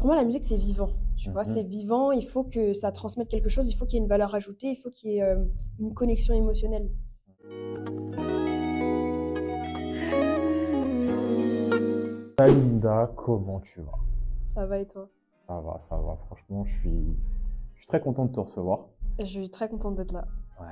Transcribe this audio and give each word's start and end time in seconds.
pour 0.00 0.06
moi, 0.06 0.16
la 0.16 0.24
musique, 0.24 0.44
c'est 0.44 0.56
vivant. 0.56 0.90
Tu 1.18 1.30
vois, 1.30 1.42
Mhm. 1.42 1.52
c'est 1.54 1.62
vivant. 1.62 2.10
Il 2.10 2.24
faut 2.26 2.42
que 2.42 2.72
ça 2.72 2.90
transmette 2.90 3.28
quelque 3.28 3.50
chose. 3.50 3.68
Il 3.68 3.74
faut 3.76 3.84
qu'il 3.84 3.94
y 3.94 3.98
ait 3.98 4.02
une 4.02 4.08
valeur 4.08 4.34
ajoutée. 4.34 4.68
Il 4.70 4.76
faut 4.76 4.90
qu'il 4.90 5.10
y 5.12 5.16
ait 5.18 5.22
euh, 5.22 5.44
une 5.78 5.92
connexion 5.92 6.32
émotionnelle. 6.34 6.88
Salut 12.38 12.54
Linda, 12.54 13.10
comment 13.16 13.60
tu 13.60 13.80
vas? 13.82 13.98
Ça 14.54 14.66
va 14.66 14.78
et 14.78 14.86
toi? 14.86 15.08
Ça 15.46 15.60
va, 15.60 15.80
ça 15.88 15.96
va. 15.96 16.16
Franchement, 16.26 16.64
je 16.64 16.72
suis, 16.80 17.16
je 17.74 17.78
suis 17.80 17.86
très 17.86 18.00
content 18.00 18.24
de 18.24 18.32
te 18.32 18.40
recevoir. 18.40 18.86
Je 19.18 19.24
suis 19.24 19.50
très 19.50 19.68
contente 19.68 19.96
d'être 19.96 20.12
là. 20.12 20.26
Ouais. 20.60 20.66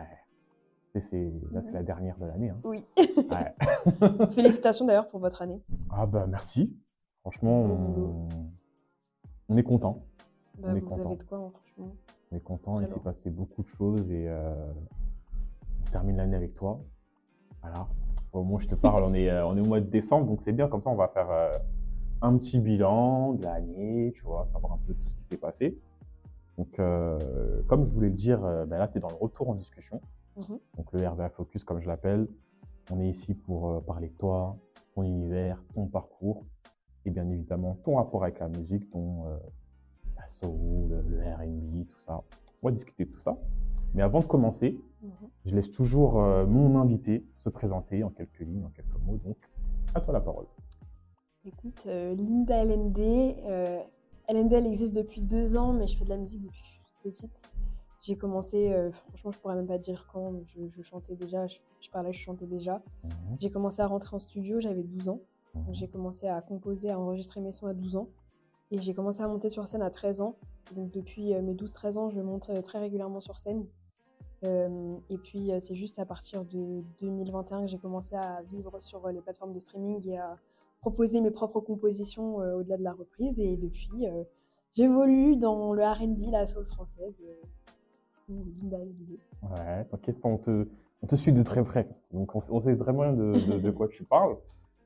C'est, 1.11 1.31
là, 1.53 1.63
c'est 1.63 1.71
la 1.73 1.83
dernière 1.85 2.17
de 2.19 2.27
l'année. 2.27 2.49
hein. 2.49 2.59
Oui. 2.65 2.85
Ouais. 2.97 3.55
Félicitations 4.35 4.85
d'ailleurs 4.87 5.09
pour 5.09 5.21
votre 5.21 5.43
année. 5.43 5.61
Ah 5.91 6.07
bah 6.07 6.27
merci. 6.27 6.75
Franchement, 7.21 7.61
on, 7.63 8.29
on 9.49 9.57
est 9.57 9.62
content. 9.62 10.05
Bah, 10.59 10.69
On 10.73 10.77
est 10.77 10.80
content. 10.80 11.15
de 11.15 11.23
quoi, 11.23 11.38
hein, 11.38 11.51
franchement. 11.51 11.95
On 12.30 12.37
est 12.37 12.41
content. 12.41 12.80
Il 12.80 12.88
s'est 12.88 13.01
passé 13.01 13.30
beaucoup 13.30 13.62
de 13.62 13.69
choses 13.69 14.11
et 14.11 14.29
euh, 14.29 14.55
on 15.87 15.91
termine 15.91 16.16
l'année 16.16 16.37
avec 16.37 16.55
toi. 16.55 16.80
Voilà. 17.62 17.88
Au 18.33 18.43
moins, 18.43 18.61
je 18.61 18.66
te 18.66 18.74
parle. 18.74 19.05
On 19.05 19.15
est, 19.15 19.30
euh, 19.30 19.47
on 19.47 19.57
est 19.57 19.61
au 19.61 19.65
mois 19.65 19.80
de 19.80 19.87
décembre, 19.88 20.27
donc 20.27 20.43
c'est 20.43 20.52
bien. 20.52 20.69
Comme 20.69 20.83
ça, 20.83 20.91
on 20.91 20.97
va 20.97 21.09
faire 21.09 21.30
euh, 21.30 21.57
un 22.21 22.37
petit 22.37 22.59
bilan 22.59 23.33
de 23.34 23.43
l'année, 23.43 24.12
tu 24.15 24.23
vois, 24.23 24.47
savoir 24.52 24.74
un 24.74 24.79
peu 24.87 24.93
tout 24.93 25.09
ce 25.09 25.16
qui 25.16 25.24
s'est 25.30 25.37
passé. 25.38 25.79
Donc, 26.59 26.74
comme 27.69 27.85
je 27.85 27.93
voulais 27.93 28.09
le 28.09 28.16
dire, 28.16 28.41
ben 28.41 28.79
là, 28.79 28.88
tu 28.88 28.99
es 28.99 29.01
dans 29.01 29.10
le 29.10 29.15
retour 29.15 29.49
en 29.49 29.55
discussion. 29.55 30.01
Mhm. 30.37 30.59
Donc, 30.77 30.93
le 30.93 31.07
RVA 31.07 31.29
Focus, 31.29 31.62
comme 31.62 31.80
je 31.80 31.87
l'appelle. 31.87 32.27
On 32.91 32.99
est 32.99 33.09
ici 33.09 33.35
pour 33.35 33.80
parler 33.85 34.09
de 34.09 34.15
toi, 34.15 34.57
ton 34.96 35.05
univers, 35.05 35.62
ton 35.74 35.87
parcours 35.87 36.45
et 37.05 37.11
bien 37.11 37.29
évidemment 37.30 37.79
ton 37.84 37.97
rapport 37.97 38.23
avec 38.25 38.38
la 38.41 38.48
musique, 38.48 38.91
ton 38.91 39.27
euh, 39.27 39.37
la 40.16 40.29
soul, 40.29 40.88
le, 40.88 41.02
le 41.02 41.21
R&B, 41.23 41.87
tout 41.88 41.98
ça. 42.01 42.23
On 42.62 42.69
va 42.69 42.73
discuter 42.73 43.04
de 43.04 43.10
tout 43.10 43.21
ça. 43.21 43.37
Mais 43.95 44.02
avant 44.02 44.21
de 44.21 44.27
commencer, 44.27 44.79
Mhm. 45.01 45.10
je 45.46 45.54
laisse 45.54 45.71
toujours 45.71 46.21
euh, 46.21 46.45
mon 46.45 46.76
invité 46.80 47.24
se 47.38 47.49
présenter 47.49 48.02
en 48.02 48.10
quelques 48.10 48.41
lignes, 48.41 48.65
en 48.65 48.71
quelques 48.71 48.99
mots. 49.07 49.16
Donc, 49.24 49.37
à 49.95 50.01
toi 50.01 50.13
la 50.13 50.21
parole. 50.21 50.46
Écoute, 51.45 51.85
euh, 51.87 52.15
Linda 52.16 52.65
LND. 52.65 52.99
euh, 52.99 53.80
LND, 54.26 54.52
elle 54.52 54.66
existe 54.66 54.95
depuis 54.95 55.21
deux 55.23 55.57
ans, 55.57 55.73
mais 55.73 55.87
je 55.87 55.96
fais 55.96 56.04
de 56.04 56.10
la 56.10 56.16
musique 56.19 56.43
depuis 56.43 56.60
que 56.60 56.66
je 56.66 56.73
suis 56.73 56.82
petite. 57.02 57.41
J'ai 58.01 58.16
commencé, 58.16 58.73
euh, 58.73 58.91
franchement, 58.93 59.30
je 59.32 59.38
pourrais 59.38 59.54
même 59.54 59.66
pas 59.66 59.79
dire 59.79 60.07
quand, 60.13 60.32
je, 60.46 60.69
je 60.69 60.82
chantais 60.82 61.15
déjà, 61.15 61.46
je, 61.46 61.59
je 61.80 61.91
parlais, 61.91 62.13
je 62.13 62.19
chantais 62.21 62.46
déjà. 62.46 62.82
Mhm, 63.04 63.37
J'ai 63.41 63.51
commencé 63.51 63.80
à 63.80 63.87
rentrer 63.87 64.15
en 64.16 64.19
studio, 64.19 64.60
j'avais 64.60 64.82
12 64.82 65.09
ans. 65.09 65.21
Mhm. 65.54 65.75
J'ai 65.75 65.88
commencé 65.88 66.27
à 66.28 66.41
composer, 66.43 66.91
à 66.91 66.99
enregistrer 66.99 67.41
mes 67.41 67.53
sons 67.53 67.66
à 67.66 67.75
12 67.75 67.97
ans. 67.97 68.09
Et 68.71 68.81
j'ai 68.81 68.93
commencé 68.94 69.22
à 69.22 69.28
monter 69.28 69.49
sur 69.50 69.66
scène 69.66 69.82
à 69.82 69.91
13 69.91 70.21
ans. 70.21 70.37
Donc 70.75 70.91
depuis 70.91 71.32
euh, 71.34 71.41
mes 71.43 71.54
12-13 71.54 71.97
ans, 71.99 72.10
je 72.10 72.21
monte 72.21 72.50
euh, 72.50 72.60
très 72.62 72.78
régulièrement 72.78 73.21
sur 73.21 73.38
scène. 73.38 73.65
Euh, 74.44 74.97
et 75.10 75.19
puis 75.19 75.50
c'est 75.60 75.75
juste 75.75 75.99
à 75.99 76.06
partir 76.06 76.44
de 76.44 76.82
2021 77.00 77.62
que 77.62 77.66
j'ai 77.69 77.78
commencé 77.78 78.15
à 78.15 78.41
vivre 78.43 78.78
sur 78.78 79.09
les 79.09 79.21
plateformes 79.21 79.53
de 79.53 79.59
streaming 79.59 80.06
et 80.09 80.19
à 80.19 80.37
proposer 80.81 81.21
mes 81.21 81.32
propres 81.32 81.59
compositions 81.60 82.41
euh, 82.41 82.59
au-delà 82.59 82.76
de 82.76 82.84
la 82.84 82.93
reprise. 82.93 83.41
Et 83.41 83.56
depuis, 83.56 84.06
euh, 84.06 84.22
j'évolue 84.75 85.37
dans 85.37 85.72
le 85.72 85.82
R&B, 85.82 86.31
la 86.31 86.47
soul 86.47 86.66
française. 86.66 87.21
Ouais, 89.50 89.84
t'inquiète 89.87 90.21
pas, 90.21 90.28
on 90.28 90.38
te, 90.38 90.69
on 91.03 91.06
te 91.06 91.16
suit 91.16 91.32
de 91.32 91.43
très 91.43 91.65
près. 91.65 91.88
Donc, 92.12 92.34
on, 92.37 92.41
sait- 92.41 92.53
on 92.53 92.60
sait 92.60 92.76
très 92.76 92.93
bien 92.93 93.12
de, 93.15 93.32
de- 93.32 93.59
de 93.59 93.71
quoi 93.71 93.88
tu 93.88 94.04
parles. 94.04 94.37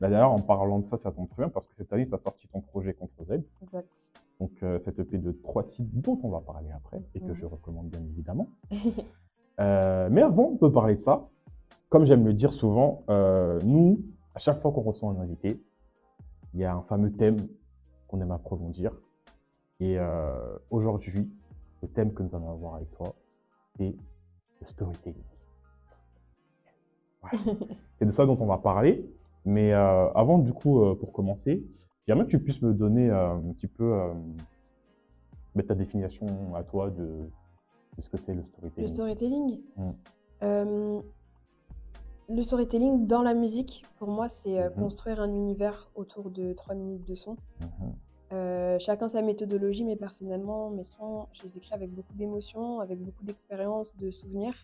Bah, 0.03 0.09
D'ailleurs, 0.11 0.33
en 0.33 0.41
parlant 0.41 0.81
de 0.81 0.85
ça, 0.87 0.97
ça 0.99 1.13
tombe 1.13 1.29
très 1.29 1.43
bien 1.45 1.49
parce 1.49 1.69
que 1.69 1.75
cette 1.77 1.93
année, 1.93 2.09
tu 2.09 2.15
as 2.15 2.19
sorti 2.19 2.49
ton 2.49 2.61
projet 2.61 2.93
Contre 2.93 3.25
Z. 3.25 3.41
Exact. 3.63 3.89
Donc, 4.41 4.51
euh, 4.65 4.81
cette 4.81 4.99
EP 4.99 5.17
de 5.17 5.31
trois 5.31 5.63
titres 5.63 5.89
dont 5.93 6.19
on 6.25 6.29
va 6.31 6.41
parler 6.41 6.71
après 6.73 7.01
et 7.15 7.21
que 7.21 7.27
Mhm. 7.27 7.35
je 7.37 7.47
recommande 7.47 7.89
bien 7.89 8.03
évidemment. 8.03 8.49
Euh, 9.61 10.09
mais 10.11 10.23
avant 10.23 10.53
de 10.53 10.67
parler 10.69 10.95
de 10.95 11.01
ça, 11.01 11.29
comme 11.91 12.07
j'aime 12.07 12.25
le 12.25 12.33
dire 12.33 12.55
souvent, 12.55 13.05
euh, 13.11 13.61
nous, 13.63 14.01
à 14.35 14.39
chaque 14.39 14.61
fois 14.63 14.73
qu'on 14.73 14.81
reçoit 14.81 15.11
un 15.11 15.21
invité, 15.21 15.63
il 16.55 16.61
y 16.61 16.65
a 16.65 16.75
un 16.75 16.81
fameux 16.83 17.13
thème 17.13 17.37
qu'on 18.09 18.19
aime 18.23 18.31
approfondir. 18.33 18.93
Et 19.79 19.99
euh, 19.99 20.57
aujourd'hui, 20.71 21.31
le 21.83 21.89
thème 21.89 22.15
que 22.15 22.23
nous 22.23 22.35
allons 22.35 22.51
avoir 22.51 22.77
avec 22.77 22.91
toi, 22.93 23.15
c'est 23.77 23.95
le 24.63 24.67
storytelling. 24.67 25.23
C'est 27.99 28.07
de 28.07 28.11
ça 28.11 28.25
dont 28.25 28.39
on 28.41 28.47
va 28.47 28.57
parler. 28.57 29.05
Mais 29.45 29.73
euh, 29.73 30.09
avant, 30.13 30.39
du 30.39 30.53
coup, 30.53 30.83
euh, 30.83 30.95
pour 30.95 31.13
commencer, 31.13 31.65
j'aimerais 32.07 32.27
que 32.27 32.31
tu 32.31 32.39
puisses 32.41 32.63
me 32.63 32.73
donner 32.73 33.11
euh, 33.11 33.33
un 33.35 33.53
petit 33.53 33.67
peu 33.67 33.93
mettre 35.55 35.69
ta 35.69 35.75
définition 35.75 36.55
à 36.55 36.63
toi 36.63 36.91
de, 36.91 37.29
de 37.97 38.03
ce 38.03 38.09
que 38.09 38.17
c'est 38.19 38.35
le 38.35 38.43
Le 38.79 38.87
storytelling. 38.87 38.89
storytelling 38.89 39.61
Mm. 39.77 41.01
Le 42.29 42.43
storytelling 42.43 43.07
dans 43.07 43.23
la 43.23 43.35
musique, 43.35 43.85
pour 43.99 44.09
moi, 44.09 44.29
c'est 44.29 44.59
Mhm. 44.59 44.75
construire 44.77 45.21
un 45.21 45.33
univers 45.35 45.91
autour 45.95 46.31
de 46.31 46.53
3 46.55 46.75
minutes 46.75 47.07
de 47.07 47.15
son. 47.15 47.37
Mhm. 47.61 47.93
Euh, 48.33 48.79
chacun 48.79 49.09
sa 49.09 49.21
méthodologie, 49.21 49.85
mais 49.85 49.97
personnellement, 49.97 50.71
mes 50.71 50.85
sons, 50.85 51.27
je 51.35 51.43
les 51.43 51.59
écris 51.59 51.75
avec 51.75 51.91
beaucoup 51.93 52.15
d'émotions, 52.15 52.81
avec 52.81 52.99
beaucoup 53.01 53.25
d'expérience, 53.25 53.95
de 53.99 54.11
souvenirs. 54.11 54.55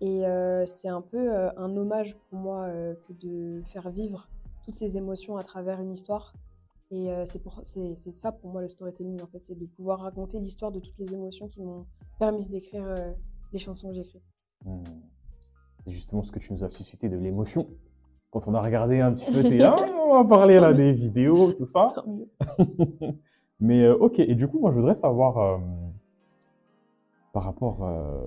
Et 0.00 0.26
euh, 0.26 0.64
c'est 0.66 0.88
un 0.88 1.00
peu 1.00 1.34
euh, 1.34 1.50
un 1.56 1.76
hommage 1.76 2.16
pour 2.30 2.38
moi 2.38 2.64
euh, 2.64 2.94
que 3.06 3.12
de 3.14 3.62
faire 3.72 3.90
vivre 3.90 4.28
toutes 4.64 4.74
ces 4.74 4.96
émotions 4.96 5.36
à 5.36 5.44
travers 5.44 5.80
une 5.80 5.92
histoire. 5.92 6.34
Et 6.90 7.10
c'est 7.26 7.42
pour- 7.42 7.60
c'est 7.64 7.96
c'est 7.96 8.14
ça 8.14 8.32
pour 8.32 8.50
moi 8.50 8.62
le 8.62 8.70
storytelling, 8.70 9.20
en 9.20 9.26
fait, 9.26 9.40
c'est 9.40 9.58
de 9.58 9.66
pouvoir 9.66 10.00
raconter 10.00 10.40
l'histoire 10.40 10.72
de 10.72 10.80
toutes 10.80 10.96
les 10.98 11.12
émotions 11.12 11.46
qui 11.46 11.60
m'ont 11.60 11.84
permis 12.18 12.48
d'écrire 12.48 12.86
les 13.52 13.58
chansons 13.58 13.88
que 13.88 13.94
j'écris. 13.94 14.22
Hmm. 14.64 14.84
C'est 15.84 15.90
justement 15.90 16.22
ce 16.22 16.32
que 16.32 16.38
tu 16.38 16.50
nous 16.54 16.64
as 16.64 16.70
suscité 16.70 17.10
de 17.10 17.18
l'émotion. 17.18 17.68
Quand 18.30 18.48
on 18.48 18.54
a 18.54 18.62
regardé 18.62 19.00
un 19.00 19.12
petit 19.12 19.30
peu, 19.30 19.42
t'es 19.42 19.58
là, 19.58 19.76
on 20.06 20.22
va 20.22 20.24
parler 20.24 20.58
là 20.60 20.72
des 20.72 20.92
vidéos, 20.92 21.52
tout 21.52 21.66
ça. 21.66 21.88
Mais 23.60 23.82
euh, 23.84 23.96
ok, 23.96 24.18
et 24.20 24.34
du 24.34 24.48
coup, 24.48 24.58
moi 24.58 24.70
je 24.70 24.76
voudrais 24.76 24.94
savoir 24.94 25.38
euh, 25.38 25.58
par 27.32 27.42
rapport, 27.44 27.84
euh, 27.84 28.24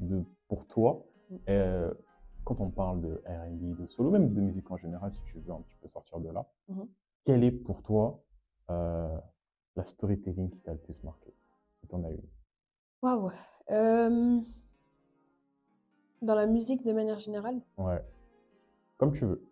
de, 0.00 0.24
pour 0.48 0.66
toi, 0.66 1.04
Mm. 1.30 1.36
euh, 1.48 1.94
quand 2.44 2.60
on 2.60 2.70
parle 2.70 3.00
de 3.00 3.22
R&B, 3.26 3.76
de 3.80 3.86
solo, 3.86 4.10
même 4.10 4.32
de 4.34 4.40
musique 4.40 4.70
en 4.70 4.76
général, 4.76 5.12
si 5.14 5.20
tu 5.22 5.38
veux 5.38 5.52
un 5.52 5.62
petit 5.62 5.76
peu 5.80 5.88
sortir 5.88 6.20
de 6.20 6.28
là, 6.30 6.46
Mhm. 6.68 6.86
quelle 7.24 7.44
est 7.44 7.50
pour 7.52 7.82
toi 7.82 8.22
euh, 8.70 9.16
la 9.76 9.84
storytelling 9.86 10.50
qui 10.50 10.60
t'a 10.60 10.72
le 10.72 10.78
plus 10.78 11.02
marqué 11.02 11.32
Si 11.80 11.86
t'en 11.88 12.02
as 12.04 12.10
une? 12.10 12.22
Waouh. 13.02 13.30
Euh, 13.70 14.40
Dans 16.22 16.34
la 16.34 16.46
musique 16.46 16.84
de 16.84 16.92
manière 16.92 17.18
générale, 17.18 17.60
Ouais. 17.78 18.02
Comme 18.98 19.12
tu 19.12 19.24
veux. 19.24 19.42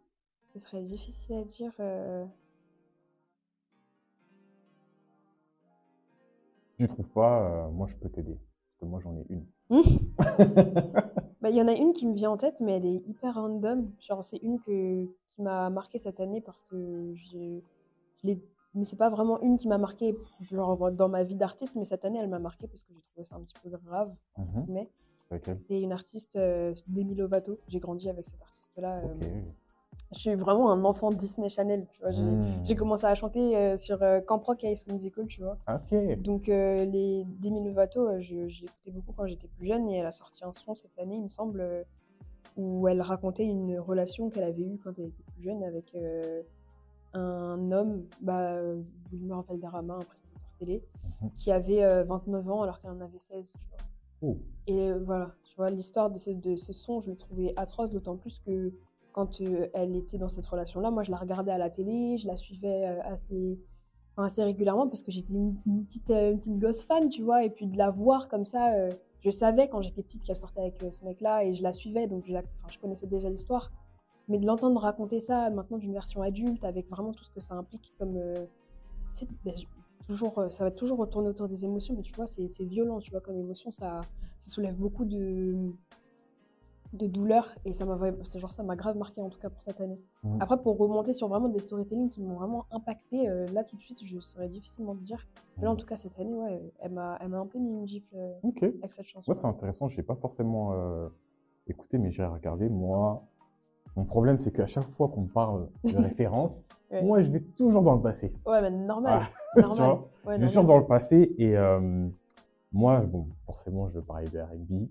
ce 0.52 0.58
serait 0.58 0.82
difficile 0.82 1.36
à 1.36 1.44
dire. 1.44 1.72
euh, 1.80 2.24
Si 6.76 6.76
tu 6.78 6.88
trouves 6.88 7.08
pas, 7.10 7.66
euh, 7.66 7.70
moi 7.70 7.86
je 7.86 7.96
peux 7.96 8.08
t'aider. 8.08 8.38
Que 8.82 8.86
moi 8.86 8.98
j'en 9.00 9.14
ai 9.16 9.24
une. 9.30 9.46
Bah, 11.40 11.50
il 11.50 11.56
y 11.56 11.62
en 11.62 11.66
a 11.68 11.72
une 11.72 11.92
qui 11.92 12.06
me 12.06 12.14
vient 12.14 12.30
en 12.30 12.36
tête, 12.36 12.60
mais 12.60 12.76
elle 12.76 12.84
est 12.86 13.02
hyper 13.08 13.34
random. 13.34 13.90
Genre, 14.00 14.24
c'est 14.24 14.36
une 14.38 14.60
que, 14.60 15.04
qui 15.06 15.42
m'a 15.42 15.70
marqué 15.70 15.98
cette 15.98 16.20
année 16.20 16.40
parce 16.40 16.62
que 16.64 17.12
j'ai. 17.14 17.62
je 18.18 18.26
l'ai- 18.26 18.42
Mais 18.74 18.84
c'est 18.84 18.96
pas 18.96 19.10
vraiment 19.10 19.40
une 19.40 19.56
qui 19.58 19.66
m'a 19.68 19.78
marqué 19.78 20.16
genre, 20.40 20.90
dans 20.92 21.08
ma 21.08 21.22
vie 21.24 21.34
d'artiste, 21.36 21.74
mais 21.76 21.84
cette 21.84 22.04
année, 22.04 22.18
elle 22.20 22.28
m'a 22.28 22.38
marqué 22.38 22.66
parce 22.68 22.82
que 22.84 22.92
j'ai 22.94 23.00
trouvé 23.00 23.24
ça 23.24 23.36
un 23.36 23.40
petit 23.40 23.54
peu 23.62 23.70
grave. 23.70 24.14
Mhm. 24.38 24.66
Mais 24.68 24.90
Laquelle? 25.30 25.60
C'est 25.68 25.80
une 25.80 25.92
artiste, 25.92 26.36
euh, 26.36 26.74
Demi 26.86 27.14
Lovato. 27.16 27.58
J'ai 27.68 27.80
grandi 27.80 28.08
avec 28.08 28.28
cette 28.28 28.42
artiste-là. 28.42 28.98
euh. 28.98 29.42
Je 30.14 30.18
suis 30.18 30.34
vraiment 30.34 30.70
un 30.70 30.84
enfant 30.84 31.10
Disney 31.10 31.48
Channel, 31.48 31.86
tu 31.90 32.00
vois. 32.00 32.10
J'ai 32.10 32.20
Hmm. 32.22 32.64
j'ai 32.64 32.76
commencé 32.76 33.06
à 33.06 33.14
chanter 33.14 33.56
euh, 33.56 33.76
sur 33.78 34.02
euh, 34.02 34.20
Camp 34.20 34.38
Rock 34.44 34.62
et 34.64 34.72
High 34.72 34.92
Musical, 34.92 35.26
tu 35.26 35.40
vois. 35.42 35.56
Ok. 35.68 36.20
Donc, 36.20 36.48
euh, 36.50 36.84
les 36.84 37.24
Demi 37.40 37.64
Lovato, 37.64 38.06
euh, 38.06 38.20
je, 38.20 38.46
je 38.48 38.62
l'écoutais 38.62 38.90
beaucoup 38.90 39.12
quand 39.16 39.26
j'étais 39.26 39.48
plus 39.48 39.66
jeune 39.66 39.88
et 39.88 39.96
elle 39.96 40.06
a 40.06 40.12
sorti 40.12 40.44
un 40.44 40.52
son 40.52 40.74
cette 40.74 40.98
année, 40.98 41.14
il 41.16 41.22
me 41.22 41.28
semble, 41.28 41.60
euh, 41.60 41.82
où 42.58 42.86
elle 42.88 43.00
racontait 43.00 43.44
une 43.44 43.78
relation 43.78 44.28
qu'elle 44.28 44.44
avait 44.44 44.62
eue 44.62 44.78
quand 44.84 44.92
elle 44.98 45.06
était 45.06 45.22
plus 45.34 45.42
jeune 45.44 45.62
avec 45.64 45.96
un 47.14 47.72
homme, 47.72 48.04
bah, 48.20 48.58
Wilmer 49.12 49.40
Valderrama, 49.48 49.94
un 49.94 49.98
présentateur 50.00 50.52
télé, 50.58 50.82
Mhm. 51.22 51.30
qui 51.36 51.50
avait 51.52 51.82
euh, 51.82 52.04
29 52.04 52.48
ans 52.50 52.62
alors 52.62 52.80
qu'elle 52.80 52.90
en 52.90 53.00
avait 53.00 53.18
16, 53.18 53.50
tu 53.52 53.58
vois. 53.70 53.78
Oh. 54.34 54.36
Et 54.66 54.92
voilà, 54.92 55.32
tu 55.44 55.56
vois, 55.56 55.70
l'histoire 55.70 56.10
de 56.10 56.18
ce 56.18 56.72
son, 56.72 57.00
je 57.00 57.10
le 57.10 57.16
trouvais 57.16 57.52
atroce, 57.56 57.90
d'autant 57.90 58.16
plus 58.16 58.38
que 58.38 58.72
quand 59.12 59.40
euh, 59.40 59.68
elle 59.74 59.94
était 59.96 60.18
dans 60.18 60.28
cette 60.28 60.46
relation-là, 60.46 60.90
moi 60.90 61.02
je 61.02 61.10
la 61.10 61.16
regardais 61.16 61.52
à 61.52 61.58
la 61.58 61.70
télé, 61.70 62.18
je 62.18 62.26
la 62.26 62.36
suivais 62.36 62.86
euh, 62.86 63.02
assez, 63.04 63.58
assez 64.16 64.42
régulièrement 64.42 64.88
parce 64.88 65.02
que 65.02 65.10
j'étais 65.10 65.32
une, 65.32 65.56
petite, 65.86 66.10
euh, 66.10 66.32
une 66.32 66.38
petite 66.38 66.58
gosse 66.58 66.82
fan, 66.82 67.08
tu 67.08 67.22
vois, 67.22 67.44
et 67.44 67.50
puis 67.50 67.66
de 67.66 67.76
la 67.76 67.90
voir 67.90 68.28
comme 68.28 68.46
ça, 68.46 68.72
je 69.20 69.30
savais 69.30 69.68
quand 69.68 69.82
j'étais 69.82 70.02
petite 70.02 70.22
qu'elle 70.22 70.36
sortait 70.36 70.60
avec 70.60 70.82
ce 70.92 71.04
mec-là 71.04 71.44
et 71.44 71.54
je 71.54 71.62
la 71.62 71.72
suivais, 71.72 72.06
donc 72.06 72.24
je, 72.26 72.78
connaissais 72.78 73.06
déjà 73.06 73.28
l'histoire. 73.30 73.70
Mais 74.28 74.38
de 74.38 74.46
l'entendre 74.46 74.80
raconter 74.80 75.20
ça 75.20 75.50
maintenant 75.50 75.78
d'une 75.78 75.92
version 75.92 76.22
adulte, 76.22 76.64
avec 76.64 76.88
vraiment 76.88 77.12
tout 77.12 77.24
ce 77.24 77.30
que 77.30 77.40
ça 77.40 77.54
implique, 77.54 77.92
comme. 77.98 78.14
ben, 79.44 79.54
toujours, 80.06 80.44
ça 80.50 80.64
va 80.64 80.70
toujours 80.70 80.98
retourner 80.98 81.28
autour 81.28 81.48
des 81.48 81.64
émotions, 81.64 81.94
mais 81.94 82.02
tu 82.02 82.14
vois, 82.14 82.26
c'est 82.26 82.64
violent, 82.64 83.00
tu 83.00 83.10
vois, 83.10 83.20
comme 83.20 83.36
émotion, 83.36 83.72
ça 83.72 84.00
soulève 84.38 84.76
beaucoup 84.76 85.04
de, 85.04 85.72
de 86.92 87.06
douleur 87.06 87.48
et 87.64 87.72
ça 87.72 87.84
m'a 87.86 87.98
genre 88.36 88.52
ça 88.52 88.62
m'a 88.62 88.76
grave 88.76 88.96
marqué 88.96 89.20
en 89.22 89.30
tout 89.30 89.38
cas 89.38 89.48
pour 89.48 89.62
cette 89.62 89.80
année. 89.80 89.98
Après, 90.40 90.60
pour 90.60 90.76
remonter 90.78 91.12
sur 91.12 91.28
vraiment 91.28 91.48
des 91.48 91.60
storytelling 91.60 92.08
qui 92.10 92.20
m'ont 92.20 92.34
vraiment 92.36 92.66
impacté, 92.70 93.28
euh, 93.28 93.46
là 93.48 93.64
tout 93.64 93.76
de 93.76 93.80
suite, 93.80 94.04
je 94.04 94.18
saurais 94.20 94.48
difficilement 94.48 94.94
te 94.94 95.00
dire. 95.02 95.26
Mais 95.56 95.64
là, 95.64 95.70
en 95.72 95.76
tout 95.76 95.86
cas, 95.86 95.96
cette 95.96 96.18
année, 96.18 96.34
ouais, 96.34 96.60
elle 96.80 96.92
m'a 96.92 97.16
elle 97.20 97.28
m'a 97.28 97.38
un 97.38 97.46
peu 97.46 97.58
mis 97.58 97.70
une 97.70 97.86
gifle 97.86 98.14
euh, 98.14 98.34
avec 98.82 98.92
cette 98.92 99.06
chanson. 99.06 99.30
Ouais, 99.30 99.38
c'est 99.38 99.46
intéressant. 99.46 99.88
Je 99.88 99.96
n'ai 99.96 100.02
pas 100.02 100.16
forcément 100.16 100.72
euh, 100.72 101.08
écouté, 101.66 101.98
mais 101.98 102.10
j'ai 102.10 102.24
regardé. 102.24 102.68
Moi, 102.68 103.22
mon 103.96 104.04
problème, 104.04 104.38
c'est 104.38 104.52
qu'à 104.52 104.66
chaque 104.66 104.88
fois 104.90 105.08
qu'on 105.08 105.22
me 105.22 105.28
parle 105.32 105.68
de 105.84 105.96
référence, 105.96 106.62
Ouais. 106.90 107.02
moi, 107.02 107.22
je 107.22 107.30
vais 107.30 107.40
toujours 107.40 107.80
dans 107.80 107.94
le 107.94 108.02
passé. 108.02 108.34
Ouais, 108.44 108.60
mais 108.60 108.70
normal. 108.70 109.22
Normal. 109.56 109.76
vois, 109.76 110.08
Ouais, 110.26 110.36
je 110.36 110.40
vais 110.42 110.46
toujours 110.48 110.64
dans 110.64 110.76
le 110.78 110.84
passé. 110.84 111.34
Et 111.38 111.54
moi, 112.70 113.00
bon, 113.00 113.28
forcément, 113.46 113.88
je 113.88 113.94
veux 113.94 114.02
parler 114.02 114.28
de 114.28 114.38
RB. 114.40 114.88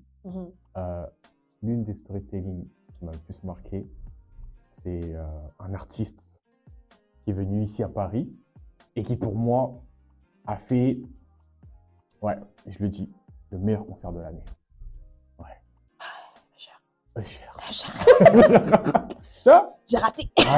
L'une 1.63 1.83
des 1.83 1.93
storytelling 1.93 2.67
qui 2.97 3.05
m'a 3.05 3.11
le 3.11 3.19
plus 3.19 3.43
marqué, 3.43 3.87
c'est 4.83 5.15
euh, 5.15 5.25
un 5.59 5.73
artiste 5.73 6.39
qui 7.23 7.31
est 7.31 7.33
venu 7.33 7.63
ici 7.63 7.83
à 7.83 7.87
Paris 7.87 8.31
et 8.95 9.03
qui, 9.03 9.15
pour 9.15 9.35
moi, 9.35 9.81
a 10.47 10.57
fait, 10.57 10.99
ouais, 12.21 12.37
je 12.67 12.79
le 12.79 12.89
dis, 12.89 13.11
le 13.51 13.59
meilleur 13.59 13.85
concert 13.85 14.11
de 14.11 14.19
l'année. 14.19 14.43
Cher. 16.57 16.81
Euh, 17.17 17.23
cher. 17.23 17.57
Ah, 17.59 17.71
cher. 17.71 18.05
Vois 19.43 19.77
J'ai 19.87 19.97
raté. 19.97 20.31
Ah, 20.39 20.57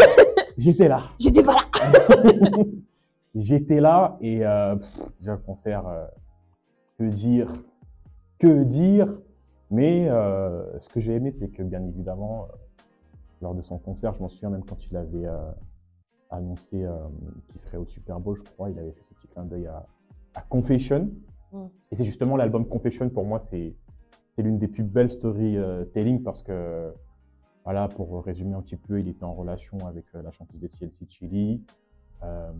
J'étais 0.58 0.88
là. 0.88 1.04
J'étais 1.20 1.44
pas 1.44 1.54
là. 1.54 1.62
J'étais 3.36 3.80
là 3.80 4.18
et 4.22 4.46
euh, 4.46 4.76
pff, 4.76 5.18
déjà 5.20 5.32
le 5.32 5.40
concert, 5.40 5.88
euh, 5.88 6.06
que 7.00 7.06
dire, 7.06 7.52
que 8.38 8.64
dire. 8.64 9.08
Mais 9.74 10.08
euh, 10.08 10.80
ce 10.82 10.88
que 10.90 11.00
j'ai 11.00 11.16
aimé, 11.16 11.32
c'est 11.32 11.48
que 11.48 11.64
bien 11.64 11.84
évidemment, 11.84 12.44
euh, 12.44 12.56
lors 13.42 13.56
de 13.56 13.64
son 13.64 13.80
concert, 13.80 14.14
je 14.14 14.20
m'en 14.20 14.30
souviens 14.30 14.52
même 14.52 14.64
quand 14.64 14.86
il 14.86 14.96
avait 14.96 15.26
euh, 15.26 15.52
annoncé 16.30 16.84
euh, 16.86 16.96
qu'il 17.48 17.60
serait 17.60 17.78
au 17.78 17.86
Super 17.88 18.20
Bowl, 18.20 18.38
je 18.38 18.52
crois, 18.52 18.70
il 18.70 18.78
avait 18.78 18.92
fait 18.92 19.02
ce 19.02 19.16
petit 19.16 19.28
clin 19.30 19.46
d'œil 19.46 19.66
à, 19.66 19.88
à 20.36 20.42
Confession. 20.44 21.10
Mm. 21.52 21.66
Et 21.92 21.96
c'est 21.96 22.04
justement 22.04 22.38
l'album 22.38 22.68
Confession, 22.68 23.10
pour 23.10 23.26
moi, 23.26 23.40
c'est 23.50 23.74
l'une 24.38 24.60
des 24.60 24.68
plus 24.68 24.84
belles 24.84 25.10
storytelling 25.10 26.22
parce 26.22 26.44
que, 26.44 26.94
voilà, 27.64 27.88
pour 27.88 28.24
résumer 28.24 28.54
un 28.54 28.62
petit 28.62 28.76
peu, 28.76 29.00
il 29.00 29.08
était 29.08 29.24
en 29.24 29.34
relation 29.34 29.80
avec 29.88 30.06
euh, 30.14 30.22
la 30.22 30.30
chanteuse 30.30 30.62
de 30.62 30.68
TLC 30.68 31.08
Chili. 31.10 31.64
Euh, 32.22 32.52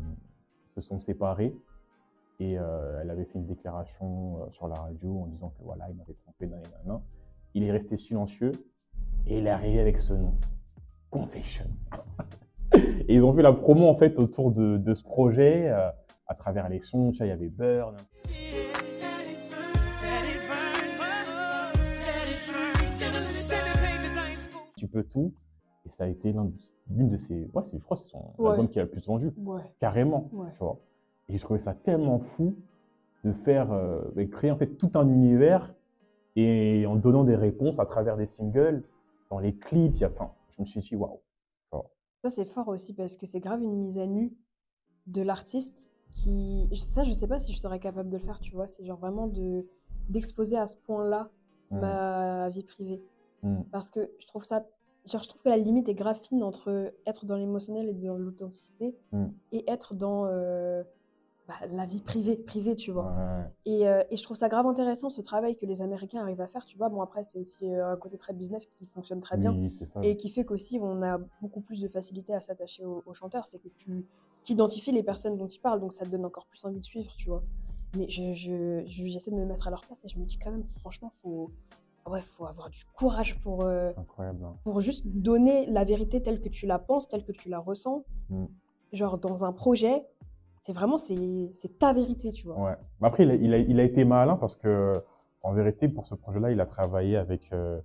ils 0.66 0.82
se 0.82 0.82
sont 0.82 0.98
séparés 0.98 1.56
et 2.40 2.58
euh, 2.58 3.00
elle 3.02 3.10
avait 3.10 3.26
fait 3.26 3.38
une 3.40 3.46
déclaration 3.46 4.38
euh, 4.42 4.46
sur 4.52 4.68
la 4.68 4.76
radio 4.76 5.22
en 5.24 5.28
disant 5.28 5.50
que 5.50 5.64
voilà, 5.64 5.90
il 5.90 5.96
m'avait 5.96 6.14
trompé, 6.16 6.48
nan, 6.48 6.62
nan, 6.62 6.72
nan. 6.86 7.02
Il 7.54 7.64
est 7.64 7.72
resté 7.72 7.98
silencieux 7.98 8.52
et 9.28 9.38
il 9.40 9.48
est 9.48 9.52
arrivé 9.52 9.80
avec 9.80 10.00
ce 10.00 10.14
nom, 10.14 10.34
Confession. 11.12 11.66
et 12.76 13.16
ils 13.16 13.24
ont 13.24 13.34
fait 13.36 13.44
la 13.44 13.54
promo 13.54 13.88
en 13.88 13.96
fait 13.96 14.18
autour 14.18 14.52
de, 14.52 14.78
de 14.78 14.94
ce 14.94 15.04
projet 15.04 15.70
euh, 15.70 15.90
à 16.28 16.36
travers 16.36 16.70
les 16.70 16.80
sons. 16.80 17.12
Tu 17.12 17.18
vois, 17.20 17.28
il 17.28 17.30
y 17.30 17.34
avait 17.34 17.50
Burn, 17.50 17.96
un 17.98 18.04
petit 24.76 24.88
peu 24.88 25.04
tout. 25.04 25.34
Et 25.86 25.90
ça 25.90 26.06
a 26.06 26.08
été 26.08 26.34
l'une 26.90 27.10
de 27.10 27.18
ses. 27.18 27.50
Ouais, 27.54 27.64
je 27.72 27.78
crois 27.80 27.98
que 27.98 28.04
c'est 28.04 28.10
son 28.10 28.34
Ouais. 28.38 28.52
album 28.52 28.70
qui 28.70 28.80
a 28.80 28.84
le 28.84 28.90
plus 28.90 29.06
vendu, 29.06 29.32
Ouais. 29.38 29.62
carrément. 29.80 30.30
Ouais. 30.34 30.48
Tu 30.54 30.60
vois. 30.60 30.80
Et 31.30 31.34
j'ai 31.34 31.40
trouvé 31.40 31.60
ça 31.60 31.74
tellement 31.74 32.20
fou 32.20 32.56
de 33.24 33.32
faire, 33.32 33.72
euh, 33.72 34.02
de 34.16 34.24
créer 34.24 34.52
en 34.52 34.58
fait 34.58 34.76
tout 34.78 34.92
un 34.96 35.08
univers 35.08 35.74
et 36.36 36.86
en 36.86 36.96
donnant 36.96 37.24
des 37.24 37.36
réponses 37.36 37.80
à 37.80 37.86
travers 37.86 38.18
des 38.18 38.26
singles, 38.28 38.84
dans 39.30 39.40
les 39.40 39.56
clips. 39.56 39.98
y 40.00 40.04
a- 40.04 40.10
Enfin, 40.10 40.32
je 40.58 40.62
me 40.62 40.66
suis 40.66 40.82
dit 40.82 40.96
waouh. 40.96 41.20
Ça, 42.22 42.30
c'est 42.30 42.46
fort 42.46 42.70
aussi 42.70 42.94
parce 42.94 43.18
que 43.18 43.26
c'est 43.26 43.42
grave 43.42 43.62
une 43.62 43.76
mise 43.76 43.98
à 44.00 44.06
nu 44.08 44.34
de 45.08 45.22
l'artiste 45.22 45.92
qui. 46.10 46.70
Ça, 46.76 47.04
je 47.04 47.12
sais 47.12 47.28
pas 47.28 47.38
si 47.40 47.52
je 47.54 47.60
serais 47.60 47.80
capable 47.80 48.10
de 48.10 48.18
le 48.18 48.24
faire, 48.24 48.40
tu 48.40 48.54
vois. 48.54 48.68
C'est 48.68 48.86
genre 48.86 48.98
vraiment 49.00 49.28
de 49.28 49.66
d'exposer 50.10 50.58
à 50.58 50.68
ce 50.68 50.76
point-là 50.78 51.30
Mm. 51.72 51.80
ma 51.80 52.50
vie 52.50 52.64
privée. 52.64 53.02
Mm. 53.42 53.62
Parce 53.72 53.90
que 53.90 54.10
je 54.20 54.28
trouve 54.28 54.44
ça. 54.46 54.66
Genre, 55.06 55.22
je 55.22 55.28
trouve 55.28 55.42
que 55.42 55.50
la 55.50 55.58
limite 55.58 55.90
est 55.90 55.96
grave 55.96 56.18
fine 56.24 56.44
entre 56.44 56.94
être 57.06 57.26
dans 57.26 57.36
l'émotionnel 57.36 57.90
et 57.90 57.94
dans 57.94 58.16
l'authenticité 58.18 58.96
Mm. 59.12 59.26
et 59.52 59.70
être 59.70 59.94
dans 59.94 60.26
euh, 60.28 60.84
bah, 61.48 61.56
la 61.70 61.86
vie 61.86 62.02
privée, 62.02 62.36
privée, 62.38 62.76
tu 62.76 62.92
vois. 62.92 63.12
Ouais. 63.12 63.44
Et, 63.66 63.88
euh, 63.88 64.02
et 64.10 64.16
je 64.18 64.24
trouve 64.24 64.38
ça 64.38 64.48
grave 64.50 64.66
intéressant 64.66 65.10
ce 65.10 65.22
travail 65.22 65.56
que 65.58 65.66
les 65.66 65.82
Américains 65.82 66.22
arrivent 66.22 66.40
à 66.42 66.48
faire, 66.48 66.66
tu 66.66 66.78
vois. 66.78 66.90
Bon, 66.90 67.02
après, 67.02 67.24
c'est 67.24 67.40
aussi 67.40 67.66
euh, 67.70 67.92
un 67.92 67.98
côté 67.98 68.18
très 68.18 68.34
business 68.34 68.66
qui 68.66 68.86
fonctionne 68.86 69.20
très 69.22 69.38
bien 69.38 69.52
Oui, 69.54 69.74
ça. 69.94 70.00
et 70.04 70.16
qui 70.16 70.30
fait 70.30 70.46
qu'aussi 70.46 70.80
on 70.82 71.02
a 71.02 71.20
beaucoup 71.42 71.60
plus 71.62 71.82
de 71.82 71.88
facilité 71.90 72.34
à 72.34 72.40
s'attacher 72.40 72.86
aux, 72.86 73.04
aux 73.06 73.14
chanteurs. 73.14 73.48
C'est 73.48 73.60
que 73.60 73.68
tu 73.76 74.06
t'identifies 74.46 74.92
les 74.94 75.04
personnes 75.04 75.38
dont 75.38 75.48
ils 75.48 75.60
parlent, 75.60 75.80
donc 75.82 75.94
ça 75.94 76.06
te 76.06 76.10
donne 76.12 76.26
encore 76.26 76.46
plus 76.48 76.64
envie 76.66 76.80
de 76.80 76.86
suivre, 76.86 77.12
tu 77.18 77.30
vois. 77.30 77.44
Mais 77.98 78.10
je, 78.10 78.34
je, 78.34 78.84
je- 78.86 79.06
j'essaie 79.06 79.32
de 79.32 79.36
me 79.36 79.46
mettre 79.46 79.68
à 79.68 79.70
leur 79.70 79.86
place 79.86 80.04
et 80.04 80.08
je 80.08 80.18
me 80.18 80.26
dis 80.26 80.38
quand 80.40 80.50
même, 80.52 80.64
franchement, 80.80 81.12
faut, 81.22 81.52
ouais, 82.10 82.22
faut 82.22 82.46
avoir 82.46 82.70
du 82.70 82.84
courage 82.94 83.40
pour, 83.42 83.64
euh, 83.66 83.92
incroyable. 83.98 84.44
hein. 84.46 84.56
pour 84.64 84.82
juste 84.82 85.06
donner 85.08 85.66
la 85.68 85.84
vérité 85.84 86.22
telle 86.24 86.42
que 86.42 86.50
tu 86.50 86.66
la 86.66 86.80
penses, 86.80 87.08
telle 87.08 87.24
que 87.26 87.32
tu 87.34 87.50
la 87.50 87.60
ressens. 87.60 88.04
Mm. 88.30 88.46
Genre 88.94 89.18
dans 89.18 89.44
un 89.44 89.54
projet, 89.54 90.06
c'est 90.64 90.74
vraiment 90.74 90.98
c'est, 90.98 91.16
ta 91.80 91.94
vérité, 91.94 92.32
tu 92.32 92.48
vois. 92.48 92.58
Ouais. 92.60 92.76
Mais 93.02 93.08
après, 93.08 93.24
il 93.24 93.32
a, 93.32 93.36
il, 93.36 93.54
a, 93.54 93.58
il 93.58 93.80
a 93.80 93.84
été 93.84 94.04
malin 94.06 94.36
parce 94.38 94.56
que, 94.56 95.02
en 95.44 95.52
vérité, 95.54 95.88
pour 95.90 96.08
ce 96.08 96.16
projet-là, 96.16 96.52
il 96.52 96.62
a 96.62 96.66
travaillé 96.66 97.18
avec, 97.18 97.52
euh, 97.52 97.80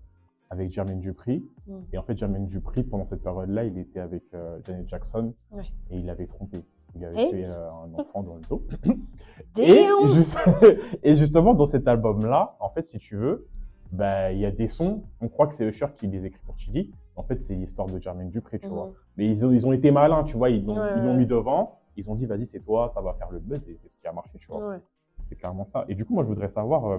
avec 0.48 0.70
Jermaine 0.70 1.00
Dupri. 1.00 1.44
Mm. 1.66 1.72
Et 1.92 1.98
en 1.98 2.02
fait, 2.04 2.16
Jermaine 2.16 2.46
Dupri, 2.46 2.84
pendant 2.84 3.04
cette 3.04 3.22
période-là, 3.22 3.64
il 3.64 3.76
était 3.78 3.98
avec 4.00 4.22
euh, 4.32 4.58
Janet 4.64 4.88
Jackson 4.88 5.34
Ouais. 5.50 5.64
et 5.90 5.98
il 5.98 6.06
l'avait 6.06 6.26
trompé. 6.28 6.62
Il 6.94 7.04
avait 7.04 7.26
Eh 7.26 7.30
fait 7.30 7.44
euh, 7.44 7.68
un 7.70 7.92
enfant 8.00 8.22
dans 8.22 8.36
le 8.36 8.42
dos. 8.48 8.64
Et, 9.58 9.86
juste- 10.06 10.38
et 11.02 11.14
justement, 11.14 11.54
dans 11.54 11.66
cet 11.66 11.86
album-là, 11.88 12.56
en 12.60 12.70
fait, 12.70 12.84
si 12.84 12.98
tu 12.98 13.16
veux, 13.16 13.46
bah, 13.92 14.32
il 14.32 14.38
y 14.38 14.46
a 14.46 14.50
des 14.50 14.68
sons, 14.68 15.02
on 15.20 15.28
croit 15.28 15.46
que 15.48 15.54
c'est 15.54 15.64
Usher 15.64 15.86
qui 15.96 16.06
les 16.06 16.24
écrit 16.26 16.40
pour 16.44 16.58
Chili. 16.58 16.92
En 17.16 17.22
fait, 17.24 17.40
c'est 17.40 17.54
l'histoire 17.54 17.88
de 17.88 17.98
Jermaine 17.98 18.30
Dupri, 18.30 18.58
tu 18.60 18.66
Mhm. 18.66 18.72
vois. 18.72 18.92
Mais 19.16 19.26
ils 19.28 19.44
ont, 19.44 19.50
ils 19.52 19.66
ont 19.66 19.72
été 19.72 19.90
malins, 19.90 20.22
tu 20.24 20.36
vois. 20.36 20.50
Ils 20.50 20.64
l'ont 20.64 20.78
Ouais, 20.78 20.88
ils 20.96 21.02
l'ont 21.02 21.12
ouais. 21.12 21.16
mis 21.18 21.26
devant. 21.26 21.80
Ils 21.98 22.08
ont 22.08 22.14
dit, 22.14 22.26
vas-y, 22.26 22.46
c'est 22.46 22.60
toi, 22.60 22.90
ça 22.94 23.00
va 23.00 23.12
faire 23.14 23.30
le 23.30 23.40
buzz. 23.40 23.60
Et 23.68 23.76
c'est 23.82 23.88
ce 23.88 23.98
qui 24.00 24.06
a 24.06 24.12
marché, 24.12 24.38
tu 24.38 24.46
vois. 24.46 24.68
Ouais. 24.68 24.80
C'est 25.28 25.34
clairement 25.34 25.66
ça. 25.72 25.84
Et 25.88 25.94
du 25.96 26.04
coup, 26.04 26.14
moi, 26.14 26.22
je 26.22 26.28
voudrais 26.28 26.48
savoir 26.48 26.86
euh, 26.86 26.98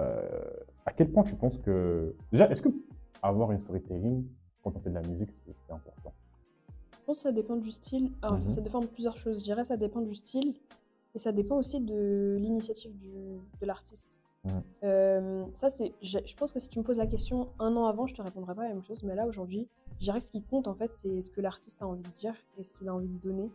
euh, 0.00 0.50
à 0.84 0.92
quel 0.92 1.10
point 1.10 1.22
tu 1.22 1.36
penses 1.36 1.56
que. 1.58 2.14
Déjà, 2.32 2.50
est-ce 2.50 2.62
que 2.62 2.68
avoir 3.22 3.52
une 3.52 3.60
storytelling 3.60 4.26
quand 4.62 4.74
on 4.76 4.80
fait 4.80 4.90
de 4.90 4.94
la 4.96 5.02
musique, 5.02 5.30
c'est 5.46 5.72
important? 5.72 6.12
Je 7.00 7.04
pense 7.06 7.18
que 7.18 7.22
ça 7.22 7.32
dépend 7.32 7.56
du 7.56 7.70
style. 7.70 8.10
Alors, 8.22 8.38
Mhm. 8.38 8.50
ça 8.50 8.60
dépend 8.60 8.80
de 8.80 8.86
plusieurs 8.86 9.16
choses. 9.18 9.38
Je 9.38 9.44
dirais 9.44 9.64
ça 9.64 9.76
dépend 9.76 10.00
du 10.00 10.14
style 10.14 10.54
et 11.14 11.18
ça 11.18 11.30
dépend 11.32 11.56
aussi 11.56 11.80
de 11.80 12.36
l'initiative 12.40 12.92
de 13.60 13.66
l'artiste. 13.66 14.06
Mhm. 14.44 14.62
Euh, 14.82 15.44
ça, 15.54 15.68
c'est. 15.68 15.92
Je 16.02 16.18
je 16.26 16.34
pense 16.36 16.52
que 16.52 16.58
si 16.58 16.68
tu 16.68 16.78
me 16.80 16.84
poses 16.84 16.98
la 16.98 17.06
question 17.06 17.48
un 17.60 17.76
an 17.76 17.86
avant, 17.86 18.06
je 18.08 18.14
te 18.14 18.22
répondrais 18.22 18.54
pas 18.56 18.62
la 18.64 18.70
même 18.70 18.82
chose. 18.82 19.04
Mais 19.04 19.14
là, 19.14 19.26
aujourd'hui, 19.26 19.68
je 20.00 20.04
dirais 20.06 20.18
que 20.18 20.24
ce 20.24 20.32
qui 20.32 20.42
compte, 20.42 20.66
en 20.66 20.74
fait, 20.74 20.90
c'est 20.92 21.20
ce 21.20 21.30
que 21.30 21.40
l'artiste 21.40 21.80
a 21.82 21.86
envie 21.86 22.02
de 22.02 22.08
dire 22.10 22.34
et 22.58 22.64
ce 22.64 22.72
qu'il 22.72 22.88
a 22.88 22.94
envie 22.94 23.06
de 23.08 23.18
donner. 23.20 23.50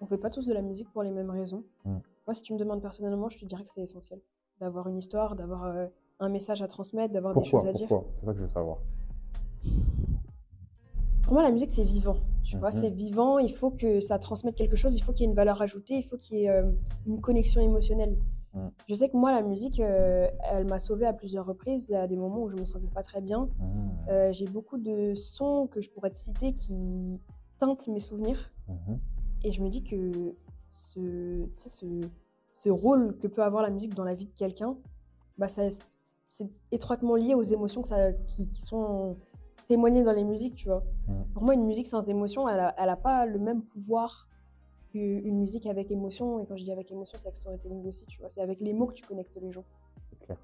On 0.00 0.06
fait 0.06 0.18
pas 0.18 0.30
tous 0.30 0.46
de 0.46 0.52
la 0.54 0.62
musique 0.62 0.90
pour 0.92 1.02
les 1.02 1.10
mêmes 1.10 1.30
raisons. 1.30 1.64
Mhm. 1.84 2.00
Moi, 2.26 2.34
si 2.34 2.42
tu 2.42 2.52
me 2.52 2.58
demandes 2.58 2.80
personnellement, 2.82 3.28
je 3.30 3.38
te 3.38 3.44
dirais 3.44 3.64
que 3.64 3.70
c'est 3.70 3.82
essentiel 3.82 4.20
d'avoir 4.60 4.88
une 4.88 4.98
histoire, 4.98 5.36
d'avoir 5.36 5.64
euh, 5.64 5.86
un 6.20 6.28
message 6.28 6.62
à 6.62 6.68
transmettre, 6.68 7.12
d'avoir 7.12 7.34
des 7.34 7.44
choses 7.44 7.66
à 7.66 7.72
dire. 7.72 7.88
Pourquoi? 7.88 8.10
C'est 8.20 8.26
ça 8.26 8.32
que 8.32 8.38
je 8.38 8.42
veux 8.42 8.48
savoir. 8.48 8.78
Pour 11.22 11.32
moi, 11.34 11.42
la 11.42 11.50
musique, 11.50 11.70
c'est 11.70 11.84
vivant. 11.84 12.16
Tu 12.44 12.56
vois, 12.56 12.70
Mhm. 12.70 12.74
c'est 12.80 12.90
vivant. 12.90 13.38
Il 13.38 13.52
faut 13.52 13.70
que 13.70 14.00
ça 14.00 14.18
transmette 14.18 14.54
quelque 14.56 14.76
chose. 14.76 14.94
Il 14.96 15.00
faut 15.02 15.12
qu'il 15.12 15.22
y 15.22 15.24
ait 15.26 15.30
une 15.30 15.36
valeur 15.36 15.60
ajoutée. 15.62 15.94
Il 15.96 16.02
faut 16.02 16.16
qu'il 16.16 16.38
y 16.38 16.44
ait 16.44 16.50
euh, 16.50 16.70
une 17.06 17.20
connexion 17.20 17.60
émotionnelle. 17.60 18.16
Mhm. 18.54 18.70
Je 18.88 18.94
sais 18.94 19.08
que 19.10 19.16
moi, 19.16 19.32
la 19.32 19.42
musique, 19.42 19.78
euh, 19.80 20.28
elle 20.50 20.64
m'a 20.66 20.78
sauvée 20.78 21.06
à 21.06 21.12
plusieurs 21.12 21.44
reprises. 21.44 21.92
A 21.92 22.06
des 22.06 22.16
moments 22.16 22.40
où 22.42 22.48
je 22.48 22.56
me 22.56 22.64
sentais 22.64 22.88
pas 22.88 23.02
très 23.02 23.20
bien. 23.20 23.48
Mhm. 23.58 23.90
Euh, 24.08 24.32
J'ai 24.32 24.46
beaucoup 24.46 24.78
de 24.78 25.14
sons 25.14 25.66
que 25.70 25.80
je 25.82 25.90
pourrais 25.90 26.10
te 26.10 26.16
citer 26.16 26.52
qui 26.54 27.20
teintent 27.58 27.86
mes 27.88 28.00
souvenirs. 28.00 28.50
Et 29.44 29.52
je 29.52 29.62
me 29.62 29.68
dis 29.68 29.84
que 29.84 30.34
ce, 30.70 31.48
ce, 31.56 31.86
ce 32.56 32.70
rôle 32.70 33.16
que 33.18 33.26
peut 33.28 33.42
avoir 33.42 33.62
la 33.62 33.70
musique 33.70 33.94
dans 33.94 34.04
la 34.04 34.14
vie 34.14 34.26
de 34.26 34.34
quelqu'un, 34.34 34.76
bah 35.36 35.46
c'est 35.48 35.70
étroitement 36.72 37.16
lié 37.16 37.34
aux 37.34 37.42
émotions 37.42 37.82
que 37.82 37.88
ça, 37.88 38.12
qui, 38.12 38.48
qui 38.48 38.60
sont 38.60 39.16
témoignées 39.68 40.02
dans 40.02 40.12
les 40.12 40.24
musiques, 40.24 40.56
tu 40.56 40.68
vois. 40.68 40.82
Pour 41.34 41.42
moi, 41.42 41.54
une 41.54 41.64
musique 41.64 41.86
sans 41.86 42.08
émotion, 42.08 42.48
elle 42.48 42.56
n'a 42.56 42.74
elle 42.76 42.88
a 42.88 42.96
pas 42.96 43.26
le 43.26 43.38
même 43.38 43.62
pouvoir 43.62 44.28
qu'une 44.90 45.38
musique 45.38 45.66
avec 45.66 45.90
émotion. 45.90 46.40
Et 46.40 46.46
quand 46.46 46.56
je 46.56 46.64
dis 46.64 46.72
avec 46.72 46.90
émotion, 46.90 47.18
c'est 47.18 47.28
avec 47.28 47.36
storytelling 47.36 47.86
aussi, 47.86 48.04
tu 48.06 48.18
vois. 48.18 48.28
C'est 48.28 48.40
avec 48.40 48.60
les 48.60 48.72
mots 48.72 48.86
que 48.86 48.94
tu 48.94 49.04
connectes 49.04 49.36
les 49.40 49.52
gens. 49.52 49.64
Clair. 50.22 50.38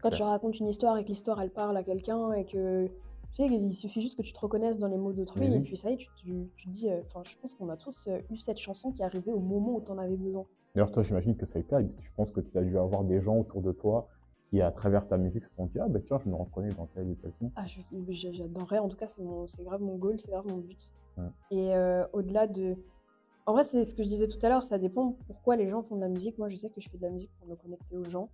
Quand 0.00 0.08
clair. 0.08 0.18
tu 0.18 0.22
racontes 0.22 0.58
une 0.60 0.68
histoire 0.68 0.96
et 0.96 1.04
que 1.04 1.08
l'histoire, 1.08 1.40
elle 1.40 1.50
parle 1.50 1.76
à 1.76 1.82
quelqu'un 1.82 2.32
et 2.32 2.44
que 2.44 2.88
Tu 3.36 3.42
sais, 3.42 3.54
il 3.54 3.74
suffit 3.74 4.00
juste 4.00 4.16
que 4.16 4.22
tu 4.22 4.32
te 4.32 4.40
reconnaisses 4.40 4.78
dans 4.78 4.88
les 4.88 4.96
mots 4.96 5.12
d'autrui 5.12 5.46
et 5.46 5.50
oui. 5.50 5.60
puis 5.60 5.76
ça 5.76 5.90
y 5.90 5.92
est, 5.92 5.96
tu, 5.98 6.08
tu, 6.16 6.48
tu 6.56 6.66
te 6.68 6.72
dis, 6.72 6.88
euh, 6.88 7.02
enfin, 7.04 7.20
je 7.22 7.36
pense 7.36 7.54
qu'on 7.54 7.68
a 7.68 7.76
tous 7.76 8.08
euh, 8.08 8.18
eu 8.30 8.38
cette 8.38 8.56
chanson 8.56 8.92
qui 8.92 9.02
arrivait 9.02 9.30
au 9.30 9.40
moment 9.40 9.76
où 9.76 9.82
tu 9.82 9.90
en 9.90 9.98
avais 9.98 10.16
besoin. 10.16 10.46
D'ailleurs, 10.74 10.90
toi, 10.90 11.02
j'imagine 11.02 11.36
que 11.36 11.44
le 11.54 11.62
cas. 11.62 11.80
et 11.80 11.90
Je 11.90 12.10
pense 12.16 12.32
que 12.32 12.40
tu 12.40 12.56
as 12.56 12.62
dû 12.62 12.78
avoir 12.78 13.04
des 13.04 13.20
gens 13.20 13.36
autour 13.36 13.60
de 13.60 13.72
toi 13.72 14.08
qui, 14.48 14.62
à 14.62 14.70
travers 14.70 15.06
ta 15.06 15.18
musique, 15.18 15.44
se 15.44 15.54
sont 15.54 15.66
dit 15.66 15.78
Ah, 15.78 15.86
ben 15.86 16.02
tiens, 16.02 16.18
je 16.18 16.30
me 16.30 16.34
reconnais 16.34 16.72
dans 16.72 16.86
tel 16.86 17.08
ou 17.08 17.14
tel 17.14 17.30
son. 17.38 17.52
Ah, 17.56 17.66
j'adorerais, 18.08 18.78
en 18.78 18.88
tout 18.88 18.96
cas, 18.96 19.06
c'est 19.08 19.64
grave 19.64 19.82
mon 19.82 19.96
goal, 19.96 20.18
c'est 20.18 20.30
grave 20.30 20.46
mon 20.46 20.56
but. 20.56 20.90
Ouais. 21.18 21.24
Et 21.50 21.74
euh, 21.74 22.06
au-delà 22.14 22.46
de. 22.46 22.76
En 23.44 23.52
vrai, 23.52 23.64
c'est 23.64 23.84
ce 23.84 23.94
que 23.94 24.02
je 24.02 24.08
disais 24.08 24.28
tout 24.28 24.38
à 24.42 24.48
l'heure, 24.48 24.62
ça 24.62 24.78
dépend 24.78 25.14
pourquoi 25.26 25.56
les 25.56 25.68
gens 25.68 25.82
font 25.82 25.96
de 25.96 26.00
la 26.00 26.08
musique. 26.08 26.38
Moi, 26.38 26.48
je 26.48 26.56
sais 26.56 26.70
que 26.70 26.80
je 26.80 26.88
fais 26.88 26.96
de 26.96 27.02
la 27.02 27.10
musique 27.10 27.30
pour 27.38 27.48
me 27.48 27.54
connecter 27.54 27.96
aux 27.96 28.04
gens. 28.04 28.30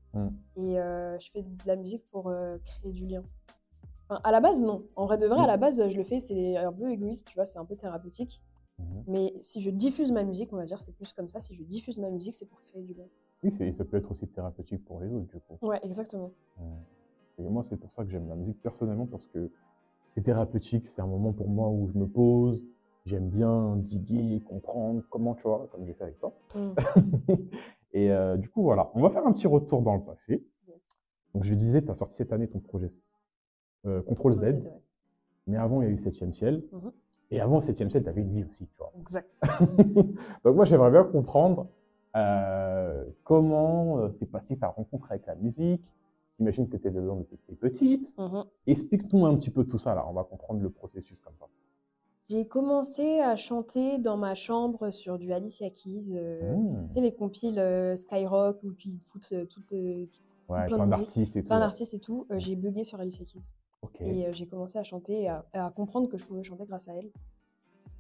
Et 0.57 0.79
euh, 0.79 1.19
je 1.19 1.31
fais 1.33 1.43
de 1.43 1.67
la 1.67 1.75
musique 1.77 2.05
pour 2.13 2.29
euh, 2.29 2.57
créer 2.65 2.93
du 2.93 3.07
lien. 3.07 3.23
Enfin, 4.09 4.21
à 4.25 4.33
la 4.33 4.41
base, 4.41 4.61
non. 4.61 4.85
En 4.97 5.07
vrai 5.07 5.19
de 5.19 5.27
vrai, 5.27 5.41
à 5.41 5.47
la 5.47 5.57
base, 5.57 5.89
je 5.89 5.97
le 5.97 6.05
fais, 6.05 6.21
c'est 6.21 6.57
un 6.57 6.73
peu 6.73 6.91
égoïste, 6.91 7.27
tu 7.29 7.35
vois, 7.35 7.47
c'est 7.47 7.59
un 7.59 7.65
peu 7.65 7.77
thérapeutique. 7.77 8.43
Mhm. 8.79 9.05
Mais 9.07 9.35
si 9.43 9.63
je 9.63 9.71
diffuse 9.71 10.13
ma 10.13 10.25
musique, 10.25 10.53
on 10.53 10.57
va 10.57 10.65
dire, 10.65 10.81
c'est 10.81 10.95
plus 10.95 11.13
comme 11.13 11.29
ça. 11.29 11.41
Si 11.41 11.55
je 11.55 11.63
diffuse 11.63 11.99
ma 11.99 12.11
musique, 12.11 12.37
c'est 12.37 12.47
pour 12.47 12.61
créer 12.63 12.83
du 12.83 12.95
lien. 12.95 13.05
Oui, 13.43 13.73
ça 13.73 13.85
peut 13.85 13.97
être 13.97 14.11
aussi 14.11 14.27
thérapeutique 14.29 14.85
pour 14.85 15.01
les 15.01 15.13
autres, 15.13 15.27
du 15.27 15.41
coup. 15.41 15.67
Ouais, 15.67 15.81
exactement. 15.83 16.31
Et 17.39 17.49
moi, 17.49 17.65
c'est 17.65 17.77
pour 17.77 17.93
ça 17.93 18.05
que 18.05 18.11
j'aime 18.11 18.29
la 18.29 18.37
musique 18.37 18.61
personnellement, 18.63 19.07
parce 19.07 19.27
que 19.27 19.51
c'est 20.15 20.23
thérapeutique. 20.23 20.87
C'est 20.89 21.01
un 21.01 21.07
moment 21.07 21.33
pour 21.33 21.49
moi 21.49 21.69
où 21.69 21.89
je 21.89 21.99
me 21.99 22.07
pose. 22.07 22.67
J'aime 23.05 23.31
bien 23.31 23.77
diguer, 23.77 24.41
comprendre 24.47 25.03
comment, 25.11 25.35
tu 25.35 25.43
vois, 25.43 25.69
comme 25.73 25.85
j'ai 25.85 25.95
fait 25.95 26.05
avec 26.05 26.21
toi. 26.21 26.33
Mm. 26.55 26.75
Et 27.95 28.11
euh, 28.13 28.37
du 28.37 28.49
coup, 28.49 28.63
voilà, 28.63 28.91
on 28.95 29.03
va 29.03 29.11
faire 29.11 29.27
un 29.27 29.33
petit 29.33 29.49
retour 29.49 29.83
dans 29.83 29.95
le 29.95 30.03
passé. 30.03 30.47
Donc, 31.35 31.45
je 31.45 31.55
disais, 31.55 31.83
tu 31.83 31.91
as 31.91 31.97
sorti 31.97 32.17
cette 32.17 32.33
année 32.33 32.49
ton 32.49 32.61
projet 32.61 32.91
euh, 33.87 34.01
Contrôle 34.03 34.35
Z, 34.35 34.41
Ouais. 34.43 34.63
mais 35.47 35.57
avant, 35.57 35.83
il 35.83 35.89
y 35.89 35.91
a 35.91 35.93
eu 35.95 35.99
7 35.99 36.35
ciel. 36.35 36.63
Mhm. 36.73 36.93
Et 37.31 37.41
avant 37.41 37.61
7 37.61 37.77
ciel, 37.77 37.91
tu 38.03 38.09
avais 38.09 38.21
une 38.21 38.33
vie 38.35 38.45
aussi, 38.45 38.67
tu 38.67 38.77
vois. 38.79 38.93
Exact. 39.01 39.29
Donc, 40.45 40.55
moi, 40.57 40.65
j'aimerais 40.65 40.91
bien 40.91 41.05
comprendre 41.05 41.69
euh, 42.17 43.05
comment 43.25 43.99
euh, 43.99 44.11
s'est 44.19 44.27
passée 44.27 44.57
ta 44.57 44.69
rencontre 44.69 45.11
avec 45.11 45.27
la 45.27 45.35
musique. 45.37 45.83
J'imagine 46.39 46.67
que 46.67 46.73
tu 46.73 46.77
étais 46.77 46.91
dedans 46.91 47.17
depuis 47.17 47.37
que 47.39 47.43
tu 47.53 47.57
petite. 47.57 48.19
Mhm. 48.19 48.45
Explique-nous 48.67 49.25
un 49.27 49.37
petit 49.37 49.51
peu 49.51 49.65
tout 49.65 49.79
ça, 49.79 49.95
là. 49.95 50.05
On 50.09 50.13
va 50.13 50.25
comprendre 50.25 50.61
le 50.63 50.71
processus 50.71 51.19
comme 51.21 51.35
ça. 51.39 51.47
J'ai 52.29 52.47
commencé 52.47 53.21
à 53.21 53.37
chanter 53.37 53.99
dans 53.99 54.17
ma 54.17 54.35
chambre 54.35 54.91
sur 54.91 55.19
du 55.19 55.33
Alicia 55.33 55.69
Keys. 55.71 56.13
euh, 56.15 56.55
Mmh. 56.57 56.87
Tu 56.89 56.95
sais, 56.95 57.01
les 57.01 57.15
compiles 57.15 57.59
euh, 57.59 57.97
Skyrock 57.97 58.63
où 58.63 58.73
puis 58.73 59.01
toutes, 59.11 59.33
Ouais, 60.49 60.67
plein 60.67 60.87
d'artistes 60.87 61.37
et 61.37 61.43
tout. 61.43 61.49
plein 61.49 61.59
d'artistes 61.61 61.95
et 61.95 61.99
tout. 61.99 62.27
euh, 62.31 62.39
j'ai 62.39 62.57
bugué 62.57 62.85
sur 62.85 63.01
Alicia 63.01 63.25
Keys. 63.25 63.43
Et 64.01 64.27
euh, 64.27 64.33
j'ai 64.33 64.47
commencé 64.47 64.79
à 64.79 64.85
chanter 64.85 65.23
et 65.23 65.29
à, 65.29 65.45
à 65.53 65.71
comprendre 65.71 66.09
que 66.09 66.19
je 66.19 66.25
pouvais 66.25 66.43
chanter 66.43 66.65
grâce 66.67 66.89
à 66.89 66.95
elle. 66.95 67.11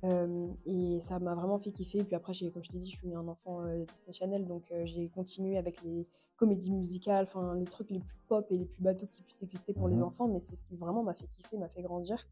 Euh, 0.04 0.48
et 0.66 0.98
ça 1.00 1.18
m'a 1.18 1.34
vraiment 1.34 1.58
fait 1.58 1.70
kiffer. 1.70 1.98
Et 1.98 2.04
puis 2.04 2.14
après, 2.16 2.32
comme 2.52 2.64
je 2.64 2.70
t'ai 2.70 2.78
dit, 2.78 2.90
je 2.90 2.96
suis 2.96 3.14
un 3.14 3.28
enfant 3.28 3.62
euh, 3.62 3.84
Disney 3.96 4.12
Channel, 4.12 4.46
donc 4.46 4.62
j'ai 4.84 5.08
continué 5.08 5.56
avec 5.58 5.82
les 5.82 6.06
comédies 6.36 6.72
musicales, 6.72 7.26
enfin 7.28 7.54
les 7.54 7.64
trucs 7.66 7.90
les 7.90 8.00
plus 8.00 8.18
pop 8.28 8.46
et 8.50 8.56
les 8.56 8.64
plus 8.64 8.82
bateaux 8.82 9.06
qui 9.06 9.22
puissent 9.22 9.42
exister 9.44 9.72
pour 9.74 9.86
les 9.88 9.94
Mhm. 9.94 10.02
enfants, 10.02 10.26
mais 10.26 10.40
c'est 10.40 10.56
ce 10.56 10.64
qui 10.64 10.74
vraiment 10.76 11.04
m'a 11.04 11.14
fait 11.14 11.26
kiffer, 11.36 11.56
m'a 11.56 11.68
fait 11.68 11.82
grandir. 11.82 12.26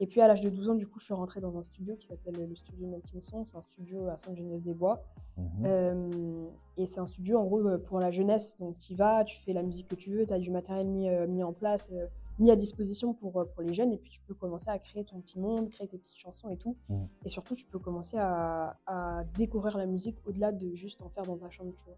Et 0.00 0.08
puis 0.08 0.20
à 0.20 0.26
l'âge 0.26 0.40
de 0.40 0.50
12 0.50 0.70
ans, 0.70 0.74
du 0.74 0.88
coup, 0.88 0.98
je 0.98 1.04
suis 1.04 1.14
rentrée 1.14 1.40
dans 1.40 1.56
un 1.56 1.62
studio 1.62 1.94
qui 1.94 2.06
s'appelle 2.08 2.34
le 2.34 2.54
studio 2.56 2.88
Melting. 2.88 3.20
C'est 3.22 3.56
un 3.56 3.62
studio 3.62 4.08
à 4.08 4.16
Sainte-Geneviève-des-Bois. 4.18 5.04
Mhm. 5.36 5.44
Euh, 5.66 6.46
et 6.76 6.86
c'est 6.86 6.98
un 6.98 7.06
studio 7.06 7.38
en 7.38 7.44
gros 7.44 7.78
pour 7.78 8.00
la 8.00 8.10
jeunesse. 8.10 8.56
Donc 8.58 8.76
tu 8.78 8.94
y 8.94 8.96
vas, 8.96 9.22
tu 9.22 9.38
fais 9.42 9.52
la 9.52 9.62
musique 9.62 9.86
que 9.86 9.94
tu 9.94 10.10
veux, 10.10 10.26
tu 10.26 10.32
as 10.32 10.40
du 10.40 10.50
matériel 10.50 10.88
mis, 10.88 11.08
euh, 11.08 11.28
mis 11.28 11.44
en 11.44 11.52
place, 11.52 11.88
euh, 11.92 12.06
mis 12.38 12.50
à 12.50 12.56
disposition 12.56 13.14
pour, 13.14 13.40
euh, 13.40 13.44
pour 13.44 13.62
les 13.62 13.74
jeunes. 13.74 13.92
Et 13.92 13.98
puis 13.98 14.10
tu 14.10 14.20
peux 14.20 14.34
commencer 14.34 14.70
à 14.70 14.78
créer 14.78 15.04
ton 15.04 15.20
petit 15.20 15.38
monde, 15.38 15.68
créer 15.70 15.86
tes 15.86 15.98
petites 15.98 16.18
chansons 16.18 16.50
et 16.50 16.56
tout. 16.56 16.76
Mhm. 16.88 17.08
Et 17.24 17.28
surtout, 17.28 17.54
tu 17.54 17.64
peux 17.66 17.78
commencer 17.78 18.16
à, 18.18 18.78
à 18.86 19.24
découvrir 19.36 19.78
la 19.78 19.86
musique 19.86 20.16
au-delà 20.26 20.52
de 20.52 20.74
juste 20.74 21.00
en 21.02 21.08
faire 21.08 21.24
dans 21.24 21.36
ta 21.36 21.50
chambre. 21.50 21.72
Tu 21.76 21.84
vois. 21.86 21.96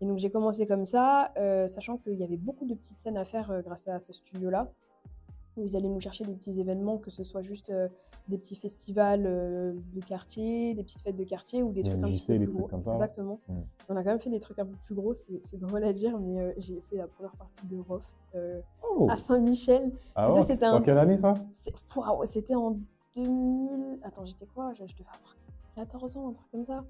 Et 0.00 0.06
donc 0.06 0.18
j'ai 0.18 0.30
commencé 0.30 0.66
comme 0.66 0.86
ça, 0.86 1.32
euh, 1.36 1.68
sachant 1.68 1.96
qu'il 1.98 2.14
y 2.14 2.24
avait 2.24 2.36
beaucoup 2.36 2.66
de 2.66 2.74
petites 2.74 2.98
scènes 2.98 3.16
à 3.16 3.24
faire 3.24 3.50
euh, 3.50 3.62
grâce 3.62 3.88
à 3.88 3.98
ce 4.00 4.12
studio-là. 4.12 4.70
Où 5.56 5.64
ils 5.64 5.76
allaient 5.76 5.88
nous 5.88 6.00
chercher 6.00 6.24
des 6.24 6.34
petits 6.34 6.60
événements, 6.60 6.98
que 6.98 7.10
ce 7.10 7.24
soit 7.24 7.42
juste 7.42 7.70
euh, 7.70 7.88
des 8.28 8.38
petits 8.38 8.54
festivals 8.54 9.24
de 9.24 10.00
quartier, 10.06 10.74
des 10.74 10.84
petites 10.84 11.00
fêtes 11.00 11.16
de 11.16 11.24
quartier 11.24 11.64
ou 11.64 11.72
des 11.72 11.82
trucs 11.82 11.96
un 11.96 12.10
petit 12.10 12.24
peu 12.24 12.36
plus 12.36 12.46
gros. 12.46 12.68
comme 12.68 12.84
ça. 12.84 12.92
Exactement. 12.92 13.40
Mm. 13.48 13.54
On 13.88 13.96
a 13.96 14.04
quand 14.04 14.10
même 14.10 14.20
fait 14.20 14.30
des 14.30 14.38
trucs 14.38 14.60
un 14.60 14.66
peu 14.66 14.76
plus 14.84 14.94
gros, 14.94 15.14
c'est 15.14 15.42
c'est 15.50 15.58
drôle 15.58 15.82
à 15.82 15.92
dire, 15.92 16.16
mais 16.20 16.54
j'ai 16.58 16.80
fait 16.88 16.96
la 16.96 17.08
première 17.08 17.32
partie 17.32 17.66
de 17.66 17.80
ROF 17.80 18.02
euh, 18.34 18.60
Oh. 18.90 19.06
à 19.10 19.16
Saint-Michel. 19.16 19.92
Ah 20.14 20.32
ouais, 20.32 20.42
c'était 20.42 20.66
en 20.66 20.80
quelle 20.82 20.98
année 20.98 21.18
ça? 21.18 21.34
C'est- 21.52 21.74
Waouh, 21.96 22.24
C'était 22.26 22.54
en 22.54 22.76
2000. 23.14 23.98
Attends, 24.02 24.24
j'étais 24.24 24.46
quoi? 24.46 24.72
Je 24.74 24.82
devais 24.82 24.94
avoir 25.00 25.36
14 25.76 26.16
ans, 26.16 26.28
un 26.30 26.32
truc 26.32 26.50
comme 26.50 26.64
ça. 26.64 26.84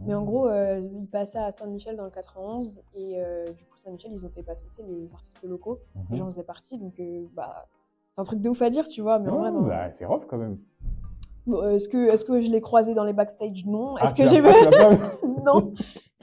Mais 0.00 0.12
en 0.14 0.22
Mmh. 0.22 0.26
gros, 0.26 0.48
euh, 0.48 0.80
ils 0.98 1.06
passaient 1.08 1.38
à 1.38 1.52
Saint-Michel 1.52 1.96
dans 1.96 2.04
le 2.04 2.10
91 2.10 2.80
et 2.94 3.14
euh, 3.22 3.46
du 3.52 3.64
coup, 3.64 3.76
Saint-Michel, 3.76 4.12
ils 4.12 4.26
ont 4.26 4.30
fait 4.30 4.42
passer 4.42 4.66
les 4.86 5.12
artistes 5.14 5.42
locaux. 5.44 5.78
Mhm. 5.94 6.02
Les 6.10 6.16
gens 6.18 6.24
faisaient 6.26 6.42
partie, 6.42 6.76
donc 6.78 6.98
euh, 7.00 7.24
bah, 7.34 7.66
c'est 8.14 8.20
un 8.20 8.24
truc 8.24 8.40
de 8.40 8.48
ouf 8.48 8.60
à 8.60 8.70
dire, 8.70 8.86
tu 8.88 9.00
vois. 9.02 9.18
Mais 9.20 9.30
non. 9.30 9.62
bah, 9.62 9.90
c'est 9.92 10.04
rough 10.04 10.24
quand 10.28 10.36
même. 10.38 10.58
Bon, 11.46 11.58
euh, 11.62 11.70
Est-ce 11.76 11.88
que, 11.88 12.08
est 12.12 12.26
que 12.26 12.40
je 12.40 12.50
l'ai 12.50 12.60
croisé 12.60 12.94
dans 12.94 13.04
les 13.04 13.12
backstage? 13.12 13.64
Non. 13.66 13.94
Ah, 13.98 14.04
Est-ce 14.04 14.14
que 14.14 14.26
j'ai 14.26 14.40
vu? 14.40 14.48
Non. 15.44 15.74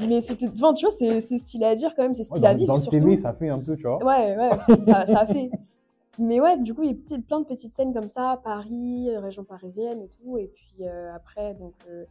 Mais 0.08 0.22
c'était. 0.22 0.48
Enfin, 0.48 0.74
tu 0.74 0.86
vois, 0.86 0.94
c'est 0.98 1.22
c'est 1.22 1.38
stylé 1.38 1.66
à 1.66 1.76
dire 1.76 1.94
quand 1.96 2.04
même, 2.04 2.14
c'est 2.14 2.22
Ouais, 2.22 2.26
stylé 2.38 2.48
à 2.48 2.52
dans, 2.54 2.58
vivre. 2.58 2.68
dans 2.68 2.74
le 2.76 2.80
surtout. 2.80 3.00
CV, 3.00 3.18
ça 3.18 3.34
fait 3.34 3.50
un 3.50 3.60
peu, 3.60 3.76
tu 3.76 3.84
vois. 3.84 3.98
Ouais, 4.04 4.36
ouais, 4.38 4.50
ça, 4.86 5.06
ça 5.06 5.20
a 5.20 5.26
fait. 5.26 5.50
Mais 6.20 6.40
ouais, 6.42 6.58
du 6.58 6.74
coup, 6.74 6.84
il 6.84 6.92
y 6.92 7.14
a 7.16 7.20
plein 7.20 7.40
de 7.40 7.46
petites 7.46 7.72
scènes 7.72 7.94
comme 7.94 8.08
ça, 8.10 8.40
Paris, 8.44 9.10
euh, 9.10 9.20
région 9.20 9.44
parisienne 9.44 10.02
et 10.02 10.08
tout. 10.10 10.38
Et 10.38 10.48
puis 10.48 10.76
euh, 10.88 11.14
après, 11.16 11.54
donc, 11.56 11.74
euh, 11.90 12.04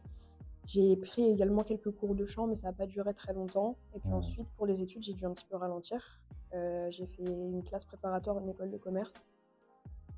j'ai 0.65 0.95
pris 0.95 1.23
également 1.29 1.63
quelques 1.63 1.91
cours 1.91 2.15
de 2.15 2.25
chant, 2.25 2.47
mais 2.47 2.55
ça 2.55 2.67
n'a 2.67 2.73
pas 2.73 2.87
duré 2.87 3.13
très 3.13 3.33
longtemps. 3.33 3.75
Et 3.95 3.99
puis 3.99 4.11
ensuite, 4.11 4.47
pour 4.57 4.65
les 4.65 4.81
études, 4.81 5.03
j'ai 5.03 5.13
dû 5.13 5.25
un 5.25 5.31
petit 5.31 5.45
peu 5.49 5.55
ralentir. 5.55 6.19
Euh, 6.53 6.87
j'ai 6.91 7.05
fait 7.05 7.23
une 7.23 7.63
classe 7.63 7.85
préparatoire, 7.85 8.39
une 8.39 8.49
école 8.49 8.71
de 8.71 8.77
commerce. 8.77 9.23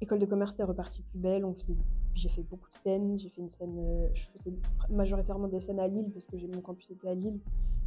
École 0.01 0.19
de 0.19 0.25
commerce, 0.25 0.55
c'est 0.55 0.63
reparti 0.63 1.01
plus 1.01 1.19
belle. 1.19 1.45
On 1.45 1.53
faisait, 1.53 1.75
j'ai 2.15 2.29
fait 2.29 2.43
beaucoup 2.43 2.69
de 2.69 2.75
scènes. 2.75 3.17
J'ai 3.17 3.29
fait 3.29 3.41
une 3.41 3.49
scène, 3.49 3.77
euh, 3.77 4.07
je 4.13 4.23
faisais 4.29 4.53
majoritairement 4.89 5.47
des 5.47 5.59
scènes 5.59 5.79
à 5.79 5.87
Lille 5.87 6.09
parce 6.13 6.27
que 6.27 6.35
mon 6.35 6.61
campus 6.61 6.91
était 6.91 7.09
à 7.09 7.15
Lille. 7.15 7.39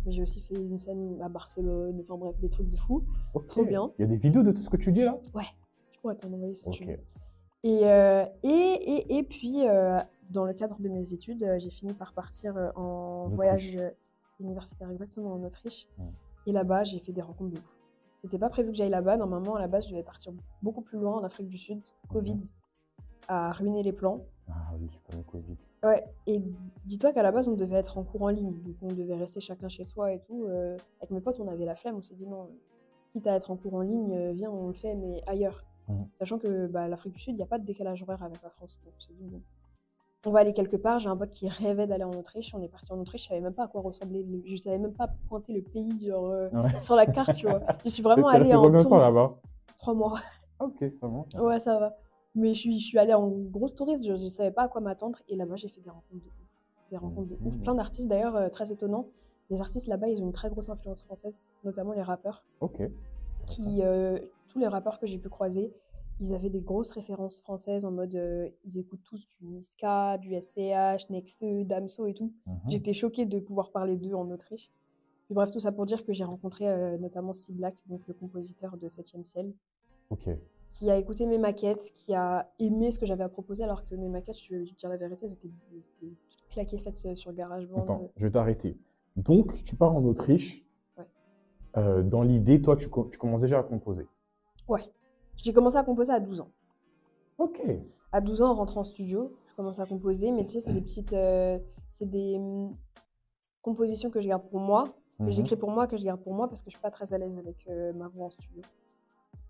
Mais 0.05 0.13
j'ai 0.13 0.23
aussi 0.23 0.41
fait 0.41 0.55
une 0.55 0.79
scène 0.79 1.21
à 1.21 1.29
Barcelone. 1.29 1.99
Enfin 2.01 2.17
bref, 2.17 2.39
des 2.39 2.49
trucs 2.49 2.69
de 2.69 2.77
fou. 2.77 3.03
Ok. 3.35 3.49
Trop 3.49 3.65
bien. 3.65 3.91
Il 3.99 4.03
y 4.03 4.05
a 4.05 4.09
des 4.09 4.17
vidéos 4.17 4.43
de 4.43 4.53
tout 4.53 4.63
ce 4.63 4.71
que 4.71 4.77
tu 4.77 4.93
dis 4.93 5.03
là? 5.03 5.19
Je 5.93 6.01
pourrais 6.01 6.17
t'en 6.17 6.33
envoyer 6.33 6.55
si 6.55 6.71
tu 6.71 6.85
veux. 6.85 6.99
Et, 7.65 7.81
euh, 7.83 8.25
et, 8.45 8.49
et, 8.49 9.19
et 9.19 9.23
puis, 9.25 9.67
euh, 9.67 9.99
dans 10.31 10.45
le 10.45 10.55
cadre 10.55 10.79
de 10.79 10.89
mes 10.89 11.13
études, 11.13 11.43
euh, 11.43 11.59
j'ai 11.59 11.71
fini 11.71 11.93
par 11.95 12.13
partir 12.13 12.55
en 12.77 13.29
voyage 13.31 13.77
universitaire, 14.39 14.89
exactement 14.91 15.33
en 15.33 15.43
Autriche. 15.43 15.89
Ouais. 15.99 16.05
Et 16.47 16.53
là-bas, 16.53 16.85
j'ai 16.85 17.01
fait 17.01 17.13
des 17.13 17.23
rencontres 17.23 17.51
de 17.51 17.59
ouf. 17.59 17.77
C'était 18.23 18.39
pas 18.39 18.51
prévu 18.51 18.71
que 18.71 18.77
j'aille 18.77 18.91
là-bas. 18.91 19.17
Normalement, 19.17 19.57
à 19.57 19.61
la 19.61 19.67
base, 19.67 19.87
je 19.87 19.91
devais 19.91 20.05
partir 20.05 20.33
beaucoup 20.63 20.83
plus 20.83 20.99
loin, 20.99 21.17
en 21.17 21.25
Afrique 21.25 21.49
du 21.49 21.59
Sud. 21.59 21.81
Covid 22.09 22.39
a 23.29 23.53
ruiné 23.53 23.83
les 23.83 23.93
plans. 23.93 24.25
Ah 24.49 24.73
oui, 24.81 24.89
comme 25.07 25.19
le 25.19 25.25
Covid. 25.25 25.57
Ouais, 25.85 26.05
et 26.27 26.41
dis-toi 26.85 27.13
qu'à 27.13 27.23
la 27.23 27.33
base, 27.33 27.49
on 27.49 27.55
devait 27.55 27.77
être 27.77 27.99
en 27.99 28.05
cours 28.05 28.23
en 28.23 28.29
ligne. 28.29 28.53
Donc, 28.63 28.77
on 28.83 28.89
devait 28.93 29.17
rester 29.17 29.41
chacun 29.41 29.69
chez 29.69 29.85
soi 29.85 30.13
et 30.13 30.21
tout. 30.21 30.45
Euh, 30.45 30.77
avec 31.01 31.11
mes 31.11 31.21
potes, 31.21 31.39
on 31.41 31.49
avait 31.49 31.65
la 31.65 31.75
flemme. 31.77 31.97
On 31.97 32.03
s'est 32.03 32.15
dit 32.15 32.27
non, 32.27 32.49
quitte 33.13 33.27
à 33.27 33.35
être 33.35 33.51
en 33.51 33.57
cours 33.57 33.75
en 33.75 33.81
ligne, 33.81 34.13
euh, 34.15 34.33
viens, 34.33 34.51
on 34.51 34.69
le 34.69 34.73
fait, 34.75 34.95
mais 34.95 35.23
ailleurs. 35.27 35.65
Mhm. 35.89 36.07
Sachant 36.19 36.39
que 36.39 36.67
bah, 36.67 36.89
l'Afrique 36.89 37.13
du 37.13 37.21
Sud, 37.21 37.35
il 37.35 37.37
n'y 37.37 37.43
a 37.43 37.47
pas 37.47 37.59
de 37.59 37.65
décalage 37.65 38.03
horaire 38.03 38.23
avec 38.23 38.43
la 38.43 38.51
France. 38.51 38.81
Donc, 38.85 38.95
on 38.97 39.01
s'est 39.01 39.13
dit 39.13 39.25
bon, 39.25 39.41
on 40.25 40.31
va 40.33 40.41
aller 40.41 40.53
quelque 40.53 40.77
part. 40.77 40.99
J'ai 40.99 41.09
un 41.09 41.17
pote 41.17 41.31
qui 41.31 41.49
rêvait 41.49 41.87
d'aller 41.87 42.05
en 42.05 42.13
Autriche. 42.13 42.53
On 42.55 42.63
est 42.63 42.69
parti 42.69 42.93
en 42.93 42.99
Autriche. 42.99 43.23
Je 43.25 43.29
savais 43.29 43.41
même 43.41 43.55
pas 43.55 43.65
à 43.65 43.69
quoi 43.69 43.81
ressemblait. 43.83 44.23
Le... 44.25 44.43
Je 44.45 44.57
savais 44.57 44.79
même 44.79 44.95
pas 44.95 45.09
pointer 45.29 45.53
le 45.53 45.63
pays 45.63 46.07
genre, 46.07 46.31
euh, 46.31 46.49
Ouais. 46.51 46.83
sur 46.83 46.97
la 46.97 47.07
carte, 47.07 47.35
tu 47.35 47.47
vois. 47.49 47.61
Je 47.85 47.89
suis 47.91 48.03
vraiment 48.03 48.29
allée 48.29 48.53
en 48.55 48.63
combien 48.63 48.79
de 48.81 48.85
temps 48.85 48.99
là-bas? 48.99 49.37
Trois 49.79 49.95
mois. 49.95 50.19
Ok, 50.59 50.85
ça 51.01 51.07
va. 51.07 51.43
Ouais, 51.43 51.61
ça 51.61 51.79
va. 51.79 51.97
Mais 52.37 52.55
je 52.55 52.61
suis, 52.61 52.79
je 52.79 52.85
suis 52.87 52.99
allée 52.99 53.15
en 53.15 53.29
grosse 53.29 53.75
touriste, 53.75 54.07
je 54.07 54.13
ne 54.13 54.29
savais 54.29 54.51
pas 54.51 54.63
à 54.65 54.69
quoi 54.69 54.81
m'attendre. 54.81 55.19
Et 55.29 55.37
là-bas, 55.37 55.57
j'ai 55.57 55.69
fait 55.69 55.81
des 55.81 55.91
rencontres 55.91 56.23
de 56.23 56.29
ouf. 56.29 56.91
Des 56.91 56.97
rencontres 56.99 57.29
de 57.29 57.35
ouf. 57.35 57.55
Mhm. 57.55 57.63
Plein 57.63 57.75
d'artistes, 57.75 58.09
d'ailleurs, 58.09 58.37
euh, 58.37 58.49
très 58.49 58.71
étonnants. 58.71 59.09
Les 59.51 59.61
artistes 59.61 59.87
là-bas, 59.89 60.09
ils 60.09 60.23
ont 60.23 60.27
une 60.27 60.33
très 60.33 60.51
grosse 60.51 60.69
influence 60.69 61.03
française, 61.03 61.47
notamment 61.65 61.93
les 61.93 62.03
rappeurs. 62.03 62.45
Ok. 62.61 62.83
Qui, 63.47 63.83
euh, 63.83 64.19
tous 64.49 64.59
les 64.59 64.67
rappeurs 64.69 64.99
que 64.99 65.07
j'ai 65.07 65.19
pu 65.19 65.29
croiser, 65.29 65.73
ils 66.21 66.35
avaient 66.35 66.51
des 66.51 66.61
grosses 66.61 66.91
références 66.91 67.41
françaises 67.41 67.85
en 67.85 67.91
mode. 67.91 68.15
euh, 68.15 68.49
ils 68.65 68.79
écoutent 68.79 69.03
tous 69.05 69.27
du 69.41 69.47
Niska, 69.47 70.19
du 70.19 70.35
SCH, 70.35 71.09
Nekfeu, 71.11 71.65
Damso 71.65 72.07
et 72.07 72.15
tout. 72.15 72.33
Mhm. 72.47 72.59
J'étais 72.69 72.93
choquée 72.93 73.25
de 73.27 73.39
pouvoir 73.39 73.71
parler 73.71 73.97
d'eux 73.97 74.15
en 74.15 74.31
Autriche. 74.31 74.71
Bref, 75.31 75.51
tout 75.51 75.61
ça 75.61 75.73
pour 75.73 75.87
dire 75.87 76.05
que 76.05 76.13
j'ai 76.13 76.25
rencontré 76.25 76.69
euh, 76.69 76.99
notamment 76.99 77.35
C 77.35 77.53
Black, 77.53 77.75
donc 77.89 78.07
le 78.07 78.15
compositeur 78.15 78.77
de 78.77 78.89
7ème 78.89 79.25
Ciel 79.25 79.53
Ok. 80.11 80.29
Qui 80.79 80.91
a 80.91 80.99
écouté 80.99 81.25
mes 81.27 81.39
maquettes, 81.39 81.91
qui 81.95 82.15
a 82.15 82.51
aimé 82.59 82.91
ce 82.91 82.99
que 82.99 83.07
j'avais 83.07 83.25
à 83.25 83.29
proposer, 83.31 83.65
alors 83.65 83.85
que 83.85 83.95
mes 83.95 84.09
maquettes, 84.09 84.37
je 84.39 84.57
vais 84.57 84.65
te 84.67 84.75
dire 84.75 84.91
la 84.91 84.97
vérité, 84.99 85.29
c'était 85.29 85.49
c'était 85.49 86.15
toutes 86.29 86.49
claquées 86.51 86.79
faites 86.79 87.01
euh, 87.07 87.15
sur 87.15 87.33
GarageBand. 87.33 87.83
Attends, 87.85 88.11
je 88.17 88.25
vais 88.27 88.31
t'arrêter. 88.31 88.77
Donc, 89.17 89.65
tu 89.65 89.75
pars 89.75 89.95
en 89.97 90.05
Autriche. 90.05 90.63
Ouais. 90.99 91.05
Euh, 91.79 92.03
dans 92.03 92.23
l'idée, 92.23 92.61
toi, 92.61 92.77
tu, 92.77 92.89
co- 92.91 93.09
tu 93.11 93.17
commences 93.19 93.41
déjà 93.41 93.59
à 93.59 93.63
composer. 93.63 94.07
Ouais. 94.69 94.83
J'ai 95.37 95.53
commencé 95.55 95.77
à 95.77 95.85
composer 95.85 96.13
à 96.13 96.21
12 96.21 96.41
ans. 96.41 96.51
Ok. 97.39 97.61
À 98.13 98.21
12 98.21 98.43
ans, 98.43 98.51
en 98.51 98.55
rentrant 98.55 98.81
en 98.81 98.85
studio, 98.85 99.33
je 99.49 99.55
commence 99.57 99.79
à 99.79 99.87
composer, 99.87 100.31
mais 100.33 100.45
tu 100.45 100.53
sais, 100.53 100.61
c'est 100.61 100.73
des 100.75 100.83
petites. 100.83 101.13
euh, 101.15 101.59
c'est 101.91 102.09
des 102.11 102.37
hum, 102.37 102.77
compositions 103.63 104.11
que 104.11 104.21
je 104.21 104.29
garde 104.29 104.47
pour 104.51 104.61
moi, 104.61 104.85
que 105.19 105.25
Mhm. 105.25 105.33
j'écris 105.33 105.57
pour 105.57 105.71
moi, 105.71 105.87
que 105.87 105.97
je 105.97 106.05
garde 106.05 106.21
pour 106.23 106.35
moi 106.35 106.49
parce 106.49 106.61
que 106.61 106.69
je 106.71 106.77
suis 106.77 106.83
pas 106.83 106.91
très 106.91 107.15
à 107.15 107.19
l'aise 107.19 107.39
avec 107.39 107.67
euh, 107.69 107.93
ma 107.95 108.09
voix 108.09 108.27
en 108.27 108.31
studio. 108.31 108.63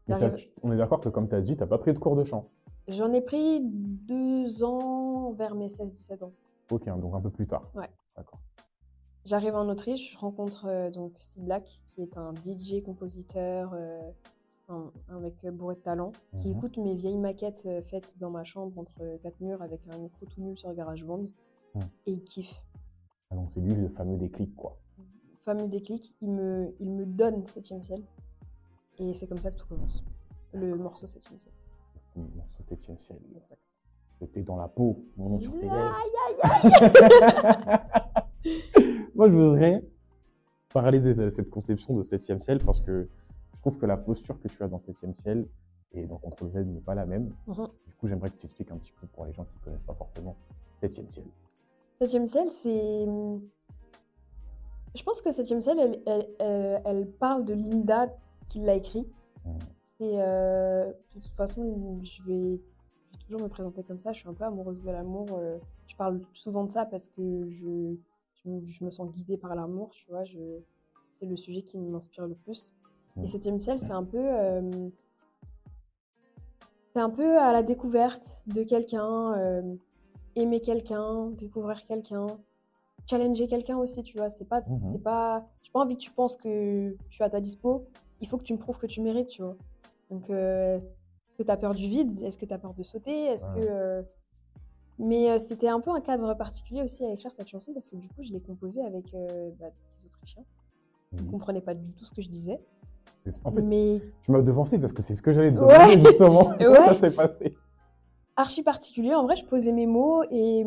On 0.09 0.73
est 0.73 0.77
d'accord 0.77 1.01
que, 1.01 1.09
comme 1.09 1.29
tu 1.29 1.35
as 1.35 1.41
dit, 1.41 1.55
tu 1.57 1.61
n'as 1.61 1.67
pas 1.67 1.79
pris 1.79 1.93
de 1.93 1.99
cours 1.99 2.17
de 2.17 2.25
chant. 2.25 2.49
J'en 2.89 3.13
ai 3.13 3.21
pris 3.21 3.61
deux 3.63 4.63
ans 4.63 5.33
vers 5.33 5.55
mes 5.55 5.67
16-17 5.69 6.23
ans. 6.25 6.33
Ok, 6.71 6.87
hein, 6.89 6.97
donc 6.99 7.15
un 7.15 7.21
peu 7.21 7.31
plus 7.31 7.47
tard. 7.47 7.69
Ouais. 7.75 7.91
D'accord. 8.17 8.39
J'arrive 9.25 9.57
en 9.57 9.69
Autriche, 9.69 10.13
je 10.13 10.19
rencontre 10.19 10.67
euh, 10.69 10.91
donc 10.91 11.17
C 11.19 11.41
Black, 11.41 11.81
qui 11.95 12.03
est 12.03 12.17
un 12.17 12.33
DJ, 12.45 12.83
compositeur, 12.85 13.73
euh, 13.75 14.01
un, 14.69 14.93
un 15.09 15.19
mec 15.19 15.35
bourré 15.47 15.75
de 15.75 15.81
talent, 15.81 16.13
qui 16.41 16.49
Mhm. 16.51 16.57
écoute 16.57 16.77
mes 16.79 16.95
vieilles 16.95 17.19
maquettes 17.19 17.67
euh, 17.67 17.83
faites 17.83 18.15
dans 18.21 18.31
ma 18.31 18.45
chambre 18.45 18.79
entre 18.79 19.19
quatre 19.23 19.41
murs 19.41 19.63
avec 19.63 19.81
un 19.91 19.99
micro 19.99 20.27
tout 20.27 20.41
nul 20.41 20.57
sur 20.57 20.73
GarageBand. 20.73 21.25
Mhm. 21.75 21.83
Et 22.07 22.13
il 22.13 22.23
kiffe. 22.23 22.63
Ah, 23.31 23.35
donc 23.35 23.51
c'est 23.53 23.61
lui 23.61 23.75
le 23.75 23.89
fameux 23.89 24.17
déclic, 24.17 24.55
quoi. 24.55 24.77
Fameux 25.45 25.67
déclic, 25.67 26.15
il 26.23 26.31
me, 26.31 26.73
il 26.79 26.91
me 26.91 27.05
donne 27.05 27.43
7ème 27.47 27.83
ciel. 27.83 28.03
Et 28.99 29.13
c'est 29.15 29.27
comme 29.27 29.41
ça 29.41 29.51
que 29.51 29.59
tout 29.59 29.67
commence. 29.67 30.03
Le 30.53 30.75
morceau 30.77 31.07
7ème 31.07 31.39
ciel. 31.39 31.53
Le 32.17 32.23
morceau 32.35 32.63
septième 32.69 32.99
ciel. 32.99 33.19
Exact. 33.35 33.59
J'étais 34.21 34.43
dans 34.43 34.57
la 34.57 34.69
peau, 34.69 35.05
mon 35.19 35.29
nom 35.31 35.41
sur 35.41 35.53
tes 35.53 35.61
lèvres. 35.69 35.95
Aïe, 35.95 36.13
Moi, 39.15 39.29
je 39.29 39.35
voudrais 39.35 39.83
parler 40.73 41.01
de 41.01 41.29
cette 41.31 41.51
conception 41.51 41.95
de 41.97 42.03
septième 42.03 42.39
ciel 42.41 42.59
parce 42.65 42.81
que 42.81 43.09
je 43.55 43.61
trouve 43.61 43.77
que 43.79 43.87
la 43.87 43.97
posture 43.99 44.41
que 44.41 44.49
tu 44.49 44.63
as 44.63 44.69
dans 44.69 44.79
septième 44.81 45.15
ciel 45.15 45.47
et 45.93 46.07
dans 46.07 46.17
Contre 46.19 46.49
Z 46.49 46.57
n'est 46.67 46.81
pas 46.81 46.95
la 46.95 47.05
même. 47.07 47.33
Mhm. 47.47 47.67
Du 47.87 47.95
coup, 47.95 48.09
j'aimerais 48.09 48.31
que 48.31 48.37
tu 48.37 48.47
expliques 48.47 48.71
un 48.71 48.79
petit 48.79 48.93
peu 48.99 49.07
pour 49.09 49.27
les 49.27 49.33
gens 49.33 49.45
qui 49.45 49.57
ne 49.59 49.65
connaissent 49.65 49.87
pas 49.87 49.95
forcément 49.95 50.37
septième 50.81 51.09
ciel. 51.11 51.25
Septième 52.01 52.27
ciel, 52.27 52.51
c'est. 52.51 53.07
Je 54.95 55.03
pense 55.03 55.21
que 55.21 55.31
Septième 55.31 55.61
ciel, 55.61 55.79
elle, 55.79 56.01
elle, 56.07 56.27
elle- 56.39 56.83
elle 56.87 57.07
parle 57.11 57.45
de 57.45 57.53
Linda 57.53 58.09
qui 58.49 58.61
l'a 58.61 58.75
écrit. 58.75 59.07
Et 59.99 60.21
euh, 60.21 60.87
de 61.15 61.21
toute 61.21 61.33
façon, 61.37 62.01
je 62.03 62.23
vais, 62.25 62.61
je 63.09 63.13
vais 63.19 63.25
toujours 63.25 63.41
me 63.41 63.49
présenter 63.49 63.83
comme 63.83 63.99
ça. 63.99 64.13
Je 64.13 64.19
suis 64.21 64.29
un 64.29 64.35
peu 64.35 64.45
amoureuse 64.45 64.81
de 64.83 64.91
l'amour. 64.91 65.27
euh, 65.33 65.57
je 65.87 65.97
parle 65.97 66.21
souvent 66.35 66.65
de 66.65 66.71
ça 66.71 66.85
parce 66.85 67.09
que 67.09 67.49
je, 67.51 67.95
je, 68.45 68.49
me- 68.51 68.67
je 68.67 68.85
me 68.85 68.91
sens 68.91 69.11
guidée 69.13 69.39
par 69.39 69.55
l'amour, 69.55 69.91
tu 69.93 70.07
vois. 70.11 70.25
C'est 71.19 71.27
le 71.27 71.37
sujet 71.37 71.63
qui 71.63 71.79
m'inspire 71.79 72.27
le 72.27 72.35
plus. 72.35 72.73
Et 73.23 73.27
Septième 73.29 73.59
ciel, 73.59 73.81
c'est 73.81 73.93
un 73.93 74.05
peu. 74.05 74.19
euh, 74.21 74.89
c'est 76.93 77.01
un 77.01 77.11
peu 77.11 77.39
à 77.39 77.53
la 77.53 77.63
découverte 77.63 78.37
de 78.47 78.63
quelqu'un, 78.63 79.35
euh, 79.39 79.75
aimer 80.35 80.61
quelqu'un, 80.61 81.31
découvrir 81.31 81.87
quelqu'un, 81.87 82.27
challenger 83.09 83.49
quelqu'un 83.49 83.79
aussi, 83.79 84.03
tu 84.03 84.17
vois. 84.19 84.29
C'est 84.31 84.45
pas, 84.45 84.61
Mhm. 84.63 84.93
c'est 84.93 85.03
pas, 85.03 85.47
j'ai 85.63 85.71
pas 85.73 85.81
envie 85.81 85.97
que 85.97 86.03
tu 86.03 86.11
penses 86.11 86.37
que 86.37 86.95
je 87.09 87.15
suis 87.15 87.25
à 87.25 87.31
ta 87.31 87.41
dispo. 87.41 87.87
Il 88.21 88.29
faut 88.29 88.39
que 88.39 88.43
tu 88.45 88.53
me 88.53 88.59
prouves 88.59 88.79
que 88.79 88.87
tu 88.87 89.01
mérites, 89.01 89.29
tu 89.29 89.43
vois. 89.43 89.57
Donc, 90.11 90.31
euh, 90.31 90.79
est-ce 90.79 91.37
que 91.37 91.43
tu 91.43 91.51
as 91.51 91.57
peur 91.57 91.75
du 91.75 91.87
vide? 91.89 92.23
Est-ce 92.23 92.39
que 92.39 92.47
tu 92.47 92.55
as 92.55 92.59
peur 92.59 92.75
de 92.75 92.83
sauter? 92.83 93.25
Est-ce 93.27 93.45
Ouais. 93.47 93.61
que 93.61 93.67
euh, 93.69 94.03
mais 94.99 95.31
euh, 95.31 95.39
c'était 95.39 95.69
un 95.69 95.81
peu 95.81 95.91
un 95.91 96.01
cadre 96.01 96.33
particulier 96.35 96.83
aussi 96.83 97.05
à 97.05 97.13
écrire 97.13 97.31
cette 97.33 97.49
chanson 97.49 97.75
parce 97.75 97.91
que 97.91 97.97
du 97.97 98.09
coup, 98.09 98.23
je 98.23 98.33
l'ai 98.33 98.41
composée 98.41 98.83
avec 98.83 99.05
bah, 99.13 99.67
des 100.01 100.07
Autrichiens. 100.07 100.45
Ils 101.13 101.19
ne 101.19 101.23
Mhm. 101.25 101.31
comprenaient 101.31 101.61
pas 101.61 101.75
du 101.75 101.93
tout 101.93 102.05
ce 102.05 102.15
que 102.15 102.23
je 102.23 102.29
disais. 102.31 102.59
En 103.45 103.51
fait, 103.53 103.61
Mais 103.61 104.01
tu 104.23 104.31
m'as 104.31 104.41
devancé 104.41 104.79
parce 104.79 104.93
que 104.93 105.03
c'est 105.03 105.15
ce 105.17 105.21
que 105.23 105.33
j'allais 105.33 105.53
te 105.53 105.59
Ouais. 105.59 105.67
demander 105.75 106.01
justement. 106.09 106.49
Ouais. 106.61 106.75
ça 106.87 106.95
s'est 106.95 107.11
passé? 107.11 107.57
Archi 108.37 108.63
particulier. 108.63 109.15
En 109.15 109.25
vrai, 109.25 109.37
je 109.37 109.45
posais 109.45 109.73
mes 109.73 109.87
mots 109.87 110.23
et, 110.31 110.61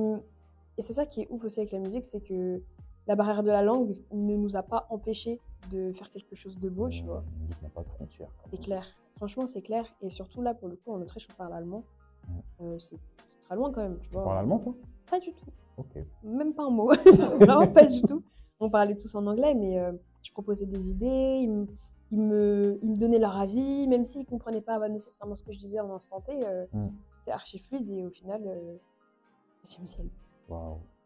et 0.77 0.82
c'est 0.82 0.94
ça 0.94 1.06
qui 1.06 1.22
est 1.22 1.27
ouf 1.32 1.44
aussi 1.46 1.60
avec 1.62 1.72
la 1.72 1.79
musique, 1.79 2.06
c'est 2.06 2.20
que 2.22 2.62
la 3.10 3.16
barrière 3.16 3.44
de 3.44 3.50
la 3.50 3.62
langue 3.63 3.96
ne 4.13 4.36
nous 4.38 4.56
a 4.56 4.62
pas 4.63 4.86
empêché 4.89 5.42
de 5.72 5.92
faire 5.94 6.10
quelque 6.12 6.36
chose 6.36 6.58
de 6.60 6.70
beau, 6.70 6.88
tu 6.89 7.04
vois. 7.04 7.24
On 7.42 7.46
dit 7.48 7.54
qu'il 7.56 7.62
n'y 7.62 7.68
a 7.68 7.70
pas 7.72 7.84
de 7.84 7.89
frontières. 7.89 8.30
C'est 8.51 8.62
clair. 8.62 8.86
Franchement, 9.18 9.48
c'est 9.48 9.62
clair. 9.64 9.86
Et 10.01 10.10
surtout 10.10 10.42
là, 10.42 10.53
pour 10.53 10.68
le 10.70 10.75
coup, 10.77 10.92
en 10.94 11.01
Autriche, 11.01 11.27
on 11.31 11.36
parle 11.36 11.53
allemand. 11.53 11.83
Euh, 12.62 12.77
c'est 12.79 12.98
très 13.46 13.55
loin 13.55 13.72
quand 13.72 13.81
même, 13.81 13.98
tu 14.00 14.07
Tu 14.07 14.14
vois. 14.14 14.24
parles 14.24 14.38
allemand, 14.38 14.60
toi? 14.60 14.75
Pas 15.10 15.20
du 15.20 15.33
tout. 15.33 15.46
Ok. 15.77 15.98
Même 16.24 16.53
pas 16.53 16.64
un 16.64 16.70
mot. 16.70 16.92
Vraiment 17.40 17.68
pas 17.68 17.83
du 17.86 18.01
tout. 18.03 18.22
On 18.60 18.70
parlait 18.70 18.96
tous 18.96 19.14
en 19.16 19.25
anglais, 19.25 19.55
mais 19.55 19.79
euh, 19.79 19.92
je 20.22 20.31
proposais 20.31 20.66
des 20.68 20.92
idées. 20.92 21.40
Ils 21.42 21.50
me, 21.51 21.66
ils 22.12 22.20
me, 22.22 22.79
ils 22.83 22.92
me 22.92 22.96
donnaient 22.98 23.18
leur 23.20 23.38
avis, 23.38 23.88
même 23.88 24.05
s'ils 24.05 24.22
ne 24.22 24.25
comprenaient 24.25 24.62
pas 24.62 24.88
nécessairement 24.88 25.36
ce 25.36 25.44
que 25.44 25.51
je 25.51 25.57
disais 25.60 25.79
en 25.79 25.92
instant 25.96 26.22
T. 26.22 26.33
euh, 26.46 26.66
Mm. 26.74 26.90
C'était 27.18 27.31
archi 27.31 27.57
fluide 27.60 27.90
et 27.90 28.05
au 28.05 28.10
final, 28.12 28.44
euh, 28.46 28.75
septième 29.64 29.86
ciel. 29.88 30.07
Waouh. 30.48 30.77
C'est 30.77 30.77
ouf. 30.77 30.99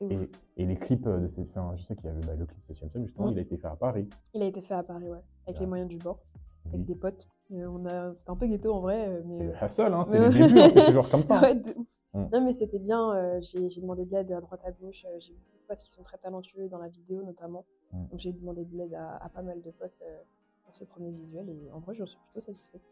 Et, 0.00 0.30
et 0.56 0.66
les 0.66 0.76
clips 0.76 1.08
de 1.08 1.26
cette 1.28 1.48
enfin, 1.50 1.74
je 1.76 1.82
sais 1.84 1.96
qu'il 1.96 2.06
y 2.06 2.08
avait 2.08 2.24
bah, 2.24 2.34
le 2.34 2.46
clip 2.46 2.62
7 2.66 2.76
ciel, 2.76 2.90
justement, 3.06 3.28
il 3.28 3.38
a 3.38 3.42
été 3.42 3.56
fait 3.56 3.66
à 3.66 3.76
Paris. 3.76 4.08
Il 4.34 4.42
a 4.42 4.46
été 4.46 4.60
fait 4.60 4.74
à 4.74 4.82
Paris, 4.82 5.08
ouais, 5.08 5.22
avec 5.46 5.58
les 5.58 5.64
Ah. 5.64 5.68
moyens 5.68 5.88
du 5.88 5.98
bord, 5.98 6.18
avec 6.66 6.80
Oui. 6.80 6.84
des 6.86 6.94
potes. 6.94 7.26
Euh, 7.52 7.66
on 7.68 7.84
a... 7.86 8.14
C'était 8.14 8.30
un 8.30 8.36
peu 8.36 8.46
ghetto 8.46 8.72
en 8.72 8.80
vrai, 8.80 9.08
euh, 9.08 9.22
mais. 9.24 9.38
C'est 9.70 9.82
euh, 9.82 9.88
le 9.88 9.94
hein, 9.94 10.06
c'est 10.08 10.18
Ouais. 10.18 10.28
les 10.30 10.38
débuts, 10.48 10.58
hein, 10.60 10.70
c'est 10.72 10.86
toujours 10.86 11.08
comme 11.10 11.22
ça. 11.24 11.40
Ouais, 11.42 11.54
de. 11.54 11.70
Mm. 12.14 12.28
Non, 12.32 12.44
mais 12.44 12.52
c'était 12.52 12.78
bien. 12.78 13.12
euh, 13.14 13.40
j'ai 13.40 13.68
j'ai 13.70 13.80
demandé 13.80 14.04
de 14.04 14.12
l'aide 14.12 14.30
à 14.32 14.40
droite 14.40 14.60
à 14.64 14.70
gauche. 14.72 15.04
euh, 15.08 15.16
j'ai 15.20 15.32
beaucoup 15.32 15.58
de 15.62 15.66
potes 15.68 15.82
qui 15.82 15.90
sont 15.90 16.02
très 16.04 16.16
talentueux 16.18 16.68
dans 16.68 16.78
la 16.78 16.88
vidéo, 16.88 17.22
notamment. 17.22 17.64
Mm. 17.92 18.06
Donc 18.10 18.20
j'ai 18.20 18.32
demandé 18.32 18.64
de 18.64 18.76
l'aide 18.76 18.94
à, 18.94 19.16
à 19.16 19.28
pas 19.28 19.42
mal 19.42 19.60
de 19.60 19.70
potes 19.70 19.98
euh, 20.02 20.16
pour 20.64 20.74
ce 20.76 20.84
premier 20.84 21.10
visuel. 21.10 21.48
Et 21.48 21.70
en 21.72 21.80
vrai, 21.80 21.94
j'en 21.94 22.06
suis 22.06 22.18
plutôt 22.32 22.40
satisfaite. 22.40 22.82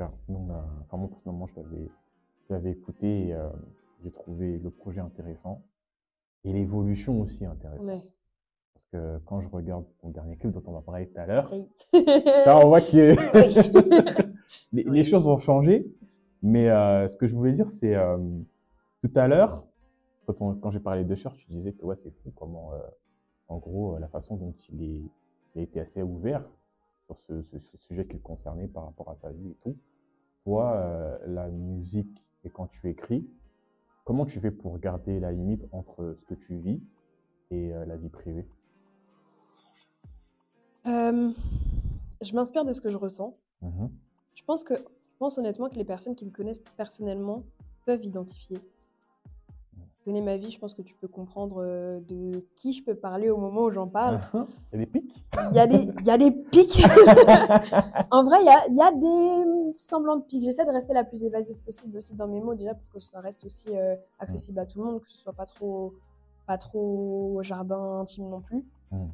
Enfin, 0.00 0.96
moi, 0.96 1.08
personnellement, 1.08 1.46
je 1.48 1.56
l'avais, 1.56 1.88
je 2.48 2.52
l'avais 2.54 2.70
écouté 2.70 3.28
et 3.28 3.34
euh, 3.34 3.48
j'ai 4.04 4.10
trouvé 4.12 4.58
le 4.58 4.70
projet 4.70 5.00
intéressant 5.00 5.62
et 6.44 6.52
l'évolution 6.52 7.20
aussi 7.20 7.44
intéressante. 7.44 7.86
Ouais. 7.86 8.02
Parce 8.74 8.86
que 8.92 9.18
quand 9.26 9.40
je 9.40 9.48
regarde 9.48 9.84
ton 10.00 10.10
dernier 10.10 10.36
clip 10.36 10.52
dont 10.52 10.62
on 10.66 10.72
va 10.72 10.80
parler 10.80 11.06
tout 11.08 11.18
à 11.20 11.26
l'heure, 11.26 11.52
là, 11.92 12.58
on 12.64 12.68
voit 12.68 12.80
que 12.80 13.14
Oui. 14.22 14.24
les, 14.72 14.84
Oui. 14.88 14.98
les 14.98 15.04
choses 15.04 15.26
ont 15.28 15.38
changé. 15.38 15.86
Mais 16.42 16.68
euh, 16.70 17.08
ce 17.08 17.16
que 17.16 17.26
je 17.26 17.34
voulais 17.34 17.52
dire, 17.52 17.68
c'est 17.68 17.96
euh, 17.96 18.16
tout 19.02 19.10
à 19.16 19.26
l'heure, 19.26 19.64
quand, 20.26 20.70
j'ai 20.70 20.78
parlé 20.80 21.04
de 21.04 21.14
Cher, 21.16 21.34
tu 21.34 21.46
disais 21.50 21.72
que 21.72 21.84
ouais, 21.84 21.96
c'est 21.96 22.10
fou 22.22 22.30
comment, 22.36 22.72
euh, 22.74 22.78
en 23.48 23.56
gros, 23.58 23.98
la 23.98 24.06
façon 24.08 24.36
dont 24.36 24.54
il, 24.72 24.82
est, 24.82 25.02
il 25.54 25.58
a 25.58 25.62
été 25.62 25.80
assez 25.80 26.02
ouvert 26.02 26.44
sur 27.06 27.18
ce, 27.22 27.42
ce- 27.42 27.58
ce 27.58 27.76
sujet 27.78 28.06
qui 28.06 28.12
le 28.12 28.18
concernait 28.20 28.68
par 28.68 28.84
rapport 28.84 29.10
à 29.10 29.16
sa 29.16 29.30
vie 29.32 29.48
et 29.50 29.56
tout. 29.62 29.76
Toi, 30.44 31.18
la 31.26 31.48
musique 31.48 32.22
et 32.44 32.50
quand 32.50 32.68
tu 32.68 32.88
écris, 32.88 33.26
comment 34.08 34.24
tu 34.24 34.40
fais 34.40 34.50
pour 34.50 34.78
garder 34.78 35.20
la 35.20 35.32
limite 35.32 35.66
entre 35.70 36.16
ce 36.18 36.24
que 36.24 36.32
tu 36.32 36.56
vis 36.56 36.80
et 37.50 37.74
euh, 37.74 37.84
la 37.84 37.94
vie 37.98 38.08
privée? 38.08 38.46
Euh, 40.86 41.30
je 42.22 42.34
m'inspire 42.34 42.64
de 42.64 42.72
ce 42.72 42.80
que 42.80 42.88
je 42.88 42.96
ressens. 42.96 43.36
Mhm. 43.60 43.90
Je 44.34 44.42
pense 44.44 44.64
que, 44.64 44.76
je 44.76 45.18
pense 45.18 45.36
honnêtement 45.36 45.68
que 45.68 45.74
les 45.74 45.84
personnes 45.84 46.16
qui 46.16 46.24
me 46.24 46.30
connaissent 46.30 46.64
personnellement 46.78 47.42
peuvent 47.84 48.02
identifier. 48.02 48.58
Ma 50.08 50.36
vie, 50.36 50.50
je 50.50 50.58
pense 50.58 50.74
que 50.74 50.82
tu 50.82 50.94
peux 50.94 51.06
comprendre 51.06 51.62
euh, 51.62 52.00
de 52.08 52.44
qui 52.56 52.72
je 52.72 52.82
peux 52.82 52.94
parler 52.94 53.28
au 53.28 53.36
moment 53.36 53.62
où 53.64 53.70
j'en 53.70 53.86
parle. 53.86 54.20
Il 54.72 54.80
y 54.80 54.80
a 54.80 54.86
des 54.86 54.86
pics? 54.86 55.14
Il 55.50 55.56
y 55.56 55.60
a 55.60 55.66
des, 55.66 55.88
il 56.00 56.06
y 56.06 56.10
a 56.10 56.18
des 56.18 56.30
pics. 56.32 56.82
en 58.10 58.24
vrai, 58.24 58.38
il 58.40 58.46
y 58.46 58.48
a, 58.48 58.66
il 58.68 58.76
y 58.76 58.80
a 58.80 58.92
des 58.92 59.72
semblants 59.74 60.16
de 60.16 60.22
pics. 60.22 60.42
J'essaie 60.42 60.64
de 60.64 60.70
rester 60.70 60.94
la 60.94 61.04
plus 61.04 61.22
évasive 61.22 61.56
possible 61.58 61.98
aussi 61.98 62.14
dans 62.14 62.26
mes 62.26 62.40
mots, 62.40 62.54
déjà 62.54 62.74
pour 62.74 62.88
que 62.94 63.00
ça 63.00 63.20
reste 63.20 63.44
aussi 63.44 63.68
euh, 63.76 63.94
accessible 64.18 64.58
à 64.58 64.66
tout 64.66 64.78
le 64.78 64.84
monde, 64.86 65.00
que 65.00 65.10
ce 65.10 65.18
soit 65.18 65.34
pas 65.34 65.46
trop, 65.46 65.94
pas 66.46 66.58
trop 66.58 67.38
jardin 67.42 68.00
intime 68.00 68.28
non 68.28 68.40
plus. 68.40 68.64
Mm. 68.90 69.06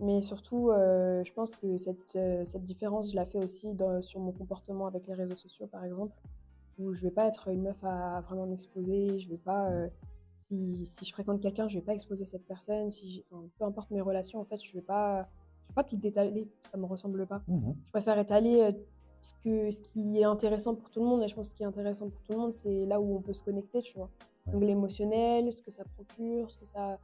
Mais 0.00 0.22
surtout, 0.22 0.70
euh, 0.70 1.24
je 1.24 1.32
pense 1.32 1.50
que 1.56 1.76
cette, 1.76 2.14
euh, 2.16 2.44
cette 2.46 2.64
différence, 2.64 3.10
je 3.10 3.16
la 3.16 3.26
fais 3.26 3.38
aussi 3.38 3.72
dans- 3.74 4.00
sur 4.00 4.20
mon 4.20 4.30
comportement 4.30 4.86
avec 4.86 5.06
les 5.08 5.14
réseaux 5.14 5.34
sociaux, 5.34 5.66
par 5.66 5.84
exemple, 5.84 6.14
où 6.78 6.94
je 6.94 7.02
vais 7.02 7.10
pas 7.10 7.26
être 7.26 7.48
une 7.48 7.62
meuf 7.62 7.82
à 7.82 8.20
vraiment 8.20 8.46
m'exposer, 8.46 9.18
je 9.18 9.28
vais 9.28 9.38
pas, 9.38 9.66
euh, 9.70 9.88
si, 10.48 10.86
si 10.86 11.04
je 11.04 11.12
fréquente 11.12 11.40
quelqu'un, 11.40 11.68
je 11.68 11.78
vais 11.78 11.84
pas 11.84 11.94
exposer 11.94 12.24
cette 12.24 12.46
personne, 12.46 12.90
si 12.90 13.24
enfin, 13.30 13.44
peu 13.58 13.64
importe 13.64 13.90
mes 13.90 14.00
relations, 14.00 14.40
en 14.40 14.44
fait, 14.44 14.62
je 14.62 14.72
vais 14.72 14.82
pas, 14.82 15.28
je 15.64 15.68
vais 15.68 15.74
pas 15.74 15.84
tout 15.84 15.96
détailler, 15.96 16.48
ça 16.70 16.78
me 16.78 16.86
ressemble 16.86 17.26
pas. 17.26 17.42
Mhm. 17.48 17.76
Je 17.86 17.90
préfère 17.90 18.18
étaler 18.18 18.60
euh, 18.60 18.72
ce, 19.20 19.32
que, 19.44 19.70
ce 19.70 19.80
qui 19.80 20.20
est 20.20 20.24
intéressant 20.24 20.74
pour 20.74 20.90
tout 20.90 21.00
le 21.00 21.06
monde, 21.06 21.22
et 21.22 21.28
je 21.28 21.34
pense 21.34 21.48
que 21.48 21.52
ce 21.52 21.56
qui 21.56 21.62
est 21.62 21.66
intéressant 21.66 22.08
pour 22.08 22.22
tout 22.22 22.32
le 22.32 22.38
monde, 22.38 22.52
c'est 22.52 22.86
là 22.86 23.00
où 23.00 23.16
on 23.16 23.20
peut 23.20 23.34
se 23.34 23.42
connecter, 23.42 23.82
tu 23.82 23.96
vois. 23.96 24.10
Ouais. 24.46 24.52
Donc 24.52 24.62
l'émotionnel, 24.62 25.52
ce 25.52 25.62
que 25.62 25.70
ça 25.70 25.84
procure, 25.84 26.50
ce 26.50 26.58
que 26.58 26.66
ça 26.66 26.98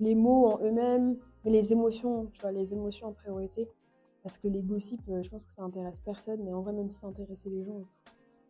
les 0.00 0.14
mots 0.14 0.46
en 0.46 0.58
eux-mêmes, 0.64 1.18
mais 1.44 1.50
les 1.50 1.72
émotions, 1.72 2.26
tu 2.32 2.40
vois, 2.40 2.52
les 2.52 2.72
émotions 2.72 3.08
en 3.08 3.12
priorité. 3.12 3.68
Parce 4.22 4.38
que 4.38 4.48
les 4.48 4.62
gossips, 4.62 5.08
euh, 5.08 5.22
je 5.22 5.30
pense 5.30 5.46
que 5.46 5.52
ça 5.52 5.62
intéresse 5.62 6.00
personne, 6.00 6.42
mais 6.42 6.52
en 6.52 6.62
vrai, 6.62 6.72
même 6.72 6.90
si 6.90 6.98
ça 6.98 7.06
intéressait 7.06 7.48
les 7.48 7.64
gens, 7.64 7.84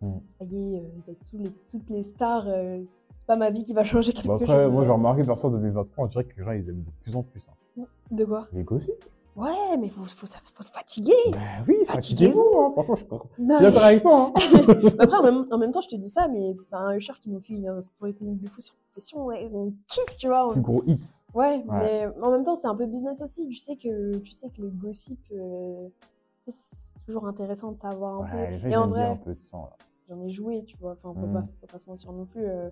Mm. 0.01 0.19
ça 0.39 0.45
y 0.47 0.75
est, 0.77 0.79
euh, 0.81 0.83
avec 1.07 1.19
tous 1.31 1.39
les, 1.39 1.51
toutes 1.71 1.91
les 1.91 2.03
stars, 2.03 2.45
euh, 2.49 2.81
c'est 3.19 3.27
pas 3.27 3.37
ma 3.37 3.51
vie 3.51 3.65
qui 3.65 3.75
va 3.75 3.85
changer 3.85 4.13
quelque 4.13 4.27
Bah 4.29 4.35
après, 4.35 4.47
chose. 4.47 4.73
moi, 4.73 4.85
j'ai 4.85 4.91
remarqué, 4.91 5.25
perso, 5.25 5.51
2023, 5.51 6.05
on 6.05 6.09
dirait 6.09 6.25
que 6.25 6.37
les 6.39 6.45
gens, 6.45 6.53
ils 6.53 6.69
aiment 6.69 6.83
de 6.85 6.91
plus 7.03 7.15
en 7.17 7.23
plus. 7.23 7.47
hein. 7.49 7.85
De 8.11 8.25
quoi? 8.25 8.49
Les 8.53 8.63
gossips 8.65 9.05
Ouais, 9.37 9.77
mais 9.79 9.89
faut, 9.89 10.03
faut, 10.05 10.27
faut 10.27 10.63
se 10.63 10.73
fatiguer. 10.73 11.13
Bah 11.33 11.39
oui, 11.69 11.77
fatiguez-vous. 11.87 12.41
Hein. 12.59 12.73
Franchement, 12.75 12.97
je 12.97 13.03
suis 13.05 13.45
suis 13.57 13.63
d'accord 13.63 13.85
avec 13.85 14.03
toi. 14.03 14.33
hein. 14.35 14.41
mais 14.83 14.93
Après, 15.01 15.17
en 15.19 15.23
même, 15.23 15.47
en 15.53 15.59
même 15.59 15.71
temps, 15.71 15.81
je 15.81 15.89
te 15.89 15.97
dis 15.97 16.09
ça, 16.09 16.27
mais 16.29 16.57
t'as 16.71 16.79
un 16.79 16.97
Usher 16.97 17.13
qui 17.23 17.31
nous 17.31 17.41
fait 17.41 17.65
un 17.67 17.81
storytelling 17.81 18.39
de 18.41 18.49
fou 18.49 18.61
sur 18.61 18.75
Confession, 18.89 19.25
ouais, 19.27 19.49
on 19.55 19.73
kiffe, 19.87 20.17
tu 20.19 20.27
vois. 20.27 20.49
on- 20.49 20.53
Plus 20.53 20.61
gros 20.63 20.83
hit. 20.85 21.01
Ouais, 21.33 21.63
mais 21.69 22.07
en 22.21 22.31
même 22.33 22.43
temps, 22.43 22.57
c'est 22.57 22.67
un 22.67 22.75
peu 22.75 22.87
business 22.87 23.23
aussi. 23.23 23.47
Tu 23.47 23.55
sais 23.57 23.77
que, 23.77 24.17
tu 24.19 24.33
sais 24.33 24.49
que 24.51 24.63
le 24.63 24.69
gossip, 24.71 25.21
euh, 25.33 25.89
c'est 26.49 26.55
toujours 27.07 27.27
intéressant 27.29 27.71
de 27.71 27.77
savoir 27.79 28.21
un 28.21 28.25
Ouais, 28.25 28.31
peu. 28.47 28.51
les 28.55 28.59
gens, 28.59 28.67
Et 28.67 28.71
ils 28.73 28.77
en 28.77 28.89
vrai, 28.89 29.07
un 29.07 29.17
peu 29.17 29.35
de 29.35 29.43
sang. 29.45 29.69
là. 29.71 29.77
J'en 30.11 30.21
ai 30.23 30.31
joué, 30.31 30.65
tu 30.65 30.77
vois. 30.79 30.93
Enfin, 30.93 31.15
faut, 31.19 31.27
Mhm. 31.27 31.33
pas, 31.33 31.43
faut 31.43 31.67
pas 31.71 31.79
se 31.79 31.89
mentir 31.89 32.13
non 32.13 32.27
plus. 32.27 32.45
euh, 32.45 32.69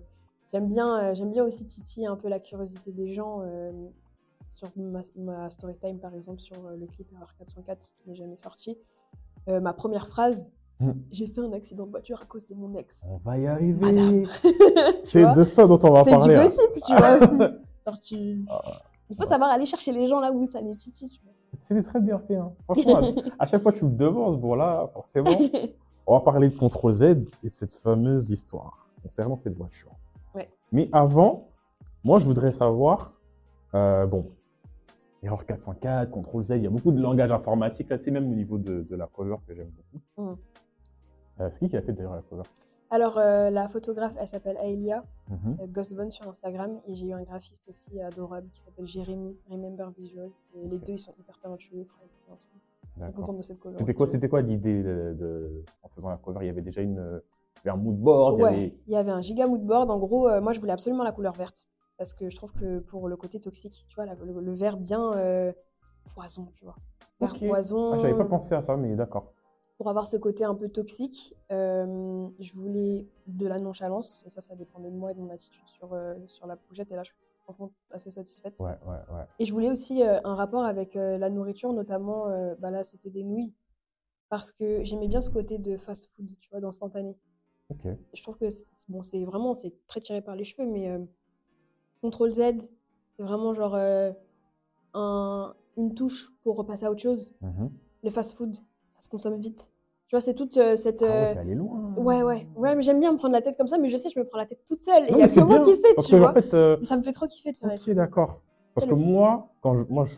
j'aime 0.51 0.67
bien, 0.67 0.99
euh, 0.99 1.13
j'aime 1.13 1.31
bien 1.31 1.43
aussi 1.45 1.65
titiller 1.65 2.07
un 2.07 2.15
peu 2.17 2.27
la 2.27 2.39
curiosité 2.39 2.91
des 2.91 3.13
gens. 3.13 3.41
euh, 3.43 3.71
sur 4.55 4.69
ma, 4.75 5.01
ma 5.15 5.49
story 5.49 5.73
time, 5.81 5.99
par 5.99 6.13
exemple, 6.13 6.41
sur 6.41 6.57
le 6.61 6.85
clip 6.87 7.07
R404 7.13 7.93
qui 7.97 8.09
n'est 8.09 8.15
jamais 8.15 8.35
sorti. 8.35 8.77
Ma 9.47 9.71
première 9.73 10.07
phrase, 10.09 10.51
Mhm. 10.81 11.01
j'ai 11.11 11.27
fait 11.27 11.39
un 11.41 11.53
accident 11.53 11.85
de 11.85 11.91
voiture 11.91 12.21
à 12.21 12.25
cause 12.25 12.45
de 12.47 12.53
mon 12.55 12.75
ex. 12.75 12.99
On 13.07 13.17
va 13.17 13.37
y 13.37 13.47
arriver. 13.47 14.25
C'est 15.03 15.25
de 15.33 15.45
ça 15.45 15.65
dont 15.65 15.79
on 15.83 15.91
va 15.93 16.03
C'est 16.03 16.11
du 16.11 16.17
parler. 16.17 16.35
gossip, 16.35 16.71
tu 16.85 16.93
vois 16.95 17.15
aussi. 17.15 17.37
Genre, 17.87 17.99
tu... 18.01 18.45
Ah. 18.49 18.61
Il 19.09 19.15
faut 19.15 19.23
savoir 19.25 19.49
aller 19.49 19.65
chercher 19.65 19.91
les 19.93 20.07
gens 20.07 20.19
là 20.19 20.31
où 20.31 20.45
ça 20.45 20.59
les 20.61 20.75
titille, 20.75 21.09
tu 21.09 21.21
vois. 21.23 21.33
C'est 21.69 21.81
très 21.83 21.99
bien 22.01 22.19
fait. 22.19 22.35
hein. 22.35 22.51
Franchement, 22.65 22.95
à, 22.97 23.43
à 23.43 23.45
chaque 23.47 23.63
fois, 23.63 23.71
tu 23.71 23.85
me 23.85 23.95
demandes. 23.95 24.39
Bon, 24.41 24.55
là, 24.55 24.89
forcément, 24.93 25.37
on 26.09 26.13
va 26.17 26.21
parler 26.21 26.49
de 26.49 26.55
Contrôle 26.57 26.93
Z 26.93 27.01
et 27.03 27.15
de 27.49 27.53
cette 27.53 27.73
fameuse 27.75 28.29
histoire 28.31 28.87
concernant 29.03 29.37
cette 29.37 29.55
voiture. 29.55 29.91
Ouais. 30.33 30.49
Mais 30.71 30.89
avant, 30.91 31.49
moi, 32.03 32.19
je 32.19 32.25
voudrais 32.25 32.51
savoir. 32.51 33.13
euh, 33.75 34.07
bon, 34.07 34.23
Error 35.21 35.45
404, 35.45 36.09
Contrôle 36.09 36.43
Z, 36.43 36.51
il 36.55 36.63
y 36.63 36.67
a 36.67 36.69
beaucoup 36.71 36.91
de 36.91 36.99
langage 36.99 37.31
informatique 37.31 37.89
là, 37.89 37.97
c'est 37.99 38.09
même 38.09 38.31
au 38.31 38.35
niveau 38.35 38.57
de, 38.57 38.81
de 38.89 38.95
la 38.95 39.05
cover 39.07 39.35
que 39.47 39.53
j'aime 39.53 39.69
beaucoup. 39.69 40.03
Mhm. 40.31 40.37
Euh, 41.41 41.49
c'est 41.51 41.59
qui 41.59 41.69
qui 41.69 41.77
a 41.77 41.81
fait 41.83 41.93
d'ailleurs 41.93 42.15
la 42.15 42.21
cover? 42.23 42.43
Alors, 42.89 43.19
euh, 43.19 43.51
la 43.51 43.69
photographe, 43.69 44.15
elle 44.19 44.27
s'appelle 44.27 44.57
Aelia, 44.63 45.03
Mhm. 45.29 45.57
euh, 45.61 45.67
Ghostbone 45.67 46.09
sur 46.09 46.27
Instagram. 46.27 46.79
Et 46.87 46.95
j'ai 46.95 47.05
eu 47.09 47.13
un 47.13 47.21
graphiste 47.21 47.63
aussi 47.69 48.01
adorable 48.01 48.47
qui 48.51 48.61
s'appelle 48.61 48.87
Jérémy, 48.87 49.37
Remember 49.51 49.91
Visual. 49.95 50.31
Et 50.55 50.67
les 50.67 50.79
deux, 50.79 50.93
ils 50.93 50.99
sont 50.99 51.13
hyper 51.19 51.37
talentueux, 51.39 51.77
ils 51.77 51.85
travaillent 51.85 52.09
ensemble. 52.33 52.61
Je 52.99 53.03
suis 53.05 53.11
D'accord. 53.11 53.25
contente 53.25 53.37
de 53.37 53.43
cette 53.43 53.59
cover. 53.59 53.77
C'était 53.79 53.93
quoi, 53.93 54.07
c'était 54.07 54.29
quoi 54.29 54.41
l'idée 54.41 54.83
de, 54.83 55.15
de- 55.17 55.63
en 55.83 55.87
faisant 55.89 56.09
la 56.09 56.17
cover? 56.17 56.39
Il 56.41 56.47
y 56.47 56.49
avait 56.49 56.61
déjà 56.61 56.81
une, 56.81 57.21
un 57.65 57.75
mood 57.75 57.95
board, 57.97 58.35
il 58.37 58.39
y 58.39 58.43
Ouais, 58.43 58.49
avait- 58.49 58.73
il 58.87 58.93
y 58.93 58.95
avait 58.97 59.11
un 59.11 59.21
giga 59.21 59.47
mood 59.47 59.61
board. 59.61 59.89
En 59.89 59.97
gros, 59.99 60.27
euh, 60.27 60.41
moi, 60.41 60.53
je 60.53 60.59
voulais 60.59 60.73
absolument 60.73 61.03
la 61.03 61.11
couleur 61.11 61.33
verte. 61.33 61.67
Parce 61.97 62.13
que 62.13 62.29
je 62.29 62.35
trouve 62.35 62.53
que 62.53 62.79
pour 62.79 63.07
le 63.07 63.15
côté 63.17 63.39
toxique, 63.39 63.85
tu 63.87 63.95
vois, 63.95 64.05
la- 64.05 64.15
le, 64.15 64.39
le 64.41 64.53
vert 64.53 64.77
bien 64.77 65.13
euh, 65.13 65.51
poison, 66.13 66.51
tu 66.55 66.63
vois. 66.65 66.75
Vert 67.19 67.35
poison. 67.37 67.93
Ah, 67.93 67.97
j'avais 67.97 68.15
pas 68.17 68.25
pensé 68.25 68.53
à 68.55 68.61
ça, 68.61 68.75
mais 68.77 68.95
d'accord. 68.95 69.33
pour 69.77 69.89
avoir 69.89 70.07
ce 70.07 70.17
côté 70.17 70.43
un 70.43 70.55
peu 70.55 70.67
toxique, 70.67 71.35
euh, 71.53 72.27
je 72.39 72.53
voulais 72.53 73.07
de 73.27 73.47
la 73.47 73.59
nonchalance. 73.59 74.23
Et 74.25 74.29
ça, 74.29 74.41
ça 74.41 74.55
dépendait 74.55 74.89
de 74.89 74.95
moi 74.97 75.11
et 75.11 75.13
de 75.13 75.19
mon 75.21 75.29
attitude 75.29 75.65
sur, 75.67 75.89
sur 76.27 76.47
la 76.47 76.55
projet. 76.57 76.85
Et 76.89 76.95
là, 76.95 77.03
je 77.03 77.11
franchement 77.53 77.73
assez 77.91 78.11
satisfaite. 78.11 78.59
Ouais, 78.59 78.77
ouais, 78.85 78.97
ouais. 79.11 79.25
Et 79.39 79.45
je 79.45 79.53
voulais 79.53 79.71
aussi 79.71 80.03
euh, 80.03 80.19
un 80.23 80.35
rapport 80.35 80.63
avec 80.63 80.95
euh, 80.95 81.17
la 81.17 81.29
nourriture, 81.29 81.73
notamment, 81.73 82.27
euh, 82.27 82.53
bah 82.59 82.69
là, 82.71 82.83
c'était 82.83 83.09
des 83.09 83.23
nouilles. 83.23 83.53
Parce 84.29 84.51
que 84.51 84.83
j'aimais 84.83 85.07
bien 85.07 85.21
ce 85.21 85.31
côté 85.31 85.57
de 85.57 85.75
fast-food, 85.77 86.29
tu 86.39 86.49
vois, 86.51 86.59
d'instantané. 86.59 87.17
Je 88.13 88.21
trouve 88.21 88.37
que, 88.37 88.49
c'est- 88.49 88.65
bon, 88.87 89.01
c'est 89.01 89.23
vraiment, 89.23 89.55
c'est 89.55 89.73
très 89.87 90.01
tiré 90.01 90.21
par 90.21 90.35
les 90.35 90.43
cheveux, 90.43 90.67
mais 90.67 90.87
Ctrl 92.03 92.29
Z, 92.31 92.41
c'est 93.15 93.23
vraiment 93.23 93.53
genre 93.55 93.75
un, 94.93 95.55
une 95.77 95.93
touche 95.95 96.31
pour 96.43 96.57
repasser 96.57 96.85
à 96.85 96.91
autre 96.91 97.01
chose. 97.01 97.33
Mhm. 97.41 97.71
Le 98.03 98.09
fast-food, 98.09 98.55
ça 98.89 99.01
se 99.01 99.09
consomme 99.09 99.39
vite. 99.39 99.71
Tu 100.09 100.15
vois, 100.15 100.21
c'est 100.21 100.33
toute 100.33 100.57
euh, 100.57 100.75
cette... 100.75 101.03
Ah 101.03 101.05
ouais, 101.05 101.37
euh, 101.37 101.53
loin. 101.53 101.93
Ouais, 101.95 102.23
ouais, 102.23 102.47
ouais, 102.55 102.75
mais 102.75 102.81
j'aime 102.81 102.99
bien 102.99 103.11
me 103.11 103.17
prendre 103.17 103.33
la 103.35 103.43
tête 103.43 103.55
comme 103.55 103.67
ça, 103.67 103.77
mais 103.77 103.89
je 103.89 103.97
sais, 103.97 104.09
je 104.09 104.17
me 104.19 104.25
prends 104.25 104.39
la 104.39 104.47
tête 104.47 104.59
toute 104.67 104.81
seule. 104.81 105.03
Et 105.03 105.11
il 105.11 105.17
y 105.19 105.21
a 105.21 105.27
que 105.27 105.39
moi 105.39 105.59
qui 105.59 105.75
sais, 105.75 105.95
tu 106.03 106.17
vois. 106.17 106.31
en 106.31 106.33
fait, 106.33 106.51
euh, 106.55 106.77
ça 106.83 106.97
me 106.97 107.03
fait 107.03 107.11
trop 107.11 107.27
kiffer 107.27 107.51
de 107.51 107.57
faire 107.57 107.69
des 107.69 107.75
ok, 107.75 107.81
trucs 107.81 107.95
comme 107.95 108.05
ça. 108.05 108.09
d'accord. 108.09 108.41
Parce 108.73 108.87
que 108.87 108.95
moi, 108.95 109.49
quand 109.61 109.75
je, 109.75 109.83
moi, 109.87 110.05
je, 110.05 110.15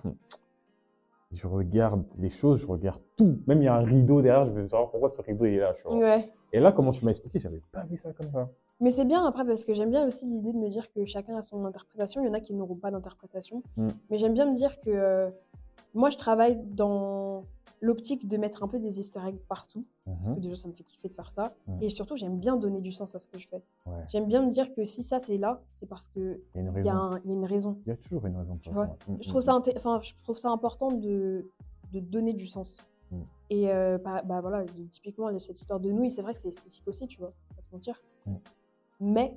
je 1.33 1.45
regarde 1.45 2.05
les 2.19 2.29
choses, 2.29 2.61
je 2.61 2.67
regarde 2.67 3.01
tout. 3.17 3.37
Même 3.47 3.61
il 3.61 3.65
y 3.65 3.67
a 3.67 3.75
un 3.75 3.83
rideau 3.83 4.21
derrière, 4.21 4.45
je 4.45 4.51
veux 4.51 4.65
savoir 4.69 4.91
pourquoi 4.91 5.09
ce 5.09 5.21
rideau 5.21 5.43
est 5.43 5.57
là. 5.57 5.73
tu 5.73 5.83
vois. 5.83 5.97
Ouais. 5.97 6.29
Et 6.53 6.61
là, 6.61 6.71
comment 6.71 6.91
tu 6.91 7.03
m'as 7.03 7.11
expliqué, 7.11 7.39
j'avais 7.39 7.61
pas 7.73 7.83
vu 7.83 7.97
ça 7.97 8.13
comme 8.13 8.31
ça. 8.31 8.49
Mais 8.79 8.91
c'est 8.91 9.05
bien 9.05 9.25
après 9.25 9.45
parce 9.45 9.65
que 9.65 9.73
j'aime 9.73 9.91
bien 9.91 10.07
aussi 10.07 10.25
l'idée 10.25 10.53
de 10.53 10.57
me 10.57 10.69
dire 10.69 10.89
que 10.93 11.05
chacun 11.05 11.35
a 11.35 11.41
son 11.41 11.65
interprétation. 11.65 12.21
Il 12.21 12.27
y 12.27 12.29
en 12.29 12.33
a 12.33 12.39
qui 12.39 12.53
n'auront 12.53 12.75
pas 12.75 12.91
d'interprétation. 12.91 13.61
Mm. 13.75 13.89
Mais 14.09 14.17
j'aime 14.17 14.33
bien 14.33 14.49
me 14.49 14.55
dire 14.55 14.79
que 14.79 14.89
euh, 14.89 15.29
moi, 15.93 16.09
je 16.09 16.17
travaille 16.17 16.57
dans 16.63 17.43
l'optique 17.83 18.27
de 18.27 18.37
mettre 18.37 18.63
un 18.63 18.67
peu 18.67 18.77
des 18.79 18.99
easter 18.99 19.19
eggs 19.27 19.39
partout. 19.49 19.85
Parce 20.05 20.27
que 20.27 20.33
Mhm. 20.33 20.39
déjà, 20.39 20.55
ça 20.55 20.67
me 20.67 20.73
fait 20.73 20.83
kiffer 20.83 21.07
de 21.09 21.13
faire 21.13 21.31
ça. 21.31 21.53
Mm. 21.67 21.81
Et 21.81 21.89
surtout, 21.89 22.15
j'aime 22.15 22.37
bien 22.39 22.55
donner 22.55 22.79
du 22.79 22.91
sens 22.91 23.15
à 23.15 23.19
ce 23.19 23.27
que 23.27 23.39
je 23.39 23.47
fais. 23.47 23.63
Ouais, 23.87 24.03
J'aime 24.09 24.27
bien 24.27 24.45
me 24.45 24.51
dire 24.51 24.71
que 24.73 24.85
si 24.85 25.01
ça, 25.03 25.19
c'est 25.19 25.37
là, 25.37 25.61
c'est 25.71 25.87
parce 25.87 26.07
qu'il 26.07 26.39
il 26.55 26.57
y 26.57 26.59
a 26.59 26.61
une 26.61 26.67
y, 26.67 26.69
raison. 26.75 26.91
un- 26.91 27.19
il 27.25 27.29
y 27.29 27.33
a 27.33 27.35
une 27.35 27.45
raison. 27.45 27.77
Il 27.85 27.89
y 27.89 27.91
a 27.91 27.97
toujours 27.97 28.25
une 28.27 28.37
raison. 28.37 28.57
Tu 28.61 28.69
vois? 28.69 28.85
Mhm, 29.07 29.17
Je 29.21 29.27
trouve, 29.27 29.41
mhm. 29.41 29.41
ça 29.41 29.53
inté- 29.53 29.73
enfin, 29.75 29.99
je 30.03 30.13
trouve 30.23 30.37
ça 30.37 30.49
important 30.51 30.91
de, 30.91 31.49
de 31.91 31.99
donner 31.99 32.33
du 32.33 32.45
sens. 32.45 32.77
Mm. 33.11 33.21
Et 33.49 33.69
euh, 33.71 33.97
bah, 33.97 34.21
bah 34.23 34.41
voilà, 34.41 34.63
typiquement, 34.91 35.37
cette 35.39 35.59
histoire 35.59 35.79
de 35.79 35.91
nouilles, 35.91 36.11
c'est 36.11 36.21
vrai 36.21 36.33
que 36.35 36.39
c'est 36.39 36.49
esthétique 36.49 36.87
aussi, 36.87 37.07
tu 37.07 37.19
vois, 37.19 37.33
pas 37.55 37.61
te 37.63 37.73
mentir. 37.75 37.99
Mm. 38.27 38.35
Mais 38.99 39.35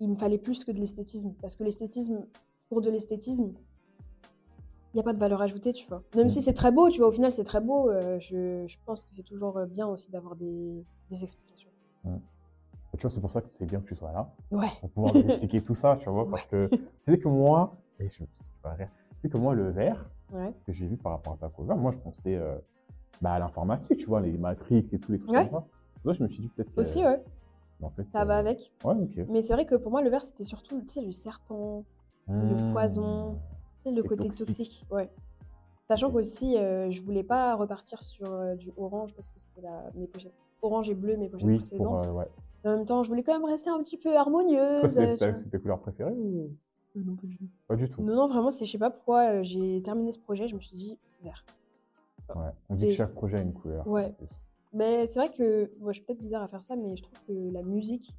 il 0.00 0.08
me 0.08 0.16
fallait 0.16 0.38
plus 0.38 0.64
que 0.64 0.72
de 0.72 0.78
l'esthétisme. 0.80 1.34
Parce 1.42 1.56
que 1.56 1.62
l'esthétisme, 1.62 2.26
pour 2.70 2.80
de 2.80 2.88
l'esthétisme, 2.90 3.52
il 4.92 4.96
n'y 4.96 5.00
a 5.00 5.04
pas 5.04 5.12
de 5.12 5.18
valeur 5.18 5.40
ajoutée, 5.42 5.72
tu 5.72 5.86
vois. 5.88 6.02
Même 6.14 6.26
Mm. 6.26 6.30
si 6.30 6.42
c'est 6.42 6.52
très 6.52 6.70
beau, 6.70 6.88
tu 6.90 6.98
vois, 6.98 7.08
au 7.08 7.12
final, 7.12 7.32
c'est 7.32 7.44
très 7.44 7.60
beau, 7.60 7.90
euh, 7.90 8.18
je, 8.20 8.66
je 8.66 8.76
pense 8.84 9.04
que 9.04 9.14
c'est 9.14 9.22
toujours 9.22 9.56
euh, 9.56 9.66
bien 9.66 9.86
aussi 9.86 10.10
d'avoir 10.10 10.36
des, 10.36 10.84
des 11.10 11.24
explications. 11.24 11.70
Tu 12.04 13.00
vois, 13.00 13.10
c'est 13.10 13.20
pour 13.20 13.30
ça 13.30 13.40
que 13.40 13.48
c'est 13.50 13.64
bien 13.64 13.80
que 13.80 13.88
tu 13.88 13.96
sois 13.96 14.12
là, 14.12 14.30
Ouais. 14.50 14.68
pour 14.80 14.90
pouvoir 14.90 15.14
nous 15.14 15.20
expliquer 15.28 15.62
tout 15.62 15.74
ça, 15.74 15.96
tu 16.00 16.08
vois. 16.10 16.28
Parce 16.28 16.46
que 16.46 16.68
tu 16.68 16.78
sais 17.12 17.18
que 17.18 17.28
moi, 17.28 17.74
et 17.98 18.08
je, 18.10 18.22
vais 18.64 18.70
rire, 18.74 18.90
tu 19.14 19.20
sais 19.22 19.28
que 19.30 19.38
moi, 19.38 19.54
le 19.54 19.70
vert, 19.70 20.04
Ouais. 20.30 20.52
que 20.66 20.72
j'ai 20.72 20.86
vu 20.86 20.96
par 20.96 21.12
rapport 21.12 21.34
à 21.34 21.36
ta 21.36 21.48
cover, 21.48 21.74
moi, 21.74 21.92
je 21.92 21.98
pensais 21.98 22.36
euh, 22.36 22.56
bah, 23.22 23.32
à 23.32 23.38
l'informatique, 23.38 23.98
tu 23.98 24.06
vois, 24.06 24.20
les 24.20 24.36
Matrix 24.36 24.86
et 24.92 24.98
tous 24.98 25.12
les 25.12 25.18
trucs 25.18 25.30
Ouais. 25.30 25.48
comme 25.48 25.60
ça. 25.60 25.66
Pour 26.02 26.12
je 26.14 26.22
me 26.22 26.28
suis 26.28 26.42
dit 26.42 26.48
peut-être. 26.48 26.76
Aussi, 26.76 27.02
ouais. 27.04 27.22
en 27.82 27.90
fait, 27.90 28.04
Ça 28.12 28.24
va 28.26 28.36
avec. 28.38 28.72
Ouais, 28.84 28.94
ok. 28.94 29.26
Mais 29.28 29.40
c'est 29.40 29.54
vrai 29.54 29.64
que 29.64 29.74
pour 29.76 29.90
moi, 29.90 30.02
le 30.02 30.10
vert, 30.10 30.22
c'était 30.24 30.44
surtout, 30.44 30.80
tu 30.82 30.88
sais, 30.88 31.00
le 31.00 31.12
serpent, 31.12 31.84
le 32.28 32.54
Mmh. 32.54 32.72
poison. 32.72 33.38
Sais, 33.82 33.90
le 33.90 34.02
côté 34.02 34.24
toxique. 34.24 34.46
toxique. 34.46 34.84
Ouais. 34.90 35.10
Sachant 35.88 36.10
qu'aussi, 36.10 36.56
euh, 36.56 36.90
je 36.90 37.02
voulais 37.02 37.22
pas 37.24 37.54
repartir 37.54 38.02
sur 38.02 38.30
euh, 38.32 38.54
du 38.54 38.70
orange 38.76 39.12
parce 39.14 39.30
que 39.30 39.38
c'était 39.40 39.60
la, 39.62 39.90
mes 39.94 40.06
pochettes. 40.06 40.32
Orange 40.62 40.88
et 40.90 40.94
bleu, 40.94 41.16
mes 41.16 41.28
pochettes 41.28 41.46
Oui, 41.46 41.56
précédentes. 41.56 41.86
pour. 41.86 42.02
euh, 42.02 42.12
ouais. 42.12 42.28
En 42.64 42.76
même 42.76 42.86
temps, 42.86 43.02
je 43.02 43.08
voulais 43.08 43.22
quand 43.24 43.32
même 43.34 43.44
rester 43.44 43.68
un 43.70 43.78
petit 43.82 43.96
peu 43.96 44.16
harmonieuse. 44.16 44.86
c'était 44.86 45.34
tes 45.50 45.58
couleurs 45.58 45.80
préférées 45.80 46.12
ou? 46.12 46.50
Non, 46.94 47.16
pas 47.16 47.26
du 47.26 47.36
tout. 47.38 47.44
pas 47.68 47.76
du 47.76 47.88
tout 47.88 48.02
non, 48.02 48.14
non, 48.14 48.28
vraiment, 48.28 48.50
c'est, 48.50 48.66
je 48.66 48.72
sais 48.72 48.78
pas 48.78 48.90
pourquoi 48.90 49.42
j'ai 49.42 49.80
terminé 49.82 50.12
ce 50.12 50.18
projet, 50.18 50.46
je 50.46 50.54
me 50.54 50.60
suis 50.60 50.76
dit 50.76 50.98
vert. 51.24 51.44
Ouais. 52.36 52.42
On 52.68 52.74
dit 52.76 52.84
que 52.84 52.90
c'est- 52.90 52.96
chaque 52.98 53.14
projet 53.14 53.38
a 53.38 53.40
une 53.40 53.52
couleur. 53.54 53.86
Ouais. 53.88 54.14
Mais 54.74 55.06
c'est 55.06 55.18
vrai 55.18 55.30
que, 55.30 55.70
moi, 55.80 55.92
je 55.92 55.98
suis 55.98 56.06
peut-être 56.06 56.22
bizarre 56.22 56.42
à 56.42 56.48
faire 56.48 56.62
ça, 56.62 56.76
mais 56.76 56.96
je 56.96 57.02
trouve 57.02 57.18
que 57.26 57.32
la 57.52 57.62
musique, 57.62 58.14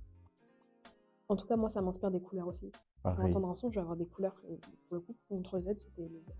en 1.29 1.36
tout 1.36 1.45
cas, 1.47 1.55
moi, 1.55 1.69
ça 1.69 1.81
m'inspire 1.81 2.12
des 2.12 2.19
couleurs 2.21 2.47
aussi. 2.47 2.69
Pour 3.01 3.13
Pareil. 3.15 3.29
entendre 3.31 3.49
un 3.49 3.55
son, 3.55 3.69
je 3.69 3.75
vais 3.75 3.81
avoir 3.81 3.97
des 3.97 4.05
couleurs. 4.05 4.36
Et 4.49 4.57
pour 4.88 4.95
le 4.95 4.99
coup, 5.01 5.15
contre 5.29 5.59
Z, 5.59 5.73
c'était 5.77 6.03
le 6.03 6.19
vert. 6.25 6.36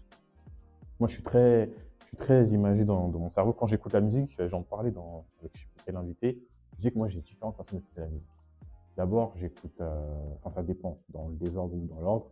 Moi, 1.00 1.08
je 1.10 1.14
suis 1.16 1.24
très, 1.24 1.68
je 2.02 2.06
suis 2.08 2.18
très 2.18 2.48
imagé 2.50 2.86
dans, 2.86 3.08
dans 3.10 3.20
mon 3.20 3.30
cerveau. 3.30 3.54
Quand 3.54 3.68
j'écoute 3.68 3.94
la 3.94 4.02
musique, 4.02 4.40
euh, 4.40 4.48
j'en 4.48 4.62
parlais 4.62 4.92
dans, 4.92 5.26
avec 5.40 5.52
je 5.56 5.62
sais 5.62 5.68
plus 5.76 5.84
quel 5.86 5.96
invité. 5.96 6.42
Je 6.78 6.82
dis 6.82 6.92
que 6.92 6.98
moi, 6.98 7.08
j'ai 7.10 7.22
différentes 7.22 7.56
façons 7.58 7.76
d'écouter 7.78 8.02
la 8.02 8.08
musique. 8.08 8.28
D'abord, 8.96 9.34
j'écoute, 9.36 9.74
euh, 9.82 10.36
enfin, 10.44 10.52
ça 10.52 10.64
dépend, 10.64 11.00
dans 11.10 11.28
le 11.28 11.36
désordre 11.36 11.74
ou 11.76 11.86
dans 11.88 12.00
l'ordre, 12.00 12.28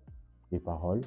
les 0.51 0.59
paroles, 0.59 1.01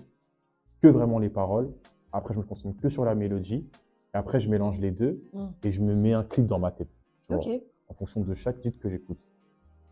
que 0.82 0.88
vraiment 0.88 1.18
les 1.18 1.30
paroles. 1.30 1.72
Après, 2.12 2.34
je 2.34 2.38
me 2.40 2.44
concentre 2.44 2.80
que 2.80 2.88
sur 2.88 3.04
la 3.04 3.14
mélodie. 3.14 3.66
Et 4.12 4.16
après, 4.16 4.38
je 4.40 4.48
mélange 4.50 4.78
les 4.80 4.90
deux 4.90 5.22
Mm. 5.32 5.46
et 5.62 5.72
je 5.72 5.80
me 5.82 5.94
mets 5.94 6.12
un 6.12 6.24
clip 6.24 6.46
dans 6.46 6.58
ma 6.58 6.70
tête. 6.70 6.88
tu 7.22 7.32
vois, 7.32 7.38
Ok. 7.38 7.62
en 7.88 7.94
fonction 7.94 8.20
de 8.20 8.34
chaque 8.34 8.60
titre 8.60 8.78
que 8.78 8.88
j'écoute. 8.90 9.26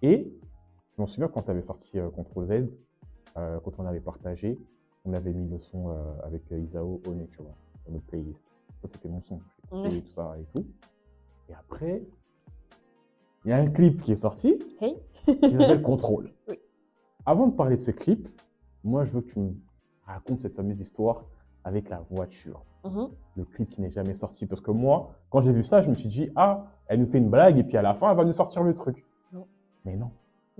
Et 0.03 0.33
m'en 1.03 1.07
souviens 1.09 1.29
quand 1.29 1.43
tu 1.43 1.51
avais 1.51 1.63
sorti 1.63 1.99
euh, 1.99 2.09
Control 2.11 2.47
Z, 2.47 2.69
euh, 3.37 3.59
quand 3.65 3.73
on 3.79 3.87
avait 3.87 4.01
partagé, 4.01 4.59
on 5.05 5.13
avait 5.15 5.33
mis 5.33 5.49
le 5.49 5.59
son 5.59 5.89
euh, 5.91 5.95
avec 6.23 6.43
Isao 6.51 7.01
One, 7.07 7.27
tu 7.31 7.39
vois, 7.39 7.55
dans 7.87 7.95
notre 7.95 8.07
playlist. 8.07 8.43
Ça, 8.83 8.89
c'était 8.89 9.09
mon 9.09 9.21
son. 9.21 9.41
J'ai 9.73 9.79
écouté 9.79 9.95
Ouais. 9.97 10.01
tout 10.03 10.13
ça 10.13 10.35
et 10.41 10.45
tout. 10.53 10.67
Et 11.49 11.55
après, 11.55 12.03
il 13.45 13.51
y 13.51 13.53
a 13.53 13.57
un 13.57 13.69
clip 13.69 14.03
qui 14.03 14.13
est 14.13 14.17
sorti 14.17 14.63
Hey. 14.81 14.97
qui 15.25 15.51
s'appelle 15.53 15.83
Control. 15.91 16.31
Oui. 16.49 16.59
Avant 17.27 17.47
de 17.49 17.55
parler 17.55 17.77
de 17.77 17.83
ce 17.83 17.91
clip, 17.91 18.29
moi, 18.85 19.05
je 19.05 19.13
veux 19.13 19.21
que 19.23 19.33
tu 19.33 19.39
me 19.41 19.55
racontes 20.07 20.41
cette 20.43 20.55
fameuse 20.55 20.81
histoire 20.81 21.25
avec 21.65 21.89
la 21.89 22.01
voiture 22.11 22.63
Mhm. 22.85 23.09
le 23.37 23.45
clip 23.45 23.71
qui 23.71 23.81
n'est 23.81 23.91
jamais 23.93 24.15
sorti. 24.15 24.47
Parce 24.47 24.61
que 24.61 24.71
moi, 24.73 25.13
quand 25.31 25.41
j'ai 25.43 25.53
vu 25.53 25.63
ça, 25.63 25.83
je 25.83 25.91
me 25.91 25.95
suis 25.95 26.09
dit, 26.09 26.31
ah, 26.37 26.67
elle 26.89 27.01
nous 27.01 27.07
fait 27.07 27.19
une 27.19 27.31
blague 27.31 27.57
et 27.59 27.63
puis 27.65 27.77
à 27.77 27.83
la 27.83 27.95
fin, 27.95 28.11
elle 28.11 28.17
va 28.17 28.25
nous 28.25 28.33
sortir 28.33 28.63
le 28.65 28.75
truc. 28.75 29.05
Non. 29.33 29.47
Mais 29.85 29.97
non. 29.97 30.11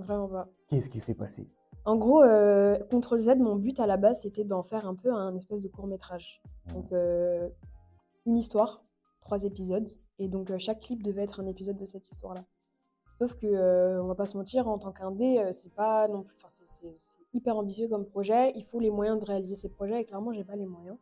Vraiment 0.03 0.27
pas. 0.27 0.47
Qu'est-ce 0.67 0.89
qui 0.89 0.99
s'est 0.99 1.13
passé? 1.13 1.47
En 1.85 1.97
gros, 1.97 2.23
euh, 2.23 2.77
Z, 3.19 3.35
mon 3.39 3.55
but 3.55 3.79
à 3.79 3.87
la 3.87 3.97
base, 3.97 4.21
c'était 4.21 4.45
d'en 4.45 4.63
faire 4.63 4.87
un 4.87 4.95
peu 4.95 5.13
un 5.13 5.35
espèce 5.35 5.63
de 5.63 5.67
court 5.67 5.87
métrage. 5.87 6.41
Donc, 6.73 6.91
euh, 6.93 7.49
une 8.25 8.37
histoire, 8.37 8.83
trois 9.21 9.43
épisodes. 9.43 9.89
Et 10.19 10.29
donc, 10.29 10.49
euh, 10.51 10.57
chaque 10.57 10.79
clip 10.79 11.03
devait 11.03 11.23
être 11.23 11.39
un 11.41 11.47
épisode 11.47 11.77
de 11.77 11.85
cette 11.85 12.09
histoire-là. 12.09 12.45
Sauf 13.19 13.35
que, 13.35 13.47
euh, 13.47 14.01
on 14.01 14.07
va 14.07 14.15
pas 14.15 14.27
se 14.27 14.37
mentir, 14.37 14.67
en 14.67 14.77
tant 14.77 14.91
qu'indé, 14.91 15.49
c'est 15.51 15.73
pas 15.73 16.07
non 16.07 16.23
plus. 16.23 16.35
Enfin, 16.37 16.47
c'est 16.49 16.93
hyper 17.33 17.57
ambitieux 17.57 17.87
comme 17.89 18.05
projet. 18.05 18.53
Il 18.55 18.63
faut 18.63 18.79
les 18.79 18.91
moyens 18.91 19.19
de 19.19 19.25
réaliser 19.25 19.55
ces 19.55 19.69
projets. 19.69 20.01
Et 20.01 20.05
clairement, 20.05 20.31
j'ai 20.31 20.43
pas 20.43 20.55
les 20.55 20.65
moyens. 20.65 20.97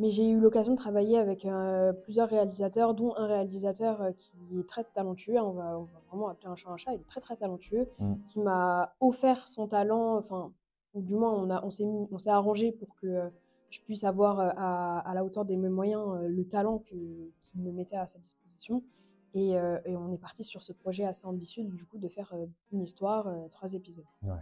Mais 0.00 0.10
j'ai 0.10 0.26
eu 0.28 0.40
l'occasion 0.40 0.72
de 0.72 0.78
travailler 0.78 1.18
avec 1.18 1.44
euh, 1.44 1.92
plusieurs 1.92 2.28
réalisateurs, 2.28 2.94
dont 2.94 3.14
un 3.16 3.26
réalisateur 3.26 4.00
euh, 4.00 4.12
qui 4.12 4.32
est 4.58 4.66
très 4.66 4.82
talentueux. 4.82 5.38
On 5.38 5.52
va, 5.52 5.78
on 5.78 5.82
va 5.84 6.00
vraiment 6.08 6.28
appeler 6.28 6.48
un 6.48 6.56
chat 6.56 6.70
un 6.70 6.76
chat. 6.78 6.94
Il 6.94 7.00
est 7.00 7.06
très 7.06 7.20
très 7.20 7.36
talentueux. 7.36 7.86
Mm. 7.98 8.14
Qui 8.30 8.40
m'a 8.40 8.94
offert 9.00 9.46
son 9.46 9.68
talent. 9.68 10.16
Enfin, 10.16 10.52
ou 10.94 11.02
du 11.02 11.14
moins, 11.14 11.32
on, 11.32 11.50
a, 11.50 11.62
on 11.64 11.70
s'est 11.70 11.84
mis- 11.84 12.08
on 12.10 12.18
s'est 12.18 12.30
arrangé 12.30 12.72
pour 12.72 12.96
que 12.96 13.06
euh, 13.06 13.28
je 13.68 13.80
puisse 13.82 14.02
avoir 14.02 14.40
à, 14.40 14.98
à 15.00 15.14
la 15.14 15.22
hauteur 15.24 15.44
de 15.44 15.54
mes 15.54 15.68
moyens 15.68 16.02
le 16.22 16.44
talent 16.48 16.78
que, 16.78 16.96
qu'il 16.96 17.60
me 17.62 17.70
mettait 17.70 17.96
à 17.96 18.06
sa 18.06 18.18
disposition. 18.18 18.82
Et, 19.34 19.50
et 19.50 19.96
on 19.96 20.12
est 20.12 20.18
parti 20.18 20.42
sur 20.42 20.60
ce 20.60 20.72
projet 20.72 21.04
assez 21.04 21.24
ambitieux, 21.24 21.62
du 21.62 21.84
coup, 21.86 21.98
de 21.98 22.08
faire 22.08 22.34
une 22.72 22.82
histoire, 22.82 23.32
trois 23.52 23.74
épisodes. 23.74 24.04
Ouais. 24.24 24.32